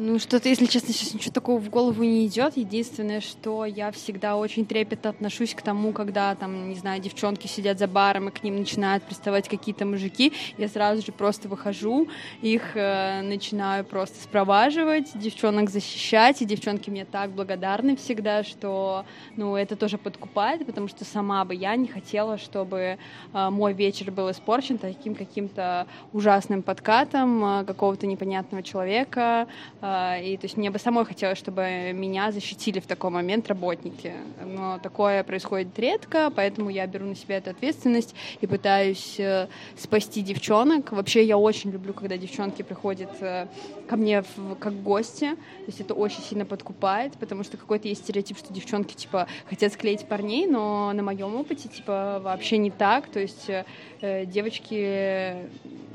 Ну, 0.01 0.21
что-то, 0.21 0.49
если 0.49 0.67
честно, 0.67 0.95
сейчас 0.95 1.13
ничего 1.13 1.33
такого 1.33 1.59
в 1.59 1.71
голову 1.71 2.05
не 2.05 2.25
идет. 2.25 2.57
Единственное, 2.57 3.21
что 3.21 3.65
я 3.65 3.91
всегда 3.91 4.37
очень 4.37 4.65
трепетно 4.65 5.11
отношусь 5.11 5.55
к 5.55 5.63
тому, 5.63 5.93
когда 5.93 6.37
там, 6.37 6.69
не 6.69 6.77
знаю, 6.77 7.01
девчонки 7.01 7.49
сидят 7.49 7.81
за 7.81 7.89
баром, 7.89 8.29
и 8.29 8.31
к 8.31 8.45
ним 8.45 8.59
начинают 8.59 9.03
приставать 9.03 9.49
какие-то 9.49 9.85
мужики. 9.87 10.33
Я 10.57 10.69
сразу 10.69 11.05
же 11.05 11.11
просто 11.11 11.49
выхожу, 11.49 12.07
их 12.43 12.77
э, 12.77 13.23
начинаю 13.23 13.85
просто 13.85 14.23
спроваживать, 14.23 15.19
девчонок 15.19 15.69
защищать, 15.69 16.43
и 16.43 16.45
девчонки 16.45 16.91
мне 16.91 17.05
так 17.05 17.33
благодарны 17.33 17.97
всегда, 17.97 18.45
что, 18.45 19.05
ну, 19.35 19.57
это 19.57 19.75
тоже 19.75 19.99
подкупает, 19.99 20.65
потому 20.65 20.87
что 20.87 21.05
сама 21.05 21.45
бы 21.45 21.57
я 21.57 21.75
не 21.75 21.89
хотела, 21.89 22.39
чтобы 22.39 22.99
э, 23.35 23.51
мой 23.51 23.73
вечер 23.73 24.13
был 24.13 24.31
испорчен 24.31 24.79
таким 24.79 25.17
каким-то 25.17 25.89
ужасным 26.13 26.63
подкатом 26.63 27.45
э, 27.45 27.65
какого-то 27.65 28.07
непонятного 28.07 28.63
человека, 28.63 29.49
э, 29.81 29.88
и 30.21 30.37
то 30.37 30.45
есть 30.45 30.57
мне 30.57 30.71
бы 30.71 30.79
самой 30.79 31.05
хотелось, 31.05 31.39
чтобы 31.39 31.93
меня 31.93 32.33
защитили 32.33 32.81
в 32.81 32.87
такой 32.87 33.11
момент 33.11 33.49
работники. 33.49 34.13
Но 34.45 34.79
такое 34.79 35.23
происходит 35.25 35.79
редко, 35.79 36.33
поэтому 36.35 36.71
я 36.71 36.87
беру 36.87 37.07
на 37.07 37.15
себя 37.15 37.37
эту 37.37 37.51
ответственность 37.51 38.15
и 38.41 38.47
пытаюсь 38.47 39.19
э, 39.19 39.49
спасти 39.77 40.23
девчонок. 40.23 40.93
Вообще 40.93 41.25
я 41.25 41.39
очень 41.39 41.71
люблю, 41.71 41.93
когда 41.93 42.17
девчонки 42.17 42.63
приходят 42.63 43.11
э, 43.21 43.47
ко 43.89 43.97
мне 43.97 44.23
в, 44.23 44.55
как 44.59 44.83
гости. 44.83 45.31
То 45.31 45.67
есть 45.67 45.81
это 45.81 45.95
очень 45.95 46.23
сильно 46.23 46.45
подкупает, 46.45 47.15
потому 47.15 47.45
что 47.45 47.57
какой-то 47.57 47.89
есть 47.89 48.03
стереотип, 48.03 48.39
что 48.39 48.53
девчонки 48.53 48.95
типа 48.95 49.27
хотят 49.49 49.73
склеить 49.73 50.07
парней, 50.07 50.47
но 50.47 50.93
на 50.93 51.03
моем 51.03 51.35
опыте 51.37 51.69
типа 51.69 52.21
вообще 52.23 52.59
не 52.59 52.71
так. 52.71 53.09
То 53.09 53.21
есть 53.21 53.49
э, 53.49 54.27
девочки 54.27 55.49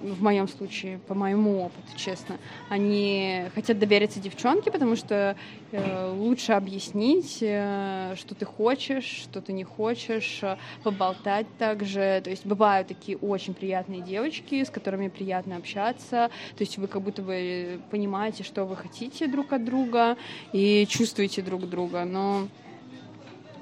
в 0.03 0.21
моем 0.21 0.47
случае, 0.47 0.99
по 1.07 1.13
моему 1.13 1.61
опыту, 1.63 1.97
честно, 1.97 2.37
они 2.69 3.45
хотят 3.55 3.79
довериться 3.83 4.19
девчонке, 4.19 4.71
потому 4.71 4.95
что 4.95 5.35
э, 5.71 6.11
лучше 6.11 6.53
объяснить, 6.53 7.39
э, 7.41 8.15
что 8.17 8.33
ты 8.33 8.45
хочешь, 8.45 9.03
что 9.03 9.41
ты 9.41 9.51
не 9.51 9.65
хочешь, 9.65 10.39
э, 10.41 10.57
поболтать 10.83 11.47
также. 11.57 12.21
То 12.23 12.29
есть 12.29 12.45
бывают 12.45 12.87
такие 12.87 13.17
очень 13.17 13.53
приятные 13.53 14.01
девочки, 14.01 14.63
с 14.63 14.69
которыми 14.69 15.09
приятно 15.09 15.57
общаться. 15.57 16.29
То 16.57 16.61
есть 16.61 16.77
вы 16.77 16.87
как 16.87 17.01
будто 17.01 17.21
бы 17.21 17.81
понимаете, 17.91 18.43
что 18.43 18.63
вы 18.63 18.77
хотите 18.77 19.27
друг 19.27 19.51
от 19.51 19.65
друга 19.65 20.15
и 20.53 20.85
чувствуете 20.87 21.41
друг 21.41 21.67
друга. 21.69 22.05
Но 22.05 22.47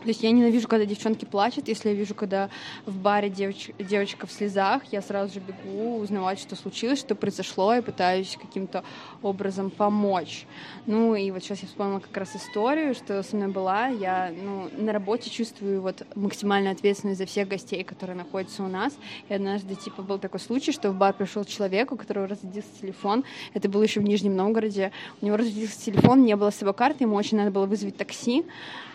то 0.02 0.08
есть 0.08 0.24
я 0.24 0.32
ненавижу, 0.32 0.68
когда 0.68 0.86
девчонки 0.86 1.26
плачут. 1.26 1.68
Если 1.68 1.90
я 1.90 1.96
вижу, 1.96 2.16
когда 2.16 2.50
в 2.86 2.98
баре 2.98 3.30
девоч... 3.30 3.70
девочка 3.78 4.26
в 4.26 4.32
слезах, 4.32 4.82
я 4.92 5.02
сразу 5.02 5.36
же 5.36 5.40
бегу 5.40 6.00
узнавать, 6.00 6.40
что 6.40 6.56
случилось, 6.56 7.00
что 7.00 7.14
произошло, 7.14 7.76
и 7.76 7.82
пытаюсь 7.82 8.36
каким-то 8.42 8.84
образом 9.22 9.70
помочь. 9.70 10.46
Ну 10.88 11.14
и 11.14 11.30
вот 11.30 11.44
сейчас 11.44 11.60
я 11.62 11.68
вспомнила 11.68 12.00
как 12.00 12.18
раз 12.18 12.36
историю, 12.36 12.96
что 12.96 13.22
со 13.22 13.36
мной 13.36 13.50
была. 13.50 13.88
Я 13.88 14.34
ну, 14.36 14.70
на 14.76 14.92
работе 14.92 15.30
чувствую 15.30 15.82
вот 15.82 16.04
максимальную 16.16 16.74
ответственность 16.74 17.20
за 17.20 17.28
всех 17.28 17.48
гостей, 17.48 17.84
которые 17.84 18.18
находятся 18.18 18.64
у 18.64 18.68
нас. 18.68 18.94
И 19.30 19.34
однажды 19.34 19.76
типа 19.76 20.02
был 20.02 20.18
такой 20.18 20.40
случай, 20.40 20.72
что 20.72 20.90
в 20.90 20.96
бар 20.96 21.14
пришел 21.14 21.46
человек, 21.46 21.92
у 21.92 21.96
которого 21.96 22.28
разрядился 22.28 22.70
телефон. 22.82 23.24
Это 23.54 23.70
было 23.70 23.84
еще 23.84 24.00
в 24.00 24.04
Нижнем 24.04 24.36
Новгороде. 24.36 24.92
У 25.22 25.26
него 25.28 25.38
разрядился 25.38 25.80
телефон, 25.80 26.24
не 26.24 26.36
было 26.36 26.50
с 26.50 26.56
собой 26.56 26.74
карты, 26.74 27.04
ему 27.04 27.16
очень 27.16 27.38
надо 27.38 27.52
было 27.52 27.68
вызвать 27.68 27.98
такси. 27.98 28.44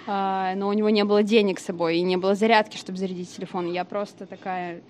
А, 0.07 0.55
но 0.55 0.69
у 0.69 0.73
него 0.73 0.89
не 0.91 1.05
было 1.05 1.23
денег 1.23 1.59
с 1.59 1.65
собой 1.65 1.99
и 1.99 2.03
не 2.03 2.17
было 2.17 2.35
зарядки, 2.35 2.77
чтобы 2.77 2.99
зарядить 2.99 3.35
телефон. 3.35 3.73
Я 3.73 3.85
просто 3.85 4.27
такая 4.27 4.81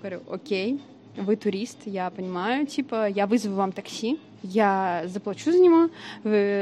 говорю, 0.00 0.20
окей, 0.28 0.80
вы 1.16 1.36
турист, 1.36 1.78
я 1.84 2.10
понимаю, 2.10 2.66
типа, 2.66 3.08
я 3.08 3.26
вызову 3.26 3.54
вам 3.54 3.72
такси, 3.72 4.18
я 4.44 5.04
заплачу 5.06 5.50
за 5.50 5.58
него, 5.58 5.88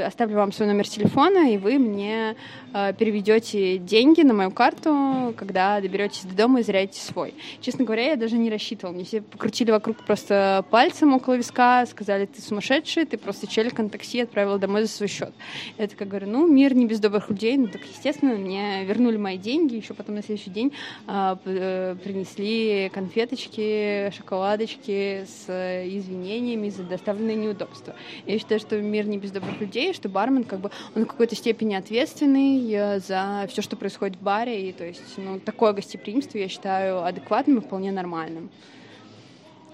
оставлю 0.06 0.36
вам 0.36 0.52
свой 0.52 0.68
номер 0.68 0.88
телефона, 0.88 1.52
и 1.52 1.58
вы 1.58 1.78
мне 1.78 2.36
э, 2.72 2.92
переведете 2.94 3.78
деньги 3.78 4.22
на 4.22 4.34
мою 4.34 4.52
карту, 4.52 5.34
когда 5.36 5.80
доберетесь 5.80 6.22
до 6.22 6.34
дома 6.36 6.60
и 6.60 6.62
зарядите 6.62 7.00
свой. 7.00 7.34
Честно 7.60 7.84
говоря, 7.84 8.10
я 8.10 8.16
даже 8.16 8.38
не 8.38 8.50
рассчитывала. 8.50 8.94
Мне 8.94 9.04
все 9.04 9.20
покрутили 9.20 9.72
вокруг 9.72 9.96
просто 10.04 10.64
пальцем 10.70 11.12
около 11.12 11.34
виска, 11.34 11.84
сказали, 11.86 12.26
ты 12.26 12.40
сумасшедший, 12.40 13.04
ты 13.04 13.18
просто 13.18 13.48
челик 13.48 13.78
на 13.78 13.88
такси 13.88 14.20
отправила 14.20 14.58
домой 14.58 14.82
за 14.82 14.88
свой 14.88 15.08
счет. 15.08 15.32
Я 15.76 15.88
такая 15.88 16.06
говорю, 16.08 16.28
ну, 16.28 16.46
мир 16.46 16.74
не 16.74 16.86
без 16.86 17.00
добрых 17.00 17.30
людей, 17.30 17.56
ну, 17.56 17.66
так, 17.66 17.82
естественно, 17.82 18.34
мне 18.34 18.84
вернули 18.84 19.16
мои 19.16 19.38
деньги, 19.38 19.74
еще 19.74 19.94
потом 19.94 20.14
на 20.14 20.22
следующий 20.22 20.50
день 20.50 20.72
э, 21.08 21.96
принесли 22.04 22.90
конфеточки, 22.94 24.12
шоколадочки 24.16 25.26
с 25.26 25.48
извинениями 25.48 26.68
за 26.68 26.84
доставленные 26.84 27.36
неудобства 27.36 27.71
удобства. 27.72 27.94
Я 28.26 28.38
считаю, 28.38 28.60
что 28.60 28.80
мир 28.80 29.06
не 29.06 29.18
без 29.18 29.30
добрых 29.30 29.60
людей, 29.60 29.92
что 29.92 30.08
бармен 30.08 30.44
как 30.44 30.60
бы 30.60 30.70
он 30.94 31.04
в 31.04 31.06
какой-то 31.06 31.34
степени 31.34 31.74
ответственный 31.74 32.72
э, 32.72 33.00
за 33.00 33.46
все, 33.48 33.62
что 33.62 33.76
происходит 33.76 34.16
в 34.16 34.22
баре, 34.22 34.68
и 34.68 34.72
то 34.72 34.84
есть 34.84 35.02
ну, 35.16 35.40
такое 35.40 35.72
гостеприимство 35.72 36.38
я 36.38 36.48
считаю 36.48 37.04
адекватным 37.04 37.58
и 37.58 37.60
вполне 37.60 37.92
нормальным. 37.92 38.50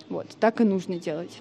Вот, 0.09 0.29
так 0.41 0.61
и 0.61 0.65
нужно 0.65 0.99
делать. 0.99 1.41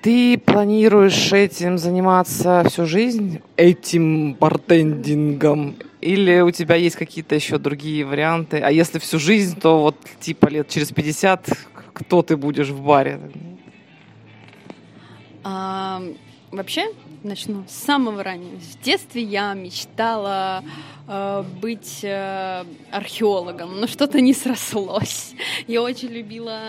Ты 0.00 0.36
планируешь 0.36 1.32
этим 1.32 1.78
заниматься 1.78 2.64
всю 2.68 2.86
жизнь, 2.86 3.40
этим 3.56 4.34
бартендингом, 4.34 5.76
или 6.02 6.40
у 6.40 6.50
тебя 6.50 6.74
есть 6.74 6.96
какие-то 6.96 7.36
еще 7.36 7.58
другие 7.58 8.04
варианты? 8.04 8.58
А 8.58 8.72
если 8.72 8.98
всю 8.98 9.20
жизнь, 9.20 9.58
то 9.60 9.80
вот 9.80 9.96
типа 10.18 10.48
лет 10.48 10.68
через 10.68 10.90
50 10.90 11.48
кто 12.02 12.22
ты 12.22 12.36
будешь 12.36 12.68
в 12.68 12.82
баре? 12.82 13.20
А, 15.44 16.02
вообще, 16.50 16.92
начну 17.22 17.64
с 17.68 17.72
самого 17.72 18.22
раннего. 18.22 18.58
В 18.58 18.82
детстве 18.82 19.22
я 19.22 19.54
мечтала 19.54 20.62
э, 21.08 21.44
быть 21.60 22.00
э, 22.02 22.64
археологом, 22.90 23.80
но 23.80 23.86
что-то 23.86 24.20
не 24.20 24.34
срослось. 24.34 25.34
Я 25.66 25.82
очень 25.82 26.08
любила 26.08 26.60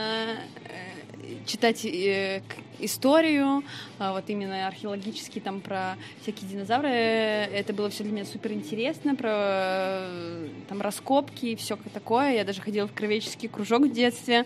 читать 1.45 1.85
э, 1.85 2.41
историю, 2.79 3.63
а, 3.99 4.13
вот 4.13 4.23
именно 4.27 4.67
археологически 4.67 5.39
там 5.39 5.61
про 5.61 5.95
всякие 6.21 6.49
динозавры. 6.49 6.89
Это 6.89 7.73
было 7.73 7.89
все 7.89 8.03
для 8.03 8.11
меня 8.11 8.25
супер 8.25 8.51
интересно, 8.51 9.15
про 9.15 9.29
э, 9.31 10.47
там 10.67 10.81
раскопки 10.81 11.47
и 11.47 11.55
все 11.55 11.77
такое. 11.93 12.33
Я 12.33 12.43
даже 12.43 12.61
ходила 12.61 12.87
в 12.87 12.93
кровеческий 12.93 13.47
кружок 13.47 13.83
в 13.83 13.91
детстве. 13.91 14.45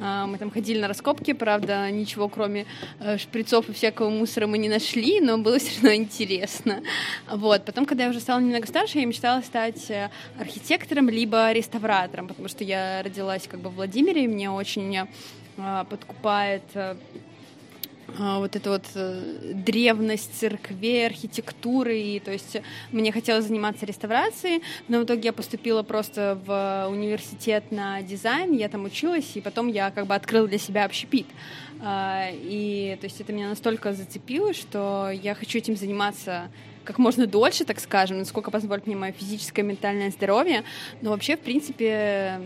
А, 0.00 0.26
мы 0.26 0.38
там 0.38 0.50
ходили 0.50 0.80
на 0.80 0.88
раскопки, 0.88 1.32
правда, 1.32 1.90
ничего 1.90 2.28
кроме 2.28 2.66
э, 3.00 3.18
шприцов 3.18 3.68
и 3.68 3.72
всякого 3.72 4.10
мусора 4.10 4.46
мы 4.46 4.58
не 4.58 4.68
нашли, 4.68 5.20
но 5.20 5.38
было 5.38 5.58
все 5.58 5.74
равно 5.76 5.94
интересно. 5.94 6.82
Вот. 7.30 7.64
Потом, 7.64 7.86
когда 7.86 8.04
я 8.04 8.10
уже 8.10 8.20
стала 8.20 8.40
немного 8.40 8.66
старше, 8.66 8.98
я 8.98 9.06
мечтала 9.06 9.40
стать 9.42 9.90
архитектором 10.38 11.08
либо 11.08 11.52
реставратором, 11.52 12.28
потому 12.28 12.48
что 12.48 12.64
я 12.64 13.02
родилась 13.02 13.46
как 13.48 13.60
бы 13.60 13.70
в 13.70 13.74
Владимире, 13.74 14.24
и 14.24 14.28
мне 14.28 14.50
очень 14.50 15.08
подкупает 15.56 16.62
а, 18.18 18.38
вот 18.40 18.56
эта 18.56 18.70
вот 18.70 18.84
э, 18.94 19.52
древность 19.54 20.38
церквей, 20.38 21.06
архитектуры, 21.06 21.98
и 21.98 22.20
то 22.20 22.30
есть 22.30 22.58
мне 22.90 23.10
хотелось 23.10 23.46
заниматься 23.46 23.86
реставрацией, 23.86 24.62
но 24.88 25.00
в 25.00 25.04
итоге 25.04 25.22
я 25.26 25.32
поступила 25.32 25.82
просто 25.82 26.38
в 26.44 26.88
университет 26.90 27.70
на 27.70 28.02
дизайн, 28.02 28.52
я 28.52 28.68
там 28.68 28.84
училась, 28.84 29.36
и 29.36 29.40
потом 29.40 29.68
я 29.68 29.90
как 29.90 30.06
бы 30.06 30.14
открыла 30.14 30.46
для 30.46 30.58
себя 30.58 30.84
общепит. 30.84 31.26
А, 31.80 32.28
и 32.32 32.98
то 33.00 33.06
есть 33.06 33.20
это 33.20 33.32
меня 33.32 33.48
настолько 33.48 33.92
зацепило, 33.94 34.52
что 34.52 35.10
я 35.10 35.34
хочу 35.34 35.58
этим 35.58 35.76
заниматься 35.76 36.50
как 36.84 36.98
можно 36.98 37.26
дольше, 37.26 37.64
так 37.64 37.80
скажем, 37.80 38.18
насколько 38.18 38.50
позволит 38.50 38.86
мне 38.86 38.96
мое 38.96 39.12
физическое 39.12 39.62
и 39.62 39.64
ментальное 39.64 40.10
здоровье. 40.10 40.64
Но 41.00 41.10
вообще, 41.10 41.36
в 41.36 41.40
принципе, 41.40 42.40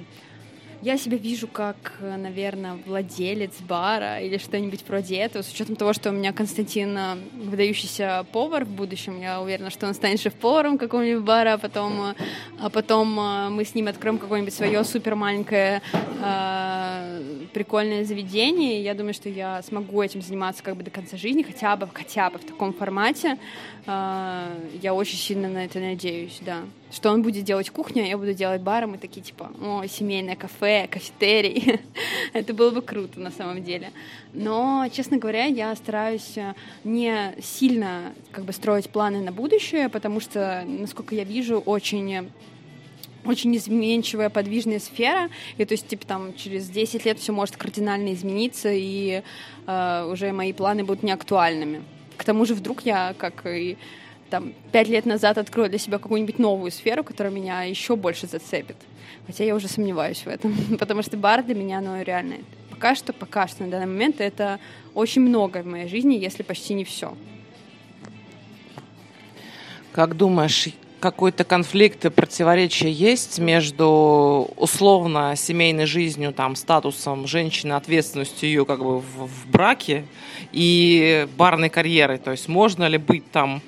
я 0.83 0.99
себя 0.99 1.17
вижу 1.17 1.49
как, 1.49 1.95
наверное, 2.01 2.79
владелец 2.87 3.53
бара 3.61 4.21
или 4.21 4.39
что-нибудь 4.39 4.85
вроде 4.87 5.17
этого, 5.17 5.43
с 5.43 5.51
учетом 5.51 5.77
того, 5.77 5.93
что 5.93 6.11
у 6.11 6.13
меня 6.13 6.33
Константин 6.33 6.97
э, 6.97 7.17
выдающийся 7.35 8.27
повар 8.33 8.65
в 8.65 8.71
будущем. 8.71 9.21
Я 9.21 9.41
уверена, 9.41 9.71
что 9.71 9.87
он 9.87 9.95
станет 9.95 10.21
шеф-поваром 10.21 10.79
какого-нибудь 10.79 11.25
бара, 11.25 11.55
а 11.55 11.59
потом, 11.59 12.11
э, 12.11 12.15
а 12.61 12.71
потом 12.71 13.19
э, 13.19 13.49
мы 13.49 13.65
с 13.65 13.75
ним 13.75 13.89
откроем 13.89 14.19
какое-нибудь 14.19 14.55
свое 14.55 14.85
супер 14.85 15.15
маленькое 15.15 15.83
прикольное 17.53 18.05
заведение. 18.05 18.83
Я 18.83 18.95
думаю, 18.95 19.15
что 19.15 19.29
я 19.29 19.63
смогу 19.63 20.03
этим 20.03 20.23
заниматься 20.23 20.63
как 20.63 20.77
бы 20.77 20.83
до 20.83 20.91
конца 20.91 21.17
жизни, 21.17 21.43
хотя 21.43 21.77
бы, 21.77 21.89
хотя 21.93 22.31
бы 22.31 22.39
в 22.39 22.45
таком 22.45 22.73
формате. 22.73 23.39
Я 23.87 24.95
очень 24.95 25.17
сильно 25.17 25.49
на 25.49 25.65
это 25.65 25.79
надеюсь, 25.79 26.39
да. 26.41 26.65
Что 26.91 27.11
он 27.11 27.23
будет 27.23 27.45
делать 27.45 27.71
кухню, 27.71 28.03
а 28.03 28.07
я 28.07 28.19
буду 28.19 28.35
делать 28.35 28.61
баром, 28.61 28.97
и 28.97 28.99
такие 28.99 29.23
типа, 29.23 29.53
о, 29.63 29.87
семейное 29.87 30.35
кафе, 30.35 30.89
кафетерий. 30.91 31.81
это 32.33 32.53
было 32.53 32.71
бы 32.73 32.83
круто 32.83 33.21
на 33.21 33.31
самом 33.31 33.63
деле. 33.63 33.93
Но, 34.33 34.87
честно 34.93 35.19
говоря, 35.19 35.45
я 35.45 35.75
стараюсь 35.77 36.37
э, 36.37 36.55
не 36.83 37.35
сильно 37.41 38.13
как 38.33 38.45
бы 38.45 38.53
строить 38.53 38.91
планы 38.91 39.21
на 39.21 39.31
будущее, 39.31 39.89
потому 39.89 40.19
что, 40.19 40.65
насколько 40.67 41.15
я 41.15 41.23
вижу, 41.23 41.59
очень 41.59 42.31
очень 43.25 43.57
изменчивая, 43.57 44.31
подвижная 44.31 44.79
сфера, 44.79 45.31
и 45.59 45.65
то 45.65 45.75
есть, 45.75 45.89
типа, 45.89 46.07
там, 46.07 46.35
через 46.35 46.69
10 46.69 47.05
лет 47.05 47.19
все 47.19 47.33
может 47.33 47.57
кардинально 47.57 48.15
измениться, 48.15 48.71
и 48.73 49.23
э, 49.67 50.09
уже 50.09 50.33
мои 50.33 50.53
планы 50.53 50.85
будут 50.85 51.03
неактуальными. 51.03 51.83
К 52.17 52.25
тому 52.25 52.45
же 52.45 52.55
вдруг 52.55 52.83
я, 52.83 53.15
как 53.19 53.47
и 53.47 53.77
там, 54.31 54.53
пять 54.73 54.89
лет 54.89 55.07
назад 55.07 55.39
открою 55.39 55.71
для 55.71 55.79
себя 55.79 55.99
какую-нибудь 55.99 56.39
новую 56.39 56.71
сферу, 56.71 57.05
которая 57.05 57.33
меня 57.33 57.63
еще 57.63 57.97
больше 57.97 58.27
зацепит. 58.27 58.77
Хотя 59.27 59.45
я 59.45 59.55
уже 59.55 59.69
сомневаюсь 59.69 60.25
в 60.25 60.29
этом, 60.29 60.55
потому 60.79 61.03
что 61.03 61.17
бар 61.17 61.43
для 61.43 61.55
меня, 61.55 61.81
ну, 61.81 62.01
реально, 62.03 62.37
пока 62.71 62.95
что, 62.95 63.13
пока 63.13 63.49
что 63.49 63.65
на 63.65 63.71
данный 63.71 63.87
момент 63.87 64.21
это 64.21 64.59
очень 64.95 65.23
много 65.23 65.63
в 65.63 65.67
моей 65.67 65.89
жизни, 65.89 66.15
если 66.15 66.43
почти 66.43 66.75
не 66.75 66.85
все. 66.85 67.17
Как 69.93 70.17
думаешь, 70.17 70.69
какой-то 71.01 71.45
конфликт 71.45 72.13
противоречие 72.15 72.93
есть 72.93 73.39
между 73.39 74.51
условно 74.57 75.35
семейной 75.37 75.87
жизнью, 75.87 76.33
там, 76.33 76.57
статусом 76.57 77.27
женщины, 77.27 77.75
ответственностью 77.75 78.49
ее 78.49 78.67
как 78.67 78.81
бы 78.81 79.01
в, 79.01 79.27
в 79.27 79.51
браке 79.51 80.05
и 80.57 81.29
барной 81.37 81.69
карьерой? 81.69 82.19
То 82.19 82.31
есть 82.31 82.49
можно 82.49 82.89
ли 82.89 82.99
быть 82.99 83.31
там 83.31 83.61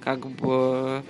как 0.00 0.24
бы 0.26 1.02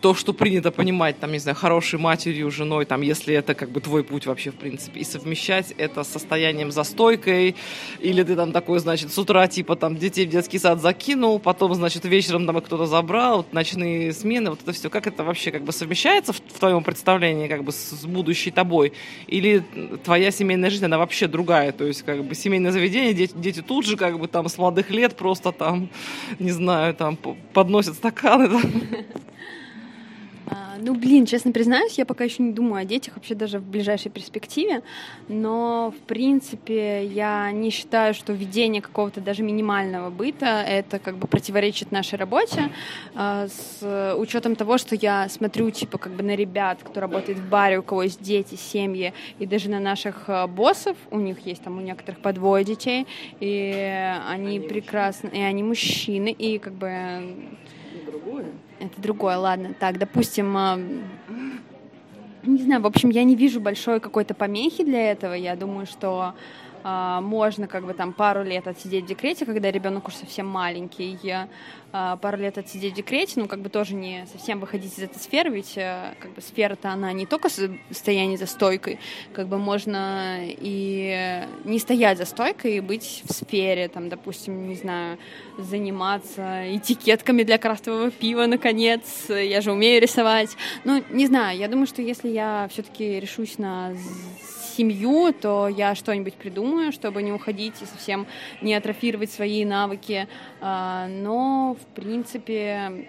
то, 0.00 0.14
что 0.14 0.32
принято 0.32 0.70
понимать, 0.70 1.18
там, 1.18 1.32
не 1.32 1.38
знаю, 1.38 1.56
хорошей 1.56 1.98
матерью, 1.98 2.50
женой, 2.50 2.84
там, 2.84 3.00
если 3.00 3.34
это 3.34 3.54
как 3.54 3.70
бы 3.70 3.80
твой 3.80 4.04
путь 4.04 4.26
вообще, 4.26 4.50
в 4.50 4.54
принципе, 4.54 5.00
и 5.00 5.04
совмещать 5.04 5.74
это 5.76 6.04
с 6.04 6.08
состоянием 6.08 6.70
застойкой, 6.70 7.56
или 8.00 8.22
ты 8.22 8.36
там 8.36 8.52
такой, 8.52 8.78
значит, 8.78 9.12
с 9.12 9.18
утра, 9.18 9.46
типа, 9.48 9.76
там, 9.76 9.96
детей 9.96 10.26
в 10.26 10.30
детский 10.30 10.58
сад 10.58 10.80
закинул, 10.80 11.38
потом, 11.38 11.74
значит, 11.74 12.04
вечером 12.04 12.46
там 12.46 12.60
кто-то 12.60 12.86
забрал, 12.86 13.38
вот, 13.38 13.52
ночные 13.52 14.12
смены, 14.12 14.50
вот 14.50 14.62
это 14.62 14.72
все, 14.72 14.88
как 14.90 15.06
это 15.06 15.24
вообще 15.24 15.50
как 15.50 15.62
бы 15.62 15.72
совмещается 15.72 16.32
в, 16.32 16.36
в 16.36 16.58
твоем 16.58 16.84
представлении, 16.84 17.48
как 17.48 17.64
бы, 17.64 17.72
с, 17.72 17.90
с 17.90 18.06
будущей 18.06 18.50
тобой, 18.50 18.92
или 19.26 19.64
твоя 20.04 20.30
семейная 20.30 20.70
жизнь, 20.70 20.84
она 20.84 20.98
вообще 20.98 21.26
другая, 21.26 21.72
то 21.72 21.84
есть, 21.84 22.02
как 22.02 22.24
бы, 22.24 22.34
семейное 22.34 22.70
заведение, 22.72 23.14
дети, 23.14 23.34
дети 23.36 23.62
тут 23.62 23.84
же, 23.84 23.96
как 23.96 24.18
бы, 24.18 24.28
там, 24.28 24.48
с 24.48 24.58
молодых 24.58 24.90
лет 24.90 25.16
просто 25.16 25.52
там, 25.52 25.88
не 26.38 26.52
знаю, 26.52 26.94
там, 26.94 27.16
подносят 27.52 27.94
стаканы, 27.94 28.48
там. 28.48 28.62
Ну, 30.80 30.94
блин, 30.94 31.26
честно 31.26 31.50
признаюсь, 31.50 31.98
я 31.98 32.06
пока 32.06 32.24
еще 32.24 32.42
не 32.42 32.52
думаю 32.52 32.82
о 32.82 32.84
детях 32.84 33.16
вообще 33.16 33.34
даже 33.34 33.58
в 33.58 33.64
ближайшей 33.64 34.12
перспективе, 34.12 34.82
но, 35.26 35.92
в 35.96 36.06
принципе, 36.06 37.04
я 37.04 37.50
не 37.50 37.70
считаю, 37.70 38.14
что 38.14 38.32
введение 38.32 38.80
какого-то 38.80 39.20
даже 39.20 39.42
минимального 39.42 40.10
быта 40.10 40.46
это 40.46 41.00
как 41.00 41.16
бы 41.16 41.26
противоречит 41.26 41.90
нашей 41.90 42.16
работе, 42.16 42.70
а, 43.14 43.48
с 43.48 44.14
учетом 44.18 44.54
того, 44.54 44.78
что 44.78 44.94
я 44.94 45.28
смотрю, 45.28 45.70
типа, 45.70 45.98
как 45.98 46.12
бы 46.12 46.22
на 46.22 46.36
ребят, 46.36 46.78
кто 46.84 47.00
работает 47.00 47.38
в 47.38 47.48
баре, 47.48 47.78
у 47.78 47.82
кого 47.82 48.04
есть 48.04 48.22
дети, 48.22 48.54
семьи, 48.54 49.12
и 49.38 49.46
даже 49.46 49.70
на 49.70 49.80
наших 49.80 50.24
а, 50.28 50.46
боссов, 50.46 50.96
у 51.10 51.18
них 51.18 51.44
есть 51.44 51.62
там 51.62 51.78
у 51.78 51.80
некоторых 51.80 52.20
по 52.20 52.32
двое 52.32 52.64
детей, 52.64 53.06
и 53.40 54.14
они 54.28 54.60
прекрасны, 54.60 55.28
и 55.28 55.40
они 55.40 55.62
мужчины, 55.62 56.30
и 56.30 56.58
как 56.58 56.74
бы... 56.74 57.34
Другое 58.06 58.46
это 58.80 59.00
другое, 59.00 59.36
ладно. 59.36 59.74
Так, 59.78 59.98
допустим, 59.98 60.56
а, 60.56 60.78
не 62.42 62.62
знаю, 62.62 62.82
в 62.82 62.86
общем, 62.86 63.10
я 63.10 63.24
не 63.24 63.34
вижу 63.34 63.60
большой 63.60 64.00
какой-то 64.00 64.34
помехи 64.34 64.84
для 64.84 65.10
этого. 65.10 65.34
Я 65.34 65.56
думаю, 65.56 65.86
что 65.86 66.34
можно 66.84 67.66
как 67.68 67.84
бы 67.84 67.94
там 67.94 68.12
пару 68.12 68.42
лет 68.42 68.66
отсидеть 68.66 69.04
в 69.04 69.08
декрете, 69.08 69.46
когда 69.46 69.70
ребенок 69.70 70.08
уж 70.08 70.14
совсем 70.14 70.46
маленький, 70.46 71.18
а, 71.90 72.16
пару 72.16 72.36
лет 72.36 72.58
отсидеть 72.58 72.92
в 72.92 72.96
декрете, 72.96 73.40
ну 73.40 73.48
как 73.48 73.60
бы 73.60 73.70
тоже 73.70 73.94
не 73.94 74.26
совсем 74.30 74.60
выходить 74.60 74.92
из 74.98 75.02
этой 75.04 75.16
сферы, 75.16 75.48
ведь 75.48 75.72
э, 75.78 76.12
как 76.20 76.34
бы 76.34 76.42
сфера-то 76.42 76.90
она 76.90 77.14
не 77.14 77.24
только 77.24 77.48
состояние 77.48 78.36
за 78.36 78.44
стойкой, 78.44 78.98
как 79.32 79.48
бы 79.48 79.56
можно 79.56 80.38
и 80.42 81.46
не 81.64 81.78
стоять 81.78 82.18
за 82.18 82.26
стойкой 82.26 82.76
и 82.76 82.80
быть 82.80 83.22
в 83.26 83.32
сфере, 83.32 83.88
там, 83.88 84.10
допустим, 84.10 84.68
не 84.68 84.74
знаю, 84.74 85.18
заниматься 85.56 86.76
этикетками 86.76 87.42
для 87.42 87.56
крафтового 87.56 88.10
пива, 88.10 88.44
наконец, 88.44 89.30
я 89.30 89.62
же 89.62 89.72
умею 89.72 90.02
рисовать, 90.02 90.58
ну 90.84 91.02
не 91.08 91.26
знаю, 91.26 91.56
я 91.56 91.68
думаю, 91.68 91.86
что 91.86 92.02
если 92.02 92.28
я 92.28 92.68
все-таки 92.70 93.18
решусь 93.18 93.56
на 93.56 93.94
семью, 94.78 95.32
то 95.32 95.68
я 95.68 95.94
что-нибудь 95.94 96.34
придумаю, 96.34 96.92
чтобы 96.92 97.22
не 97.22 97.32
уходить 97.32 97.74
и 97.82 97.86
совсем 97.86 98.26
не 98.62 98.74
атрофировать 98.74 99.30
свои 99.30 99.64
навыки. 99.64 100.28
А, 100.60 101.08
но, 101.08 101.76
в 101.80 101.94
принципе, 101.94 103.08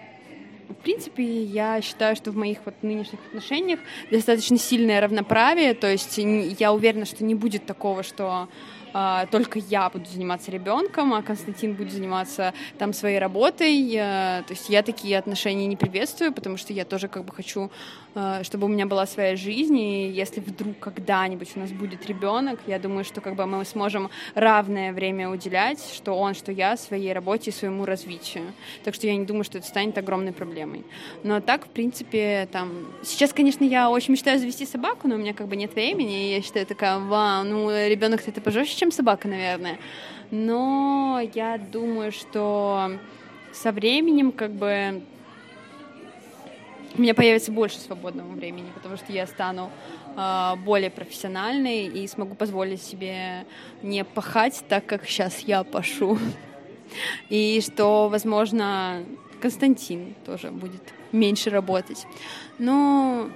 в 0.68 0.82
принципе, 0.82 1.42
я 1.42 1.80
считаю, 1.80 2.16
что 2.16 2.30
в 2.30 2.36
моих 2.36 2.58
вот 2.64 2.74
нынешних 2.82 3.20
отношениях 3.28 3.80
достаточно 4.10 4.56
сильное 4.56 5.00
равноправие, 5.00 5.74
то 5.74 5.90
есть 5.90 6.18
я 6.18 6.72
уверена, 6.72 7.04
что 7.04 7.24
не 7.24 7.34
будет 7.34 7.66
такого, 7.66 8.02
что 8.02 8.48
а, 8.92 9.26
только 9.26 9.58
я 9.58 9.88
буду 9.90 10.06
заниматься 10.06 10.50
ребенком, 10.50 11.14
а 11.14 11.22
Константин 11.22 11.74
будет 11.74 11.92
заниматься 11.92 12.52
там 12.78 12.92
своей 12.92 13.18
работой. 13.18 13.96
А, 13.98 14.42
то 14.42 14.52
есть 14.52 14.68
я 14.68 14.82
такие 14.82 15.18
отношения 15.18 15.66
не 15.66 15.76
приветствую, 15.76 16.32
потому 16.32 16.56
что 16.56 16.72
я 16.72 16.84
тоже 16.84 17.08
как 17.08 17.24
бы 17.24 17.32
хочу, 17.32 17.70
а, 18.14 18.42
чтобы 18.42 18.66
у 18.66 18.68
меня 18.68 18.86
была 18.86 19.06
своя 19.06 19.36
жизнь, 19.36 19.78
и 19.78 20.10
если 20.10 20.40
вдруг 20.40 20.78
когда-нибудь 20.78 21.50
у 21.56 21.60
нас 21.60 21.70
будет 21.70 22.06
ребенок, 22.06 22.60
я 22.66 22.78
думаю, 22.78 23.04
что 23.04 23.20
как 23.20 23.34
бы 23.34 23.46
мы 23.46 23.64
сможем 23.64 24.10
равное 24.34 24.92
время 24.92 25.28
уделять, 25.28 25.80
что 25.94 26.12
он, 26.14 26.34
что 26.34 26.52
я, 26.52 26.76
своей 26.76 27.12
работе 27.12 27.50
и 27.50 27.52
своему 27.52 27.84
развитию. 27.84 28.44
Так 28.84 28.94
что 28.94 29.06
я 29.06 29.16
не 29.16 29.24
думаю, 29.24 29.44
что 29.44 29.58
это 29.58 29.66
станет 29.66 29.96
огромной 29.98 30.32
проблемой. 30.32 30.84
Но 31.22 31.40
так, 31.40 31.66
в 31.66 31.68
принципе, 31.68 32.48
там... 32.50 32.86
Сейчас, 33.02 33.32
конечно, 33.32 33.64
я 33.64 33.90
очень 33.90 34.12
мечтаю 34.12 34.38
завести 34.38 34.66
собаку, 34.66 35.08
но 35.08 35.14
у 35.14 35.18
меня 35.18 35.34
как 35.34 35.48
бы 35.48 35.56
нет 35.56 35.74
времени, 35.74 36.28
и 36.28 36.34
я 36.34 36.42
считаю 36.42 36.66
такая, 36.66 36.98
вау, 36.98 37.44
ну, 37.44 37.70
ребенок 37.70 38.26
это 38.26 38.40
пожестче, 38.40 38.79
чем 38.80 38.90
собака, 38.90 39.28
наверное. 39.28 39.78
Но 40.30 41.20
я 41.34 41.58
думаю, 41.58 42.12
что 42.12 42.92
со 43.52 43.72
временем 43.72 44.32
как 44.32 44.52
бы 44.52 45.02
у 46.96 47.02
меня 47.02 47.14
появится 47.14 47.52
больше 47.52 47.78
свободного 47.78 48.32
времени, 48.32 48.70
потому 48.74 48.96
что 48.96 49.12
я 49.12 49.26
стану 49.26 49.70
э, 50.16 50.56
более 50.64 50.90
профессиональной 50.90 51.86
и 51.86 52.08
смогу 52.08 52.34
позволить 52.34 52.82
себе 52.82 53.44
не 53.82 54.02
пахать 54.02 54.64
так, 54.68 54.86
как 54.86 55.06
сейчас 55.06 55.40
я 55.40 55.62
пашу. 55.62 56.18
И 57.28 57.60
что, 57.60 58.08
возможно, 58.08 59.04
Константин 59.40 60.14
тоже 60.24 60.50
будет 60.50 60.82
меньше 61.12 61.50
работать. 61.50 62.06
Но 62.58 63.28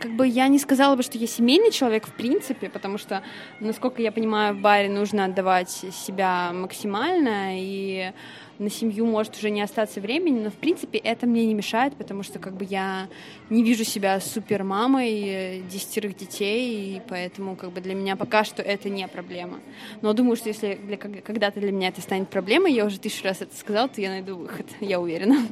как 0.00 0.12
бы 0.12 0.26
я 0.26 0.48
не 0.48 0.58
сказала 0.58 0.96
бы, 0.96 1.02
что 1.02 1.18
я 1.18 1.26
семейный 1.26 1.70
человек 1.70 2.06
в 2.06 2.12
принципе, 2.12 2.68
потому 2.70 2.98
что, 2.98 3.22
насколько 3.60 4.00
я 4.00 4.10
понимаю, 4.10 4.54
в 4.54 4.60
баре 4.60 4.88
нужно 4.88 5.26
отдавать 5.26 5.70
себя 5.70 6.52
максимально, 6.52 7.60
и 7.60 8.12
на 8.58 8.70
семью 8.70 9.06
может 9.06 9.36
уже 9.36 9.50
не 9.50 9.62
остаться 9.62 10.00
времени, 10.00 10.40
но 10.40 10.50
в 10.50 10.54
принципе 10.54 10.98
это 10.98 11.26
мне 11.26 11.46
не 11.46 11.54
мешает, 11.54 11.94
потому 11.96 12.22
что 12.22 12.38
как 12.38 12.54
бы 12.56 12.64
я 12.64 13.08
не 13.50 13.62
вижу 13.62 13.84
себя 13.84 14.18
супер 14.20 14.64
мамой 14.64 15.62
десятерых 15.70 16.16
детей, 16.16 16.96
и 16.96 17.02
поэтому 17.06 17.56
как 17.56 17.72
бы 17.72 17.80
для 17.80 17.94
меня 17.94 18.16
пока 18.16 18.44
что 18.44 18.62
это 18.62 18.88
не 18.88 19.06
проблема. 19.06 19.60
Но 20.02 20.12
думаю, 20.14 20.36
что 20.36 20.48
если 20.48 20.74
для, 20.74 20.96
когда-то 20.96 21.60
для 21.60 21.72
меня 21.72 21.88
это 21.88 22.00
станет 22.00 22.28
проблемой, 22.28 22.72
я 22.72 22.84
уже 22.86 22.98
тысячу 22.98 23.24
раз 23.24 23.42
это 23.42 23.54
сказала, 23.56 23.88
то 23.88 24.00
я 24.00 24.10
найду 24.10 24.36
выход, 24.36 24.66
я 24.80 24.98
уверена. 24.98 25.46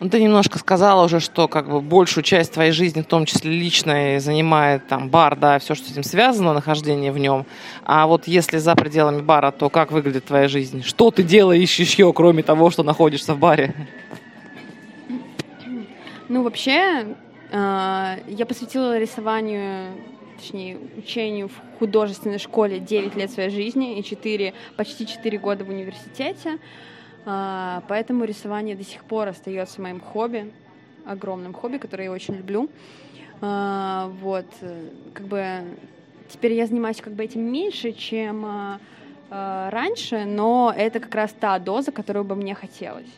Ну, 0.00 0.08
ты 0.08 0.22
немножко 0.22 0.58
сказала 0.58 1.04
уже, 1.04 1.20
что 1.20 1.48
как 1.48 1.68
бы 1.68 1.80
большую 1.80 2.24
часть 2.24 2.52
твоей 2.52 2.72
жизни, 2.72 3.02
в 3.02 3.06
том 3.06 3.24
числе 3.24 3.50
личной, 3.50 4.18
занимает 4.18 4.86
там 4.88 5.08
бар, 5.08 5.36
да, 5.36 5.58
все, 5.58 5.74
что 5.74 5.88
с 5.88 5.92
этим 5.92 6.02
связано, 6.02 6.52
нахождение 6.52 7.12
в 7.12 7.18
нем. 7.18 7.46
А 7.84 8.06
вот 8.06 8.26
если 8.26 8.58
за 8.58 8.74
пределами 8.74 9.20
бара, 9.20 9.50
то 9.50 9.70
как 9.70 9.92
выглядит 9.92 10.24
твоя 10.24 10.48
жизнь? 10.48 10.82
Что 10.82 11.10
ты 11.10 11.22
делаешь 11.22 11.74
еще, 11.78 12.12
кроме 12.12 12.42
того, 12.42 12.70
что 12.70 12.82
находишься 12.82 13.34
в 13.34 13.38
баре? 13.38 13.74
Ну, 16.28 16.42
вообще, 16.42 17.06
А, 17.54 18.16
я 18.28 18.46
посвятила 18.46 18.98
рисованию 18.98 19.92
точнее, 20.42 20.78
учению 20.96 21.48
в 21.48 21.78
художественной 21.78 22.38
школе 22.38 22.80
9 22.80 23.14
лет 23.14 23.30
своей 23.30 23.50
жизни 23.50 23.98
и 23.98 24.02
4, 24.02 24.54
почти 24.76 25.06
4 25.06 25.38
года 25.38 25.64
в 25.64 25.68
университете. 25.68 26.58
А, 27.24 27.82
поэтому 27.88 28.24
рисование 28.24 28.74
до 28.74 28.84
сих 28.84 29.04
пор 29.04 29.28
остается 29.28 29.80
моим 29.80 30.00
хобби, 30.00 30.52
огромным 31.04 31.52
хобби, 31.52 31.78
которое 31.78 32.04
я 32.04 32.12
очень 32.12 32.34
люблю. 32.34 32.68
А, 33.40 34.10
вот, 34.20 34.46
как 35.14 35.26
бы 35.26 35.62
теперь 36.28 36.54
я 36.54 36.66
занимаюсь 36.66 37.00
как 37.00 37.12
бы 37.12 37.24
этим 37.24 37.40
меньше, 37.42 37.92
чем 37.92 38.44
а, 38.44 39.70
раньше, 39.70 40.24
но 40.24 40.74
это 40.76 41.00
как 41.00 41.14
раз 41.14 41.32
та 41.38 41.58
доза, 41.58 41.92
которую 41.92 42.24
бы 42.24 42.34
мне 42.34 42.54
хотелось. 42.54 43.10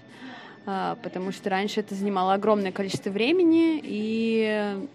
Потому 0.65 1.31
что 1.31 1.51
раньше 1.51 1.81
это 1.81 1.95
занимало 1.95 2.33
огромное 2.33 2.73
количество 2.73 3.11
времени, 3.11 3.79
и 3.83 4.89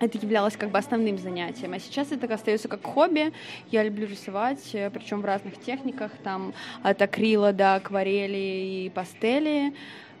это 0.00 0.18
являлось 0.18 0.56
как 0.56 0.70
бы 0.70 0.78
основным 0.78 1.18
занятием. 1.18 1.74
А 1.74 1.78
сейчас 1.78 2.10
это 2.10 2.32
остается 2.32 2.68
как 2.68 2.84
хобби. 2.84 3.32
Я 3.70 3.82
люблю 3.82 4.06
рисовать, 4.06 4.74
э, 4.74 4.90
причем 4.90 5.20
в 5.20 5.24
разных 5.24 5.60
техниках, 5.60 6.10
там 6.24 6.54
от 6.82 7.00
акрила 7.02 7.52
до 7.52 7.76
акварели 7.76 8.86
и 8.86 8.90
пастели. 8.94 9.74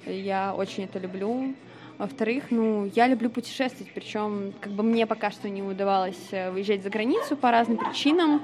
Я 0.06 0.54
очень 0.54 0.84
это 0.84 0.98
люблю. 0.98 1.54
Во-вторых, 2.00 2.44
ну, 2.48 2.90
я 2.94 3.06
люблю 3.08 3.28
путешествовать, 3.28 3.92
причем 3.92 4.54
как 4.58 4.72
бы 4.72 4.82
мне 4.82 5.06
пока 5.06 5.30
что 5.30 5.50
не 5.50 5.62
удавалось 5.62 6.16
э, 6.30 6.50
выезжать 6.50 6.82
за 6.82 6.88
границу 6.88 7.36
по 7.36 7.50
разным 7.50 7.76
причинам, 7.76 8.42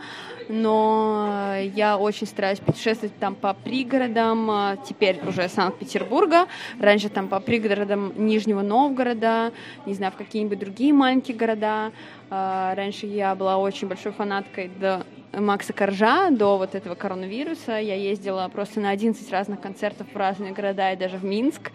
но 0.51 1.55
я 1.75 1.97
очень 1.97 2.27
стараюсь 2.27 2.61
путешествовать 2.61 3.19
там 3.19 3.35
по 3.35 3.55
пригородам, 3.55 4.51
э, 4.51 4.77
теперь 4.87 5.19
уже 5.27 5.49
Санкт-Петербурга, 5.49 6.49
раньше 6.79 7.09
там 7.09 7.29
по 7.29 7.41
пригородам 7.41 8.13
Нижнего 8.27 8.61
Новгорода, 8.61 9.55
не 9.87 9.95
знаю, 9.95 10.13
в 10.13 10.17
какие-нибудь 10.17 10.59
другие 10.59 10.93
маленькие 10.93 11.35
города. 11.35 11.93
Э, 12.29 12.75
раньше 12.77 13.07
я 13.07 13.35
была 13.35 13.57
очень 13.57 13.89
большой 13.89 14.13
фанаткой 14.13 14.69
до 14.69 15.07
Макса 15.41 15.73
Коржа 15.73 16.31
до 16.31 16.57
вот 16.57 16.75
этого 16.75 16.95
коронавируса. 16.95 17.73
Я 17.73 17.95
ездила 17.95 18.49
просто 18.49 18.81
на 18.81 18.91
11 18.91 19.31
разных 19.31 19.61
концертов 19.61 20.07
в 20.13 20.17
разные 20.17 20.53
города 20.53 20.93
и 20.93 20.97
даже 20.97 21.19
в 21.19 21.25
Минск. 21.25 21.73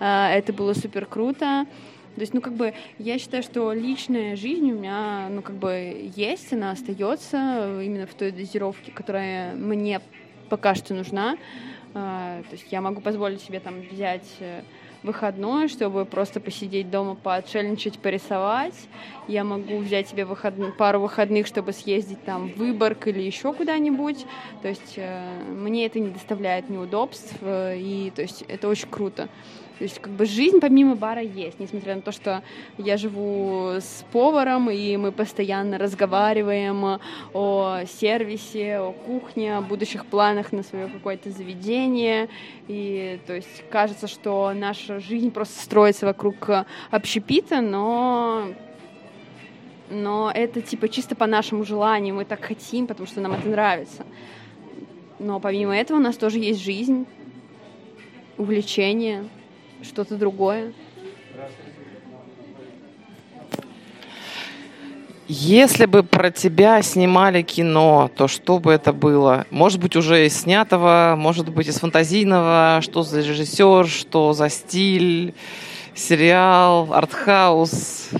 А, 0.00 0.30
это 0.30 0.52
было 0.52 0.74
супер 0.74 1.06
круто. 1.06 1.66
То 2.16 2.20
есть, 2.20 2.34
ну, 2.34 2.40
как 2.40 2.54
бы, 2.54 2.74
я 2.98 3.18
считаю, 3.18 3.42
что 3.42 3.72
личная 3.72 4.36
жизнь 4.36 4.72
у 4.72 4.74
меня, 4.74 5.28
ну, 5.30 5.42
как 5.42 5.56
бы, 5.56 6.10
есть, 6.16 6.52
она 6.52 6.70
остается 6.70 7.80
именно 7.82 8.06
в 8.06 8.14
той 8.14 8.32
дозировке, 8.32 8.90
которая 8.90 9.54
мне 9.54 10.00
пока 10.48 10.74
что 10.74 10.94
нужна. 10.94 11.36
А, 11.94 12.42
то 12.42 12.52
есть 12.52 12.66
я 12.70 12.80
могу 12.80 13.00
позволить 13.00 13.40
себе 13.40 13.60
там 13.60 13.80
взять 13.80 14.26
э, 14.40 14.62
выходной, 15.06 15.68
чтобы 15.68 16.04
просто 16.04 16.40
посидеть 16.40 16.90
дома, 16.90 17.14
поотшельничать, 17.14 17.98
порисовать. 17.98 18.74
Я 19.28 19.44
могу 19.44 19.78
взять 19.78 20.08
себе 20.08 20.24
выход... 20.24 20.54
пару 20.76 21.00
выходных, 21.00 21.46
чтобы 21.46 21.72
съездить 21.72 22.22
там 22.24 22.52
в 22.52 22.56
Выборг 22.56 23.06
или 23.06 23.22
еще 23.22 23.52
куда-нибудь. 23.54 24.26
То 24.62 24.68
есть 24.68 24.94
э, 24.96 25.42
мне 25.48 25.86
это 25.86 25.98
не 25.98 26.10
доставляет 26.10 26.68
неудобств, 26.68 27.34
э, 27.40 27.78
и 27.78 28.12
то 28.14 28.22
есть 28.22 28.42
это 28.48 28.68
очень 28.68 28.88
круто. 28.88 29.28
То 29.78 29.84
есть 29.84 29.98
как 29.98 30.12
бы 30.12 30.24
жизнь 30.24 30.58
помимо 30.60 30.96
бара 30.96 31.20
есть, 31.20 31.60
несмотря 31.60 31.96
на 31.96 32.00
то, 32.00 32.10
что 32.10 32.42
я 32.78 32.96
живу 32.96 33.72
с 33.78 34.04
поваром, 34.10 34.70
и 34.70 34.96
мы 34.96 35.12
постоянно 35.12 35.76
разговариваем 35.76 36.98
о 37.34 37.80
сервисе, 37.86 38.78
о 38.78 38.92
кухне, 38.92 39.58
о 39.58 39.60
будущих 39.60 40.06
планах 40.06 40.52
на 40.52 40.62
свое 40.62 40.88
какое-то 40.88 41.30
заведение. 41.30 42.30
И 42.68 43.20
то 43.26 43.34
есть 43.34 43.64
кажется, 43.70 44.06
что 44.06 44.52
наша 44.54 44.98
жизнь 44.98 45.30
просто 45.30 45.62
строится 45.62 46.06
вокруг 46.06 46.48
общепита, 46.90 47.60
но 47.60 48.48
но 49.90 50.32
это 50.34 50.62
типа 50.62 50.88
чисто 50.88 51.14
по 51.14 51.26
нашему 51.26 51.64
желанию, 51.64 52.14
мы 52.14 52.24
так 52.24 52.42
хотим, 52.42 52.86
потому 52.86 53.06
что 53.06 53.20
нам 53.20 53.32
это 53.32 53.48
нравится. 53.48 54.06
Но 55.18 55.38
помимо 55.38 55.76
этого 55.76 55.98
у 55.98 56.00
нас 56.00 56.16
тоже 56.16 56.38
есть 56.38 56.60
жизнь, 56.60 57.06
увлечения, 58.36 59.28
что-то 59.82 60.16
другое. 60.16 60.72
Если 65.28 65.86
бы 65.86 66.04
про 66.04 66.30
тебя 66.30 66.80
снимали 66.82 67.42
кино, 67.42 68.08
то 68.16 68.28
что 68.28 68.60
бы 68.60 68.72
это 68.72 68.92
было? 68.92 69.44
Может 69.50 69.80
быть, 69.80 69.96
уже 69.96 70.26
из 70.26 70.40
снятого, 70.40 71.14
может 71.18 71.48
быть, 71.48 71.66
из 71.66 71.80
фантазийного, 71.80 72.78
что 72.80 73.02
за 73.02 73.22
режиссер, 73.22 73.88
что 73.88 74.32
за 74.34 74.48
стиль, 74.48 75.34
сериал, 75.96 76.92
артхаус? 76.92 78.10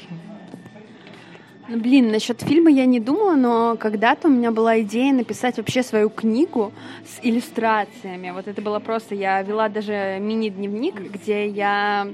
Ну, 1.69 1.79
блин, 1.79 2.13
насчет 2.13 2.43
фильма 2.43 2.71
я 2.71 2.87
не 2.87 3.01
думала, 3.01 3.35
но 3.35 3.77
когда-то 3.77 4.29
у 4.29 4.31
меня 4.31 4.53
была 4.53 4.81
идея 4.83 5.13
написать 5.13 5.57
вообще 5.57 5.83
свою 5.83 6.11
книгу 6.11 6.73
с 7.05 7.19
иллюстрациями. 7.25 8.31
Вот 8.31 8.47
это 8.47 8.63
было 8.63 8.79
просто, 8.79 9.17
я 9.17 9.43
вела 9.43 9.69
даже 9.69 10.19
мини-дневник, 10.21 11.01
где 11.01 11.49
я 11.49 12.07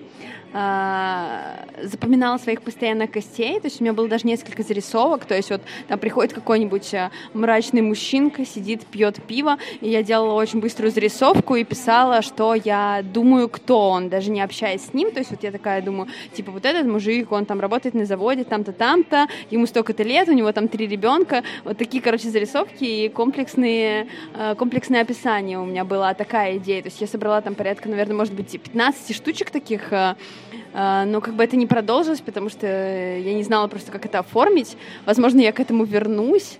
а, 0.55 1.65
запоминала 1.83 2.37
своих 2.37 2.63
постоянных 2.63 3.11
гостей, 3.11 3.59
то 3.59 3.67
есть 3.67 3.81
у 3.81 3.85
меня 3.85 3.95
было 3.95 4.07
даже 4.07 4.27
несколько 4.27 4.63
зарисовок, 4.63 5.25
то 5.25 5.35
есть 5.35 5.51
вот 5.51 5.63
там 5.89 5.99
приходит 5.99 6.35
какой-нибудь 6.35 6.93
а, 6.95 7.11
мрачный 7.33 7.81
мужчинка, 7.81 8.45
сидит, 8.45 8.85
пьет 8.85 9.23
пиво, 9.23 9.57
и 9.81 9.89
я 9.89 10.03
делала 10.03 10.35
очень 10.35 10.61
быструю 10.61 10.91
зарисовку 10.91 11.57
и 11.57 11.65
писала, 11.65 12.21
что 12.21 12.55
я 12.55 13.03
думаю, 13.03 13.49
кто 13.49 13.89
он, 13.89 14.11
даже 14.11 14.31
не 14.31 14.43
общаясь 14.43 14.85
с 14.85 14.93
ним, 14.93 15.11
то 15.11 15.21
есть 15.21 15.31
вот 15.31 15.43
я 15.43 15.51
такая 15.51 15.81
думаю, 15.81 16.09
типа 16.35 16.51
вот 16.51 16.67
этот 16.67 16.87
мужик, 16.87 17.33
он 17.33 17.47
там 17.47 17.59
работает 17.61 17.95
на 17.95 18.05
заводе, 18.05 18.45
там-то, 18.45 18.73
там-то, 18.73 19.29
ему 19.51 19.67
столько-то 19.67 20.03
лет, 20.03 20.29
у 20.29 20.33
него 20.33 20.53
там 20.53 20.69
три 20.69 20.87
ребенка, 20.87 21.45
вот 21.65 21.79
такие, 21.79 22.03
короче, 22.03 22.29
зарисовки 22.29 22.85
и 22.85 23.09
комплексные, 23.09 24.07
а, 24.35 24.55
комплексное 24.55 25.01
описание 25.01 25.59
у 25.59 25.65
меня 25.65 25.85
была 25.85 26.13
такая 26.13 26.59
идея, 26.59 26.83
то 26.83 26.89
есть 26.89 27.01
я 27.01 27.07
собрала 27.07 27.41
там 27.41 27.55
порядка, 27.55 27.89
наверное, 27.89 28.17
может 28.17 28.35
быть, 28.35 28.51
15 28.51 29.17
штучек 29.17 29.51
таких 29.51 29.93
но 30.73 31.21
как 31.21 31.35
бы 31.35 31.45
это 31.45 31.57
не 31.57 31.67
продолжилось, 31.67 32.21
потому 32.21 32.49
что 32.49 32.67
я 32.67 33.35
не 33.35 33.43
знала 33.43 33.69
просто, 33.69 33.93
как 33.93 34.07
это 34.07 34.21
оформить. 34.21 34.77
Возможно, 35.07 35.41
я 35.41 35.53
к 35.53 35.61
этому 35.61 35.85
вернусь. 35.85 36.59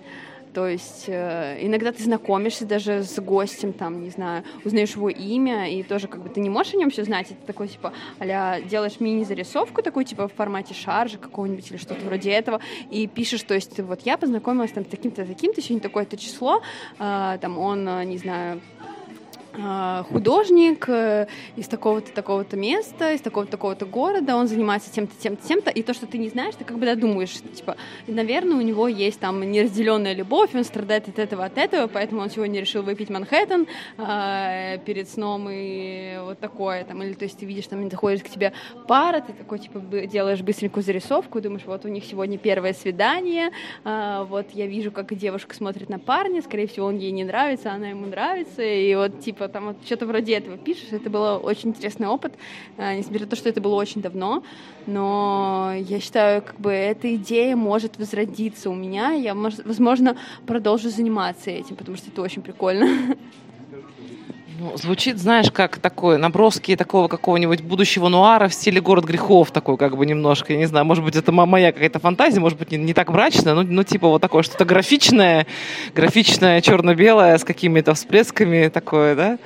То 0.53 0.67
есть 0.67 1.05
э, 1.07 1.57
иногда 1.61 1.91
ты 1.91 2.03
знакомишься 2.03 2.65
даже 2.65 3.03
с 3.03 3.19
гостем, 3.19 3.73
там, 3.73 4.03
не 4.03 4.11
знаю, 4.11 4.43
узнаешь 4.63 4.91
его 4.91 5.09
имя, 5.09 5.71
и 5.71 5.81
тоже 5.81 6.07
как 6.07 6.21
бы 6.21 6.29
ты 6.29 6.41
не 6.41 6.49
можешь 6.49 6.75
о 6.75 6.77
нем 6.77 6.91
все 6.91 7.03
знать, 7.03 7.31
это 7.31 7.45
такой, 7.47 7.67
типа, 7.67 7.91
а 8.19 8.61
делаешь 8.61 8.99
мини-зарисовку 8.99 9.81
такой, 9.81 10.05
типа, 10.05 10.27
в 10.27 10.33
формате 10.33 10.75
шаржа 10.75 11.17
какого-нибудь 11.17 11.71
или 11.71 11.77
что-то 11.77 12.05
вроде 12.05 12.31
этого, 12.31 12.59
и 12.91 13.07
пишешь, 13.07 13.41
то 13.43 13.55
есть, 13.55 13.79
вот 13.79 14.01
я 14.01 14.17
познакомилась 14.17 14.71
там 14.71 14.85
с 14.85 14.89
таким-то, 14.89 15.25
таким-то, 15.25 15.61
сегодня 15.61 15.81
такое-то 15.81 16.17
число, 16.17 16.61
э, 16.99 17.37
там, 17.41 17.57
он, 17.57 17.87
э, 17.87 18.03
не 18.05 18.19
знаю, 18.19 18.61
а, 18.79 18.92
художник 20.09 20.89
э, 20.89 21.27
из 21.55 21.67
такого-то 21.67 22.11
такого-то 22.11 22.57
места, 22.57 23.13
из 23.13 23.21
такого-то 23.21 23.51
такого-то 23.51 23.85
города, 23.85 24.35
он 24.35 24.47
занимается 24.47 24.91
тем-то, 24.91 25.13
тем-то, 25.19 25.47
тем-то, 25.47 25.69
и 25.69 25.83
то, 25.83 25.93
что 25.93 26.07
ты 26.07 26.17
не 26.17 26.29
знаешь, 26.29 26.55
ты 26.55 26.63
как 26.65 26.79
бы 26.79 26.85
додумаешь, 26.85 27.33
типа, 27.55 27.77
наверное, 28.07 28.57
у 28.57 28.61
него 28.61 28.87
есть 28.87 29.19
там 29.19 29.39
неразделенная 29.51 30.13
любовь, 30.13 30.55
он 30.55 30.63
страдает 30.63 31.07
от 31.07 31.19
этого, 31.19 31.45
от 31.45 31.57
этого, 31.57 31.87
поэтому 31.87 32.21
он 32.21 32.29
сегодня 32.29 32.59
решил 32.59 32.81
выпить 32.81 33.09
Манхэттен 33.09 33.67
э, 33.97 34.77
перед 34.85 35.07
сном 35.09 35.47
и 35.51 36.17
вот 36.21 36.39
такое, 36.39 36.83
там, 36.83 37.03
или 37.03 37.13
то 37.13 37.25
есть 37.25 37.37
ты 37.37 37.45
видишь, 37.45 37.67
там 37.67 37.89
заходит 37.89 38.23
к 38.23 38.29
тебе 38.29 38.53
пара, 38.87 39.21
ты 39.21 39.33
такой, 39.33 39.59
типа, 39.59 39.79
делаешь 39.79 40.41
быстренькую 40.41 40.83
зарисовку, 40.83 41.41
думаешь, 41.41 41.65
вот 41.65 41.85
у 41.85 41.89
них 41.89 42.05
сегодня 42.05 42.37
первое 42.39 42.73
свидание, 42.73 43.51
э, 43.83 44.25
вот 44.27 44.47
я 44.53 44.65
вижу, 44.65 44.91
как 44.91 45.13
девушка 45.13 45.55
смотрит 45.55 45.89
на 45.89 45.99
парня, 45.99 46.41
скорее 46.41 46.67
всего, 46.67 46.87
он 46.87 46.97
ей 46.97 47.11
не 47.11 47.23
нравится, 47.23 47.71
она 47.71 47.89
ему 47.89 48.07
нравится, 48.07 48.63
и 48.63 48.95
вот, 48.95 49.19
типа, 49.19 49.42
типа 49.43 49.53
там 49.53 49.67
вот 49.67 49.77
что-то 49.85 50.05
вроде 50.05 50.33
этого 50.33 50.57
пишешь. 50.57 50.91
Это 50.91 51.09
был 51.09 51.39
очень 51.43 51.69
интересный 51.69 52.07
опыт, 52.07 52.33
э, 52.77 52.97
несмотря 52.97 53.21
на 53.21 53.27
то, 53.27 53.35
что 53.35 53.49
это 53.49 53.61
было 53.61 53.75
очень 53.75 54.01
давно. 54.01 54.43
Но 54.87 55.73
я 55.75 55.99
считаю, 55.99 56.41
как 56.41 56.59
бы 56.59 56.71
эта 56.71 57.15
идея 57.15 57.55
может 57.55 57.97
возродиться 57.97 58.69
у 58.69 58.75
меня. 58.75 59.11
Я, 59.11 59.35
возможно, 59.35 60.17
продолжу 60.45 60.89
заниматься 60.89 61.49
этим, 61.49 61.75
потому 61.75 61.97
что 61.97 62.09
это 62.09 62.21
очень 62.21 62.41
прикольно. 62.41 62.87
Ну, 64.59 64.77
звучит, 64.77 65.17
знаешь, 65.17 65.49
как 65.51 65.77
такое, 65.77 66.19
наброски 66.19 66.75
такого 66.75 67.07
какого-нибудь 67.07 67.61
будущего 67.61 68.07
нуара 68.07 68.47
в 68.47 68.53
стиле 68.53 68.81
«Город 68.81 69.03
грехов», 69.03 69.49
такой 69.49 69.77
как 69.77 69.97
бы 69.97 70.05
немножко, 70.05 70.53
я 70.53 70.59
не 70.59 70.67
знаю, 70.67 70.85
может 70.85 71.03
быть, 71.03 71.15
это 71.15 71.31
моя 71.31 71.71
какая-то 71.71 71.99
фантазия, 71.99 72.39
может 72.39 72.59
быть, 72.59 72.71
не, 72.71 72.77
не 72.77 72.93
так 72.93 73.09
мрачная, 73.09 73.55
но, 73.55 73.63
ну, 73.63 73.83
типа 73.83 74.07
вот 74.09 74.21
такое 74.21 74.43
что-то 74.43 74.65
графичное, 74.65 75.47
графичное, 75.95 76.61
черно-белое, 76.61 77.35
с 77.35 77.43
какими-то 77.43 77.95
всплесками 77.95 78.67
такое, 78.67 79.15
да? 79.15 79.39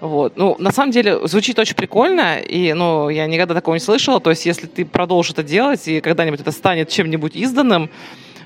Вот. 0.00 0.36
Ну, 0.36 0.56
на 0.58 0.72
самом 0.72 0.90
деле, 0.90 1.24
звучит 1.28 1.56
очень 1.58 1.76
прикольно, 1.76 2.38
и, 2.38 2.72
ну, 2.72 3.10
я 3.10 3.26
никогда 3.26 3.54
такого 3.54 3.74
не 3.74 3.80
слышала, 3.80 4.18
то 4.18 4.30
есть, 4.30 4.46
если 4.46 4.66
ты 4.66 4.84
продолжишь 4.84 5.32
это 5.32 5.44
делать, 5.44 5.86
и 5.86 6.00
когда-нибудь 6.00 6.40
это 6.40 6.50
станет 6.50 6.88
чем-нибудь 6.88 7.36
изданным, 7.36 7.88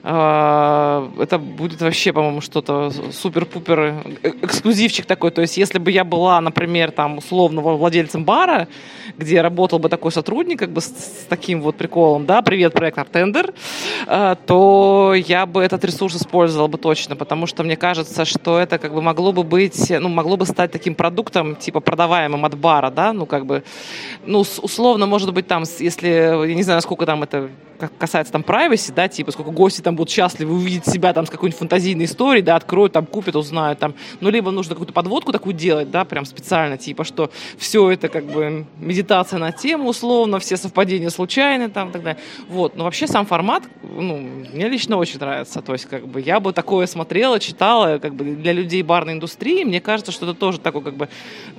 это 0.04 1.38
будет 1.38 1.80
вообще, 1.80 2.12
по-моему, 2.12 2.40
что-то 2.40 2.90
супер-пупер 2.90 3.80
э, 4.22 4.32
эксклюзивчик 4.42 5.06
такой. 5.06 5.30
То 5.30 5.42
есть, 5.42 5.56
если 5.56 5.78
бы 5.78 5.92
я 5.92 6.02
была, 6.02 6.40
например, 6.40 6.90
там, 6.90 7.18
условно, 7.18 7.60
владельцем 7.60 8.24
бара, 8.24 8.66
где 9.16 9.40
работал 9.40 9.78
бы 9.78 9.88
такой 9.88 10.10
сотрудник, 10.10 10.58
как 10.58 10.70
бы 10.70 10.80
с, 10.80 10.86
с 10.86 11.26
таким 11.28 11.62
вот 11.62 11.76
приколом, 11.76 12.26
да, 12.26 12.42
привет, 12.42 12.72
проект 12.72 12.98
Артендер, 12.98 13.54
а, 14.08 14.34
то 14.34 15.14
я 15.14 15.46
бы 15.46 15.62
этот 15.62 15.84
ресурс 15.84 16.16
использовала 16.16 16.66
бы 16.66 16.78
точно, 16.78 17.14
потому 17.14 17.46
что 17.46 17.62
мне 17.62 17.76
кажется, 17.76 18.24
что 18.24 18.58
это 18.58 18.78
как 18.78 18.94
бы 18.94 19.02
могло 19.02 19.32
бы 19.32 19.44
быть, 19.44 19.88
ну, 19.88 20.08
могло 20.08 20.36
бы 20.36 20.46
стать 20.46 20.72
таким 20.72 20.96
продуктом, 20.96 21.54
типа, 21.54 21.78
продаваемым 21.78 22.44
от 22.44 22.58
бара, 22.58 22.90
да, 22.90 23.12
ну, 23.12 23.24
как 23.24 23.46
бы, 23.46 23.62
ну, 24.26 24.40
условно, 24.40 25.06
может 25.06 25.32
быть, 25.32 25.46
там, 25.46 25.62
если, 25.78 26.08
я 26.08 26.54
не 26.54 26.64
знаю, 26.64 26.78
насколько 26.78 27.06
там 27.06 27.22
это 27.22 27.50
касается 27.98 28.32
там 28.32 28.42
privacy, 28.42 28.92
да, 28.94 29.08
типа, 29.08 29.32
сколько 29.32 29.50
гости 29.50 29.80
там 29.80 29.91
будут 29.96 30.10
счастливы 30.10 30.54
увидеть 30.54 30.86
себя 30.86 31.12
там 31.12 31.26
с 31.26 31.30
какой-нибудь 31.30 31.58
фантазийной 31.58 32.04
историей, 32.04 32.42
да, 32.42 32.56
откроют, 32.56 32.92
там, 32.92 33.06
купят, 33.06 33.36
узнают, 33.36 33.78
там, 33.78 33.94
ну, 34.20 34.30
либо 34.30 34.50
нужно 34.50 34.74
какую-то 34.74 34.92
подводку 34.92 35.32
такую 35.32 35.54
делать, 35.54 35.90
да, 35.90 36.04
прям 36.04 36.24
специально, 36.24 36.78
типа, 36.78 37.04
что 37.04 37.30
все 37.58 37.90
это 37.90 38.08
как 38.08 38.24
бы 38.24 38.66
медитация 38.78 39.38
на 39.38 39.52
тему, 39.52 39.88
условно, 39.88 40.38
все 40.38 40.56
совпадения 40.56 41.10
случайны, 41.10 41.68
там, 41.68 41.90
и 41.90 41.92
так 41.92 42.02
далее. 42.02 42.22
Вот, 42.48 42.76
но 42.76 42.84
вообще 42.84 43.06
сам 43.06 43.26
формат, 43.26 43.64
ну, 43.82 44.18
мне 44.18 44.68
лично 44.68 44.96
очень 44.96 45.18
нравится, 45.18 45.62
то 45.62 45.72
есть, 45.72 45.86
как 45.86 46.06
бы, 46.06 46.20
я 46.20 46.40
бы 46.40 46.52
такое 46.52 46.86
смотрела, 46.86 47.38
читала, 47.40 47.98
как 47.98 48.14
бы, 48.14 48.24
для 48.24 48.52
людей 48.52 48.82
барной 48.82 49.14
индустрии, 49.14 49.64
мне 49.64 49.80
кажется, 49.80 50.12
что 50.12 50.26
это 50.26 50.34
тоже 50.34 50.58
такой, 50.60 50.82
как 50.82 50.96
бы, 50.96 51.08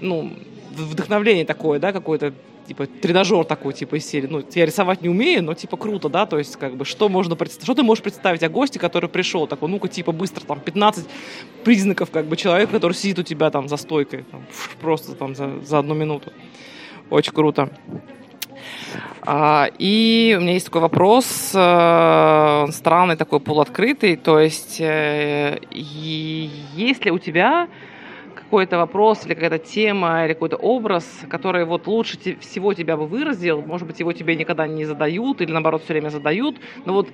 ну, 0.01 0.31
вдохновление 0.71 1.45
такое, 1.45 1.79
да, 1.79 1.91
какое-то 1.91 2.34
типа 2.68 2.88
тренажер 2.88 3.45
такой, 3.45 3.74
типа 3.74 3.95
из 3.95 4.05
серии. 4.05 4.28
Ну, 4.28 4.43
я 4.53 4.66
рисовать 4.66 5.01
не 5.01 5.09
умею, 5.09 5.43
но 5.43 5.53
типа 5.53 5.78
круто, 5.78 6.09
да, 6.09 6.26
то 6.26 6.38
есть 6.38 6.55
как 6.55 6.76
бы 6.76 6.86
что 6.86 7.09
можно 7.09 7.36
представить, 7.36 7.66
что 7.66 7.76
ты 7.76 7.84
можешь 7.84 8.03
представить 8.03 8.43
о 8.43 8.49
госте, 8.49 8.80
который 8.80 9.09
пришел, 9.09 9.47
такой, 9.47 9.70
ну-ка, 9.70 9.88
типа 9.88 10.11
быстро, 10.11 10.45
там, 10.45 10.59
15 10.59 11.05
признаков 11.64 12.11
как 12.11 12.26
бы 12.26 12.36
человека, 12.38 12.72
который 12.72 12.93
сидит 12.93 13.20
у 13.20 13.24
тебя 13.24 13.49
там 13.49 13.68
за 13.68 13.78
стойкой, 13.78 14.24
там, 14.32 14.43
просто 14.82 15.14
там 15.16 15.36
за, 15.36 15.59
за 15.61 15.80
одну 15.80 15.93
минуту. 15.93 16.32
Очень 17.09 17.34
круто. 17.34 17.70
А, 19.22 19.70
и 19.78 20.36
у 20.38 20.41
меня 20.41 20.53
есть 20.53 20.66
такой 20.66 20.82
вопрос, 20.82 21.51
э, 21.53 22.66
странный 22.72 23.16
такой, 23.16 23.39
полуоткрытый, 23.39 24.18
то 24.18 24.39
есть 24.39 24.82
э, 24.82 25.59
есть 25.72 27.05
ли 27.05 27.11
у 27.11 27.20
тебя 27.20 27.68
какой-то 28.53 28.77
вопрос 28.77 29.25
или 29.25 29.33
какая-то 29.33 29.57
тема 29.57 30.25
или 30.25 30.33
какой-то 30.33 30.57
образ, 30.57 31.05
который 31.27 31.65
вот 31.65 31.87
лучше 31.87 32.19
всего 32.39 32.75
тебя 32.75 32.95
бы 32.97 33.07
выразил, 33.07 33.63
может 33.63 33.87
быть, 33.87 33.99
его 33.99 34.13
тебе 34.13 34.35
никогда 34.35 34.67
не 34.67 34.85
задают 34.85 35.41
или 35.41 35.51
наоборот 35.51 35.81
все 35.83 35.93
время 35.93 36.09
задают, 36.09 36.57
но 36.85 36.93
вот 36.93 37.07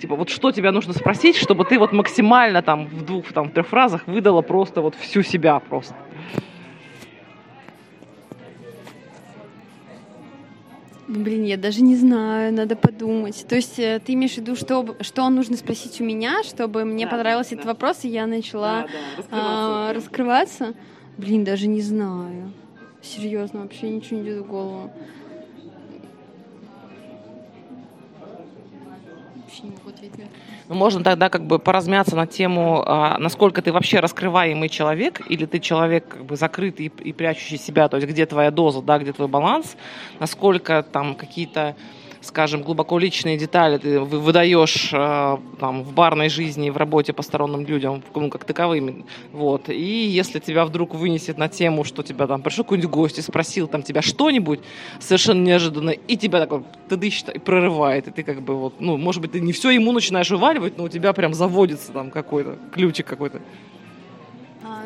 типа 0.00 0.16
вот 0.16 0.30
что 0.30 0.52
тебя 0.52 0.72
нужно 0.72 0.94
спросить, 0.94 1.36
чтобы 1.36 1.66
ты 1.66 1.78
вот 1.78 1.92
максимально 1.92 2.62
там 2.62 2.86
в 2.86 3.04
двух, 3.04 3.30
там 3.34 3.50
в 3.50 3.52
трех 3.52 3.66
фразах 3.66 4.06
выдала 4.06 4.40
просто 4.40 4.80
вот 4.80 4.94
всю 4.94 5.22
себя 5.22 5.58
просто. 5.58 5.94
Блин, 11.08 11.44
я 11.44 11.56
даже 11.56 11.82
не 11.82 11.94
знаю, 11.94 12.52
надо 12.52 12.74
подумать. 12.74 13.46
То 13.48 13.54
есть 13.54 13.78
э, 13.78 14.00
ты 14.04 14.14
имеешь 14.14 14.34
в 14.34 14.38
виду, 14.38 14.56
что, 14.56 14.96
что 15.00 15.28
нужно 15.28 15.56
спросить 15.56 16.00
у 16.00 16.04
меня, 16.04 16.42
чтобы 16.42 16.84
мне 16.84 17.04
да, 17.04 17.12
понравился 17.12 17.50
да. 17.50 17.56
этот 17.56 17.66
вопрос, 17.66 18.04
и 18.04 18.08
я 18.08 18.26
начала 18.26 18.82
да, 18.82 18.88
да. 18.88 19.16
Раскрываться. 19.16 19.30
А, 19.30 19.92
раскрываться? 19.92 20.74
Блин, 21.16 21.44
даже 21.44 21.68
не 21.68 21.80
знаю. 21.80 22.52
Серьезно, 23.02 23.60
вообще 23.60 23.88
ничего 23.88 24.20
не 24.20 24.30
идет 24.30 24.44
в 24.44 24.48
голову. 24.48 24.90
Можно 30.68 31.02
тогда 31.02 31.28
как 31.28 31.46
бы 31.46 31.58
поразмяться 31.58 32.16
на 32.16 32.26
тему, 32.26 32.82
а, 32.86 33.18
насколько 33.18 33.62
ты 33.62 33.72
вообще 33.72 34.00
раскрываемый 34.00 34.68
человек, 34.68 35.22
или 35.28 35.46
ты 35.46 35.60
человек 35.60 36.08
как 36.08 36.24
бы 36.24 36.36
закрытый 36.36 36.86
и 36.86 37.12
прячущий 37.12 37.58
себя, 37.58 37.88
то 37.88 37.96
есть 37.96 38.08
где 38.08 38.26
твоя 38.26 38.50
доза, 38.50 38.82
да, 38.82 38.98
где 38.98 39.12
твой 39.12 39.28
баланс, 39.28 39.76
насколько 40.18 40.82
там 40.82 41.14
какие-то 41.14 41.76
скажем, 42.26 42.62
глубоко 42.62 42.98
личные 42.98 43.38
детали 43.38 43.78
ты 43.78 44.00
выдаешь 44.00 44.90
э, 44.92 45.36
там, 45.58 45.82
в 45.82 45.92
барной 45.92 46.28
жизни, 46.28 46.70
в 46.70 46.76
работе 46.76 47.12
посторонним 47.12 47.66
людям, 47.66 48.02
ну, 48.14 48.30
как 48.30 48.44
таковыми. 48.44 49.04
Вот. 49.32 49.68
И 49.68 50.06
если 50.06 50.38
тебя 50.38 50.64
вдруг 50.64 50.94
вынесет 50.94 51.38
на 51.38 51.48
тему, 51.48 51.84
что 51.84 52.02
тебя 52.02 52.26
там 52.26 52.42
пришел 52.42 52.64
какой-нибудь 52.64 52.90
гость 52.90 53.18
и 53.18 53.22
спросил 53.22 53.68
там 53.68 53.82
тебя 53.82 54.02
что-нибудь 54.02 54.60
совершенно 55.00 55.42
неожиданно, 55.42 55.90
и 55.90 56.16
тебя 56.16 56.40
такой 56.40 56.64
тыдыщ 56.88 57.24
и 57.34 57.38
прорывает, 57.38 58.08
и 58.08 58.10
ты 58.10 58.22
как 58.22 58.42
бы 58.42 58.56
вот, 58.56 58.74
ну, 58.80 58.96
может 58.96 59.22
быть, 59.22 59.32
ты 59.32 59.40
не 59.40 59.52
все 59.52 59.70
ему 59.70 59.92
начинаешь 59.92 60.30
уваливать, 60.30 60.76
но 60.76 60.84
у 60.84 60.88
тебя 60.88 61.12
прям 61.12 61.34
заводится 61.34 61.92
там 61.92 62.10
какой-то 62.10 62.56
ключик 62.72 63.06
какой-то. 63.06 63.40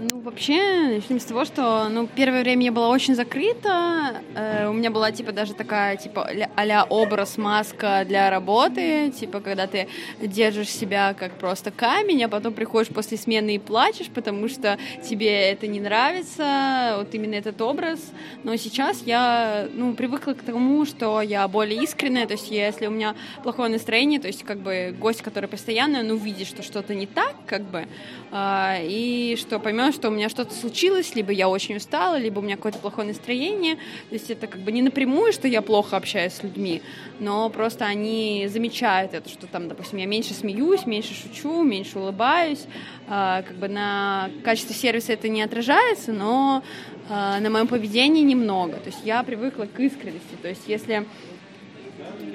Ну, 0.01 0.21
вообще, 0.21 0.95
начнем 0.95 1.21
с 1.21 1.25
того, 1.25 1.45
что, 1.45 1.91
ну, 1.91 2.07
первое 2.07 2.41
время 2.41 2.65
я 2.65 2.73
была 2.73 2.89
очень 2.89 3.15
закрыта. 3.15 4.23
Э, 4.35 4.67
у 4.67 4.73
меня 4.73 4.91
была, 4.91 5.13
типа, 5.13 5.33
даже 5.33 5.53
такая, 5.53 5.99
типа, 5.99 6.27
а 6.57 6.87
образ, 6.89 7.37
маска 7.37 8.05
для 8.09 8.31
работы. 8.31 9.11
Типа, 9.11 9.41
когда 9.41 9.67
ты 9.67 9.89
держишь 10.23 10.71
себя 10.71 11.13
как 11.13 11.33
просто 11.33 11.71
камень, 11.71 12.25
а 12.25 12.29
потом 12.31 12.55
приходишь 12.55 12.89
после 12.89 13.19
смены 13.19 13.57
и 13.57 13.59
плачешь, 13.59 14.07
потому 14.07 14.49
что 14.49 14.79
тебе 15.07 15.51
это 15.51 15.67
не 15.67 15.81
нравится, 15.81 16.95
вот 16.97 17.15
именно 17.15 17.35
этот 17.35 17.61
образ. 17.61 18.01
Но 18.43 18.57
сейчас 18.57 19.03
я, 19.05 19.69
ну, 19.75 19.93
привыкла 19.93 20.33
к 20.33 20.43
тому, 20.43 20.87
что 20.87 21.21
я 21.21 21.47
более 21.47 21.83
искренняя. 21.83 22.27
То 22.27 22.35
есть, 22.35 22.51
если 22.51 22.87
у 22.87 22.91
меня 22.91 23.15
плохое 23.43 23.71
настроение, 23.71 24.19
то 24.19 24.29
есть, 24.29 24.45
как 24.45 24.61
бы, 24.61 24.97
гость, 24.99 25.21
который 25.21 25.49
постоянно, 25.51 26.03
ну, 26.03 26.17
видит, 26.17 26.47
что 26.47 26.63
что-то 26.63 26.95
не 26.95 27.07
так, 27.07 27.35
как 27.47 27.65
бы, 27.65 27.87
э, 28.33 28.77
и 28.87 29.37
что 29.39 29.59
поймет, 29.59 29.90
что 29.93 30.09
у 30.09 30.11
меня 30.11 30.29
что-то 30.29 30.55
случилось, 30.55 31.15
либо 31.15 31.33
я 31.33 31.49
очень 31.49 31.77
устала, 31.77 32.19
либо 32.19 32.39
у 32.39 32.43
меня 32.43 32.57
какое-то 32.57 32.79
плохое 32.79 33.09
настроение. 33.09 33.77
То 33.77 34.15
есть 34.15 34.31
это 34.31 34.47
как 34.47 34.61
бы 34.61 34.73
не 34.73 34.83
напрямую, 34.83 35.33
что 35.33 35.49
я 35.49 35.63
плохо 35.63 35.97
общаюсь 35.97 36.35
с 36.35 36.43
людьми, 36.43 36.83
но 37.19 37.49
просто 37.51 37.85
они 37.85 38.49
замечают 38.49 39.15
это, 39.15 39.29
что 39.29 39.47
там, 39.47 39.69
допустим, 39.69 39.99
я 39.99 40.07
меньше 40.07 40.35
смеюсь, 40.35 40.87
меньше 40.87 41.15
шучу, 41.15 41.63
меньше 41.63 41.99
улыбаюсь. 41.99 42.67
А, 43.09 43.43
как 43.43 43.57
бы 43.57 43.69
на 43.69 44.31
качестве 44.45 44.75
сервиса 44.75 45.13
это 45.13 45.29
не 45.29 45.43
отражается, 45.43 46.13
но 46.13 46.63
а, 47.09 47.41
на 47.41 47.51
моем 47.51 47.67
поведении 47.67 48.23
немного. 48.23 48.75
То 48.75 48.87
есть 48.87 49.01
я 49.05 49.23
привыкла 49.23 49.65
к 49.65 49.81
искренности. 49.81 50.37
То 50.41 50.49
есть 50.49 50.63
если 50.69 51.07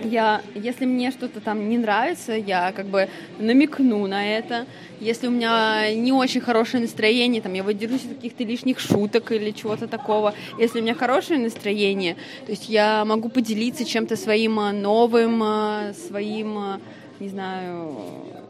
я, 0.03 0.41
если 0.53 0.85
мне 0.85 1.11
что-то 1.11 1.39
там 1.41 1.69
не 1.69 1.77
нравится, 1.77 2.33
я 2.33 2.71
как 2.71 2.87
бы 2.87 3.09
намекну 3.39 4.05
на 4.07 4.37
это. 4.37 4.65
Если 4.99 5.27
у 5.27 5.31
меня 5.31 5.93
не 5.93 6.11
очень 6.11 6.41
хорошее 6.41 6.83
настроение, 6.83 7.41
там 7.41 7.53
я 7.53 7.63
выдержусь 7.63 8.05
от 8.05 8.15
каких-то 8.15 8.43
лишних 8.43 8.79
шуток 8.79 9.31
или 9.31 9.51
чего-то 9.51 9.87
такого. 9.87 10.33
Если 10.57 10.79
у 10.79 10.83
меня 10.83 10.95
хорошее 10.95 11.39
настроение, 11.39 12.15
то 12.45 12.51
есть 12.51 12.69
я 12.69 13.03
могу 13.05 13.29
поделиться 13.29 13.85
чем-то 13.85 14.15
своим 14.15 14.59
а, 14.59 14.71
новым, 14.71 15.41
а, 15.43 15.93
своим, 16.07 16.57
а, 16.57 16.79
не 17.19 17.29
знаю, 17.29 18.44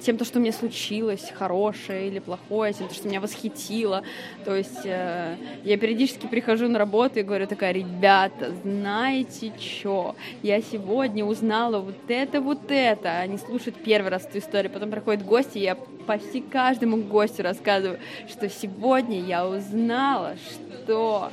тем, 0.00 0.16
то, 0.16 0.24
что 0.24 0.38
меня 0.38 0.52
случилось, 0.52 1.32
хорошее 1.34 2.08
или 2.08 2.18
плохое, 2.18 2.72
тем, 2.72 2.88
то, 2.88 2.94
что 2.94 3.08
меня 3.08 3.20
восхитило. 3.20 4.02
То 4.44 4.56
есть 4.56 4.84
э, 4.84 5.36
я 5.64 5.76
периодически 5.78 6.26
прихожу 6.26 6.68
на 6.68 6.78
работу 6.78 7.18
и 7.18 7.22
говорю 7.22 7.46
такая, 7.46 7.72
ребята, 7.72 8.52
знаете 8.62 9.52
что? 9.58 10.16
Я 10.42 10.60
сегодня 10.62 11.24
узнала 11.24 11.78
вот 11.80 12.08
это, 12.08 12.40
вот 12.40 12.70
это. 12.70 13.18
Они 13.18 13.38
слушают 13.38 13.76
первый 13.82 14.08
раз 14.08 14.24
эту 14.26 14.38
историю, 14.38 14.72
потом 14.72 14.90
приходят 14.90 15.24
гости, 15.24 15.58
и 15.58 15.62
я 15.62 15.76
почти 16.06 16.40
каждому 16.40 16.96
гостю 16.96 17.42
рассказываю, 17.42 17.98
что 18.28 18.48
сегодня 18.48 19.20
я 19.20 19.46
узнала, 19.46 20.36
что, 20.84 21.30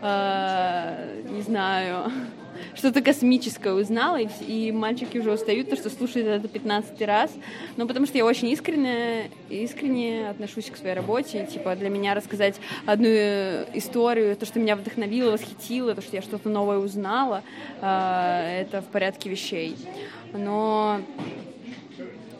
э, 0.00 1.22
не 1.30 1.42
знаю, 1.42 2.10
что-то 2.74 3.02
космическое 3.02 3.72
узнала, 3.72 4.20
и, 4.20 4.28
и 4.46 4.72
мальчики 4.72 5.18
уже 5.18 5.32
устают, 5.32 5.70
то, 5.70 5.76
что 5.76 5.90
слушают 5.90 6.26
это 6.26 6.48
15 6.48 7.00
раз. 7.02 7.30
Ну, 7.76 7.86
потому 7.86 8.06
что 8.06 8.18
я 8.18 8.24
очень 8.24 8.48
искренне, 8.48 9.30
искренне 9.48 10.28
отношусь 10.28 10.70
к 10.70 10.76
своей 10.76 10.94
работе. 10.94 11.46
Типа, 11.50 11.76
для 11.76 11.88
меня 11.88 12.14
рассказать 12.14 12.56
одну 12.86 13.08
э, 13.08 13.66
историю, 13.74 14.36
то, 14.36 14.46
что 14.46 14.58
меня 14.58 14.76
вдохновило, 14.76 15.32
восхитило, 15.32 15.94
то, 15.94 16.02
что 16.02 16.16
я 16.16 16.22
что-то 16.22 16.48
новое 16.48 16.78
узнала, 16.78 17.42
э, 17.80 18.62
это 18.62 18.82
в 18.82 18.86
порядке 18.86 19.28
вещей. 19.28 19.76
Но 20.32 21.00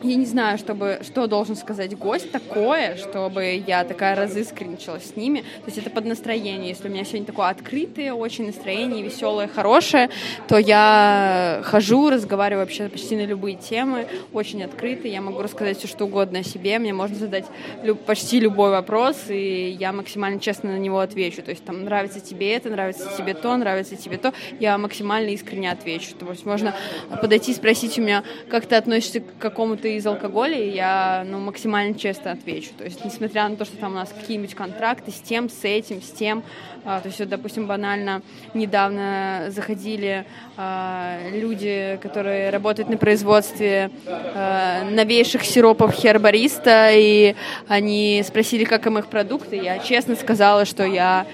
я 0.05 0.15
не 0.15 0.25
знаю, 0.25 0.57
чтобы, 0.57 0.99
что 1.03 1.27
должен 1.27 1.55
сказать 1.55 1.97
гость 1.97 2.31
такое, 2.31 2.97
чтобы 2.97 3.63
я 3.65 3.83
такая 3.83 4.15
разыскренничала 4.15 4.99
с 4.99 5.15
ними. 5.15 5.39
То 5.39 5.65
есть 5.67 5.77
это 5.77 5.89
под 5.89 6.05
настроение. 6.05 6.69
Если 6.69 6.87
у 6.87 6.91
меня 6.91 7.03
сегодня 7.03 7.25
такое 7.25 7.47
открытое, 7.47 8.13
очень 8.13 8.47
настроение, 8.47 9.03
веселое, 9.03 9.47
хорошее, 9.47 10.09
то 10.47 10.57
я 10.57 11.61
хожу, 11.63 12.09
разговариваю 12.09 12.65
вообще 12.65 12.87
почти 12.89 13.15
на 13.15 13.25
любые 13.25 13.55
темы, 13.55 14.07
очень 14.31 14.63
открытый. 14.63 15.11
Я 15.11 15.21
могу 15.21 15.41
рассказать 15.41 15.77
все, 15.79 15.87
что 15.87 16.05
угодно 16.05 16.39
о 16.39 16.43
себе. 16.43 16.77
Мне 16.79 16.93
можно 16.93 17.15
задать 17.15 17.45
люб, 17.83 17.99
почти 18.01 18.39
любой 18.39 18.69
вопрос, 18.71 19.29
и 19.29 19.75
я 19.79 19.91
максимально 19.91 20.39
честно 20.39 20.71
на 20.71 20.77
него 20.77 20.99
отвечу. 20.99 21.41
То 21.41 21.51
есть 21.51 21.63
там 21.63 21.83
нравится 21.83 22.19
тебе 22.19 22.53
это, 22.53 22.69
нравится 22.69 23.09
тебе 23.17 23.33
то, 23.33 23.55
нравится 23.57 23.95
тебе 23.95 24.17
то. 24.17 24.33
Я 24.59 24.77
максимально 24.77 25.29
искренне 25.29 25.71
отвечу. 25.71 26.15
То 26.15 26.29
есть 26.29 26.45
можно 26.45 26.75
подойти 27.21 27.51
и 27.51 27.55
спросить 27.55 27.97
у 27.97 28.01
меня, 28.01 28.23
как 28.49 28.65
ты 28.65 28.75
относишься 28.75 29.21
к 29.21 29.37
какому-то 29.39 29.94
из 29.97 30.05
алкоголя, 30.07 30.57
я 30.57 31.25
ну, 31.27 31.39
максимально 31.39 31.95
честно 31.95 32.31
отвечу. 32.31 32.71
То 32.77 32.83
есть, 32.83 33.03
несмотря 33.03 33.47
на 33.47 33.55
то, 33.55 33.65
что 33.65 33.77
там 33.77 33.93
у 33.93 33.95
нас 33.95 34.09
какие-нибудь 34.09 34.55
контракты 34.55 35.11
с 35.11 35.19
тем, 35.19 35.49
с 35.49 35.63
этим, 35.63 36.01
с 36.01 36.11
тем, 36.11 36.43
а, 36.83 36.99
то 36.99 37.07
есть, 37.07 37.19
вот, 37.19 37.29
допустим, 37.29 37.67
банально 37.67 38.21
недавно 38.53 39.45
заходили 39.49 40.25
а, 40.57 41.17
люди, 41.31 41.99
которые 42.01 42.49
работают 42.51 42.89
на 42.89 42.97
производстве 42.97 43.89
а, 44.05 44.83
новейших 44.89 45.43
сиропов 45.43 45.93
Хербариста, 45.93 46.91
и 46.93 47.35
они 47.67 48.23
спросили, 48.25 48.63
как 48.65 48.85
им 48.85 48.99
их 48.99 49.07
продукты. 49.07 49.55
Я 49.55 49.79
честно 49.79 50.15
сказала, 50.15 50.65
что 50.65 50.85
я 50.85 51.25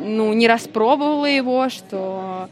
ну, 0.00 0.32
не 0.32 0.46
распробовала 0.46 1.26
его, 1.26 1.68
что 1.68 2.48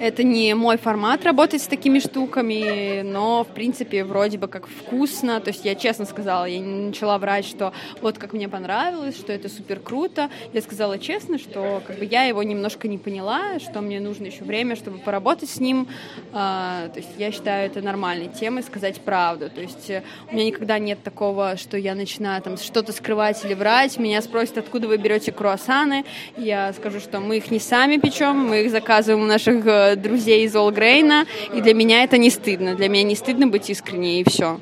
это 0.00 0.22
не 0.22 0.54
мой 0.54 0.76
формат 0.76 1.24
работать 1.24 1.62
с 1.62 1.66
такими 1.66 1.98
штуками, 1.98 3.02
но, 3.02 3.44
в 3.44 3.48
принципе, 3.48 4.04
вроде 4.04 4.38
бы 4.38 4.48
как 4.48 4.66
вкусно. 4.66 5.40
То 5.40 5.50
есть 5.50 5.64
я 5.64 5.74
честно 5.74 6.04
сказала, 6.04 6.44
я 6.44 6.58
не 6.58 6.86
начала 6.86 7.18
врать, 7.18 7.44
что 7.44 7.72
вот 8.00 8.18
как 8.18 8.32
мне 8.32 8.48
понравилось, 8.48 9.16
что 9.16 9.32
это 9.32 9.48
супер 9.48 9.80
круто. 9.80 10.30
Я 10.52 10.62
сказала 10.62 10.98
честно, 10.98 11.38
что 11.38 11.82
как 11.86 11.98
бы 11.98 12.04
я 12.04 12.24
его 12.24 12.42
немножко 12.42 12.88
не 12.88 12.98
поняла, 12.98 13.58
что 13.58 13.80
мне 13.80 14.00
нужно 14.00 14.26
еще 14.26 14.44
время, 14.44 14.76
чтобы 14.76 14.98
поработать 14.98 15.50
с 15.50 15.60
ним. 15.60 15.88
А, 16.32 16.88
то 16.88 17.00
есть 17.00 17.10
я 17.18 17.32
считаю 17.32 17.66
это 17.66 17.80
нормальной 17.82 18.28
темой 18.28 18.62
сказать 18.62 19.00
правду. 19.00 19.50
То 19.50 19.60
есть 19.60 19.90
э, 19.90 20.02
у 20.30 20.34
меня 20.34 20.46
никогда 20.46 20.78
нет 20.78 21.02
такого, 21.02 21.56
что 21.56 21.76
я 21.76 21.94
начинаю 21.94 22.42
там 22.42 22.56
что-то 22.56 22.92
скрывать 22.92 23.44
или 23.44 23.54
врать. 23.54 23.98
Меня 23.98 24.22
спросят, 24.22 24.58
откуда 24.58 24.88
вы 24.88 24.96
берете 24.96 25.32
круассаны. 25.32 26.04
Я 26.36 26.72
скажу, 26.72 27.00
что 27.00 27.20
мы 27.20 27.38
их 27.38 27.50
не 27.50 27.58
сами 27.58 27.96
печем, 27.98 28.36
мы 28.36 28.62
их 28.62 28.70
заказываем 28.70 29.22
у 29.22 29.26
наших 29.26 29.62
э, 29.92 29.96
друзей 29.96 30.44
из 30.44 30.54
Олгрейна, 30.54 31.26
и 31.54 31.60
для 31.60 31.74
меня 31.74 32.04
это 32.04 32.18
не 32.18 32.30
стыдно. 32.30 32.74
Для 32.74 32.88
меня 32.88 33.02
не 33.02 33.14
стыдно 33.14 33.46
быть 33.46 33.70
искренней, 33.70 34.20
и 34.20 34.28
все. 34.28 34.58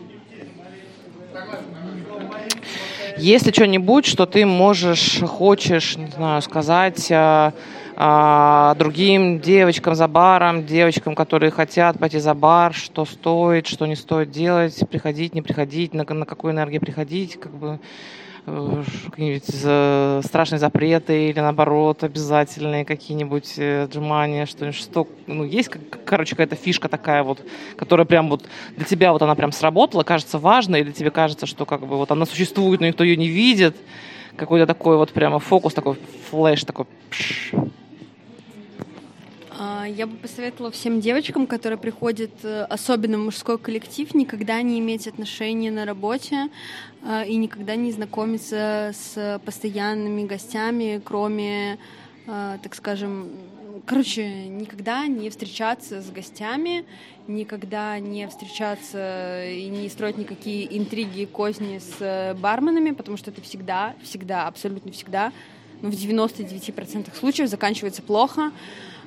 Есть 3.19 3.47
ли 3.47 3.53
что-нибудь, 3.53 4.07
что 4.07 4.27
ты 4.27 4.47
можешь, 4.47 5.21
хочешь, 5.21 5.97
не 5.97 6.09
знаю, 6.09 6.43
сказать 6.43 7.09
а, 7.13 7.53
а, 7.95 8.75
другим 8.77 9.39
девочкам 9.39 9.95
за 9.95 10.09
баром, 10.09 10.67
девочкам, 10.67 11.15
которые 11.15 11.51
хотят 11.51 11.99
пойти 11.99 12.19
за 12.19 12.35
бар, 12.35 12.75
что 12.75 13.05
стоит, 13.05 13.67
что 13.67 13.87
не 13.87 13.97
стоит 13.97 14.31
делать, 14.31 14.81
приходить, 14.91 15.35
не 15.35 15.43
приходить, 15.43 15.95
на, 15.95 16.05
на 16.05 16.27
какую 16.27 16.53
энергию 16.53 16.81
приходить, 16.81 17.39
как 17.39 17.53
бы 17.53 17.79
Э, 17.79 18.22
какие-нибудь 18.45 20.27
страшные 20.27 20.59
запреты 20.59 21.29
или 21.29 21.39
наоборот 21.39 22.03
обязательные 22.03 22.85
какие-нибудь 22.85 23.55
э, 23.57 23.85
отжимания, 23.85 24.47
что 24.47 24.73
что 24.73 25.07
ну 25.29 25.45
есть 25.45 25.71
короче 26.05 26.31
какая-то 26.31 26.57
фишка 26.57 26.89
такая 26.89 27.23
вот, 27.23 27.41
которая 27.77 28.05
прям 28.05 28.29
вот 28.29 28.49
для 28.77 28.85
тебя 28.85 29.13
вот 29.13 29.23
она 29.23 29.37
прям 29.37 29.53
сработала, 29.53 30.03
кажется 30.03 30.39
важной, 30.39 30.81
или 30.81 30.91
тебе 30.91 31.11
кажется, 31.11 31.47
что 31.47 31.67
как 31.67 31.87
бы 31.87 31.97
вот 31.97 32.11
она 32.11 32.27
существует, 32.27 32.81
но 32.81 32.89
никто 32.89 33.05
ее 33.05 33.17
не 33.17 33.29
видит, 33.29 33.77
какой-то 34.37 34.67
такой 34.67 34.97
вот 34.97 35.13
прямо 35.13 35.39
фокус 35.39 35.75
такой 35.75 35.97
флеш 36.31 36.65
такой. 36.65 36.87
А, 39.59 39.85
я 39.87 40.09
бы 40.09 40.17
посоветовала 40.17 40.73
всем 40.73 41.01
девочкам, 41.01 41.47
которые 41.47 41.79
приходят, 41.79 42.33
э, 42.43 42.65
особенно 42.69 43.19
в 43.19 43.21
мужской 43.21 43.59
коллектив, 43.59 44.13
никогда 44.15 44.61
не 44.63 44.81
иметь 44.81 45.07
отношения 45.07 45.71
на 45.71 45.85
работе 45.85 46.49
и 47.27 47.37
никогда 47.37 47.75
не 47.75 47.91
знакомиться 47.91 48.93
с 48.95 49.41
постоянными 49.45 50.25
гостями, 50.25 51.01
кроме, 51.05 51.79
а, 52.27 52.59
так 52.59 52.75
скажем, 52.75 53.31
короче, 53.87 54.47
никогда 54.47 55.07
не 55.07 55.29
встречаться 55.31 56.01
с 56.01 56.11
гостями, 56.11 56.85
никогда 57.27 57.99
не 57.99 58.29
встречаться 58.29 59.45
и 59.45 59.67
не 59.69 59.89
строить 59.89 60.17
никакие 60.17 60.79
интриги 60.79 61.23
и 61.23 61.27
козни 61.27 61.81
с 61.81 62.37
барменами, 62.39 62.93
потому 62.93 63.17
что 63.17 63.31
это 63.31 63.41
всегда, 63.43 63.95
всегда, 64.03 64.47
абсолютно 64.47 64.93
всегда, 64.93 65.33
ну, 65.81 65.91
в 65.91 65.95
99% 65.95 67.17
случаев 67.17 67.49
заканчивается 67.49 68.03
плохо 68.03 68.53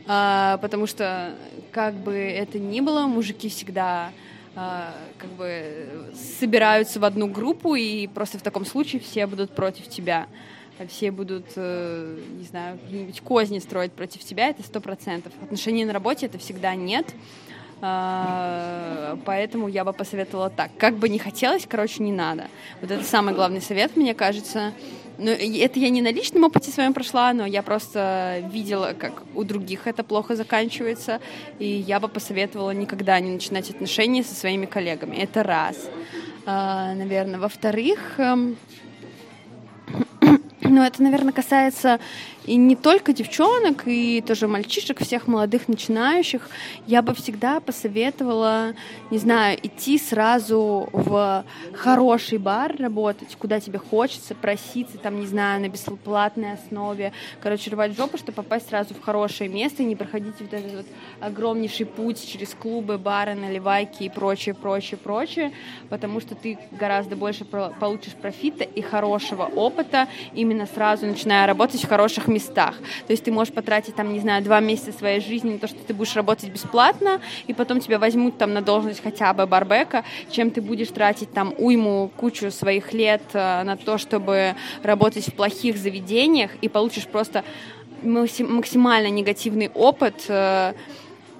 потому 0.05 0.85
что 0.85 1.33
как 1.71 1.95
бы 1.95 2.13
это 2.13 2.59
ни 2.59 2.79
было, 2.79 3.07
мужики 3.07 3.49
всегда 3.49 4.11
как 4.56 5.30
бы 5.38 6.14
собираются 6.39 6.99
в 6.99 7.06
одну 7.06 7.28
группу, 7.28 7.76
и 7.76 8.08
просто 8.08 8.39
в 8.39 8.41
таком 8.41 8.66
случае 8.66 9.01
все 9.01 9.28
будут 9.28 9.53
против 9.53 9.89
тебя. 9.89 10.28
Все 10.89 11.12
будут, 11.12 11.45
э, 11.56 12.20
не 12.38 12.43
знаю, 12.43 12.78
какие-нибудь 12.78 13.22
козни 13.22 13.60
строить 13.60 13.93
против 13.93 14.22
тебя, 14.26 14.49
это 14.49 14.62
сто 14.62 14.82
процентов. 14.82 15.32
Отношений 15.41 15.86
на 15.86 15.93
работе 15.93 16.26
это 16.26 16.38
всегда 16.38 16.76
нет. 16.76 17.14
А, 17.82 19.18
поэтому 19.26 19.68
я 19.68 19.84
бы 19.86 19.93
посоветовала 19.93 20.49
так. 20.49 20.72
Как 20.78 20.95
бы 20.95 21.08
не 21.08 21.20
хотелось, 21.20 21.66
короче, 21.68 22.03
не 22.03 22.12
надо. 22.12 22.47
Вот 22.82 22.91
это 22.91 23.03
самый 23.03 23.34
главный 23.34 23.62
совет, 23.62 23.95
мне 23.95 24.14
кажется. 24.14 24.74
Ну, 25.18 25.32
это 25.32 25.80
я 25.80 25.89
не 25.89 26.01
на 26.01 26.11
личном 26.11 26.43
опыте 26.43 26.72
своем 26.72 26.93
прошла, 26.93 27.32
но 27.34 27.45
я 27.45 27.63
просто 27.63 28.43
видела, 28.51 28.93
как 28.97 29.24
у 29.34 29.43
других 29.43 29.88
это 29.88 30.03
плохо 30.03 30.36
заканчивается, 30.36 31.22
и 31.57 31.68
я 31.68 31.99
бы 31.99 32.07
посоветовала 32.07 32.72
никогда 32.72 33.20
не 33.20 33.32
начинать 33.32 33.70
отношения 33.70 34.24
со 34.24 34.36
своими 34.36 34.66
коллегами. 34.66 35.16
Это 35.16 35.43
раз. 35.43 35.89
А, 36.45 36.93
наверное. 36.93 37.39
Во-вторых, 37.39 38.20
эм, 38.20 38.57
ну, 40.61 40.84
это, 40.84 41.01
наверное, 41.01 41.34
касается 41.34 41.99
и 42.45 42.55
не 42.55 42.75
только 42.75 43.13
девчонок, 43.13 43.83
и 43.87 44.21
тоже 44.21 44.47
мальчишек, 44.47 45.01
всех 45.01 45.27
молодых 45.27 45.67
начинающих, 45.67 46.49
я 46.87 47.01
бы 47.01 47.13
всегда 47.13 47.59
посоветовала, 47.59 48.73
не 49.11 49.17
знаю, 49.17 49.57
идти 49.61 49.97
сразу 49.97 50.89
в 50.91 51.43
хороший 51.73 52.37
бар 52.37 52.75
работать, 52.77 53.35
куда 53.35 53.59
тебе 53.59 53.79
хочется, 53.79 54.35
проситься, 54.35 54.97
там, 54.97 55.19
не 55.19 55.25
знаю, 55.25 55.61
на 55.61 55.69
бесплатной 55.69 56.53
основе, 56.53 57.13
короче, 57.41 57.71
рвать 57.71 57.95
жопу, 57.97 58.17
чтобы 58.17 58.33
попасть 58.33 58.69
сразу 58.69 58.93
в 58.93 59.01
хорошее 59.01 59.49
место 59.49 59.83
и 59.83 59.85
не 59.85 59.95
проходить 59.95 60.35
вот 60.39 60.53
этот 60.53 60.73
вот 60.73 60.85
огромнейший 61.19 61.85
путь 61.85 62.25
через 62.25 62.49
клубы, 62.49 62.97
бары, 62.97 63.35
наливайки 63.35 64.03
и 64.03 64.09
прочее, 64.09 64.53
прочее, 64.55 64.97
прочее, 64.97 65.51
потому 65.89 66.19
что 66.19 66.35
ты 66.35 66.59
гораздо 66.71 67.15
больше 67.15 67.45
получишь 67.45 68.13
профита 68.13 68.63
и 68.63 68.81
хорошего 68.81 69.43
опыта, 69.43 70.07
именно 70.33 70.67
сразу 70.67 71.05
начиная 71.05 71.47
работать 71.47 71.83
в 71.83 71.87
хороших 71.87 72.27
местах. 72.27 72.34
То 72.39 73.11
есть 73.11 73.23
ты 73.23 73.31
можешь 73.31 73.53
потратить 73.53 73.95
там, 73.95 74.13
не 74.13 74.19
знаю, 74.19 74.43
два 74.43 74.59
месяца 74.59 74.91
своей 74.91 75.21
жизни 75.21 75.53
на 75.53 75.59
то, 75.59 75.67
что 75.67 75.77
ты 75.79 75.93
будешь 75.93 76.15
работать 76.15 76.49
бесплатно, 76.49 77.21
и 77.47 77.53
потом 77.53 77.79
тебя 77.79 77.99
возьмут 77.99 78.38
там 78.38 78.53
на 78.53 78.61
должность 78.61 79.01
хотя 79.01 79.33
бы 79.33 79.45
барбека, 79.45 80.03
чем 80.31 80.51
ты 80.51 80.61
будешь 80.61 80.89
тратить 80.89 81.31
там 81.31 81.53
уйму, 81.57 82.11
кучу 82.15 82.51
своих 82.51 82.93
лет 82.93 83.21
э, 83.33 83.63
на 83.63 83.77
то, 83.77 83.97
чтобы 83.97 84.55
работать 84.83 85.27
в 85.27 85.33
плохих 85.33 85.77
заведениях, 85.77 86.51
и 86.61 86.69
получишь 86.69 87.07
просто 87.07 87.43
максимально 88.03 89.09
негативный 89.09 89.69
опыт, 89.73 90.25
э, 90.27 90.73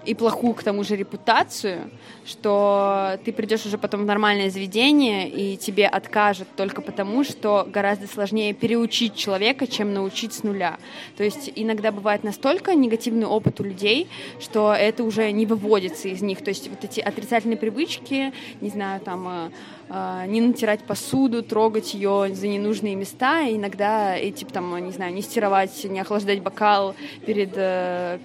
и 0.06 0.14
плохую, 0.14 0.54
к 0.54 0.64
тому 0.64 0.84
же, 0.84 0.96
репутацию, 0.96 1.90
что 2.26 3.20
ты 3.26 3.32
придешь 3.32 3.66
уже 3.66 3.78
потом 3.78 4.02
в 4.02 4.06
нормальное 4.06 4.50
заведение, 4.50 5.30
и 5.30 5.58
тебе 5.58 5.88
откажут 5.88 6.48
только 6.56 6.82
потому, 6.82 7.24
что 7.24 7.68
гораздо 7.72 8.08
сложнее 8.08 8.54
переучить 8.54 9.16
человека, 9.16 9.68
чем 9.68 9.94
научить 9.94 10.34
с 10.34 10.44
нуля. 10.44 10.78
То 11.18 11.24
есть 11.24 11.52
иногда 11.56 11.92
бывает 11.92 12.24
настолько 12.24 12.76
негативный 12.76 13.28
опыт 13.28 13.60
у 13.60 13.64
людей, 13.64 14.08
что 14.40 14.74
это 14.74 15.04
уже 15.04 15.32
не 15.32 15.46
выводится 15.46 16.08
из 16.08 16.22
них. 16.22 16.44
То 16.44 16.50
есть 16.50 16.70
вот 16.70 16.84
эти 16.84 17.00
отрицательные 17.00 17.58
привычки, 17.58 18.34
не 18.62 18.70
знаю, 18.70 19.02
там 19.02 19.28
э, 19.28 19.50
э, 19.90 20.26
не 20.28 20.42
натирать 20.42 20.84
посуду, 20.84 21.44
трогать 21.44 21.94
ее 21.94 22.34
за 22.34 22.48
ненужные 22.48 22.96
места, 22.96 23.42
и 23.42 23.56
иногда 23.56 24.16
эти, 24.16 24.44
там, 24.46 24.86
не 24.86 24.92
знаю, 24.92 25.14
не 25.14 25.22
стировать, 25.22 25.84
не 25.84 26.00
охлаждать 26.00 26.42
бокал 26.42 26.96
перед 27.26 27.54
э, 27.56 28.20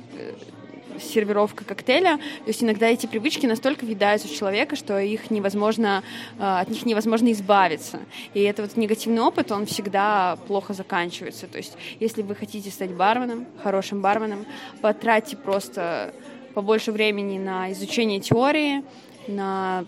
сервировка 1.00 1.64
коктейля. 1.64 2.16
То 2.16 2.48
есть 2.48 2.62
иногда 2.62 2.86
эти 2.88 3.06
привычки 3.06 3.46
настолько 3.46 3.84
въедаются 3.84 4.28
в 4.28 4.34
человека, 4.34 4.76
что 4.76 4.98
их 4.98 5.30
невозможно, 5.30 6.02
э, 6.38 6.42
от 6.42 6.68
них 6.68 6.84
невозможно 6.86 7.32
избавиться. 7.32 8.00
И 8.34 8.40
этот 8.40 8.68
вот 8.68 8.76
негативный 8.76 9.22
опыт, 9.22 9.52
он 9.52 9.66
всегда 9.66 10.38
плохо 10.46 10.74
заканчивается. 10.74 11.46
То 11.46 11.58
есть 11.58 11.76
если 11.98 12.22
вы 12.22 12.34
хотите 12.34 12.70
стать 12.70 12.92
барменом, 12.92 13.46
хорошим 13.62 14.00
барменом, 14.00 14.46
потратьте 14.80 15.36
просто 15.36 16.14
побольше 16.54 16.92
времени 16.92 17.38
на 17.38 17.72
изучение 17.72 18.20
теории, 18.20 18.82
на 19.28 19.84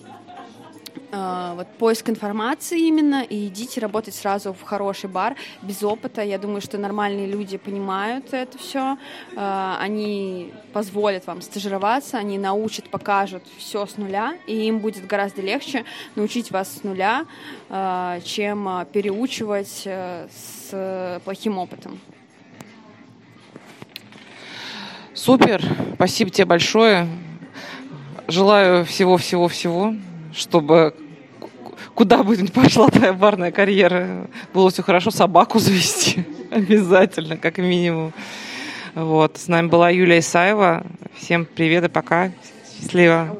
вот 1.11 1.67
поиск 1.79 2.09
информации 2.09 2.89
именно, 2.89 3.23
и 3.23 3.47
идите 3.47 3.81
работать 3.81 4.15
сразу 4.15 4.53
в 4.53 4.63
хороший 4.63 5.11
бар, 5.11 5.37
без 5.63 5.83
опыта. 5.83 6.23
Я 6.23 6.39
думаю, 6.39 6.61
что 6.61 6.79
нормальные 6.79 7.27
люди 7.27 7.57
понимают 7.59 8.33
это 8.33 8.57
все. 8.59 8.97
Э, 9.37 9.77
они 9.79 10.53
позволят 10.73 11.27
вам 11.27 11.43
стажироваться, 11.43 12.19
они 12.19 12.39
научат, 12.39 12.89
покажут 12.89 13.43
все 13.59 13.87
с 13.87 13.97
нуля, 13.97 14.35
и 14.47 14.67
им 14.67 14.79
будет 14.79 15.07
гораздо 15.07 15.43
легче 15.43 15.85
научить 16.17 16.51
вас 16.51 16.77
с 16.77 16.83
нуля, 16.83 17.27
э, 17.69 18.21
чем 18.25 18.87
переучивать 18.93 19.83
э, 19.85 20.29
с 20.31 21.21
плохим 21.25 21.59
опытом. 21.59 22.01
Супер, 25.15 25.63
спасибо 25.95 26.31
тебе 26.31 26.47
большое. 26.47 27.07
Желаю 28.29 28.85
всего-всего-всего 28.85 29.95
чтобы 30.35 30.95
куда 31.95 32.23
бы 32.23 32.37
ни 32.37 32.47
пошла 32.47 32.89
твоя 32.89 33.13
барная 33.13 33.53
карьера, 33.53 34.29
было 34.53 34.71
все 34.71 34.83
хорошо, 34.83 35.11
собаку 35.11 35.59
завести 35.59 36.25
обязательно, 36.51 37.37
как 37.37 37.59
минимум. 37.59 38.13
Вот. 38.95 39.39
С 39.39 39.49
нами 39.49 39.69
была 39.69 39.91
Юлия 39.91 40.19
Исаева. 40.19 40.85
Всем 41.15 41.47
привет 41.47 41.85
и 41.85 41.89
пока. 41.89 42.31
Счастливо. 42.79 43.37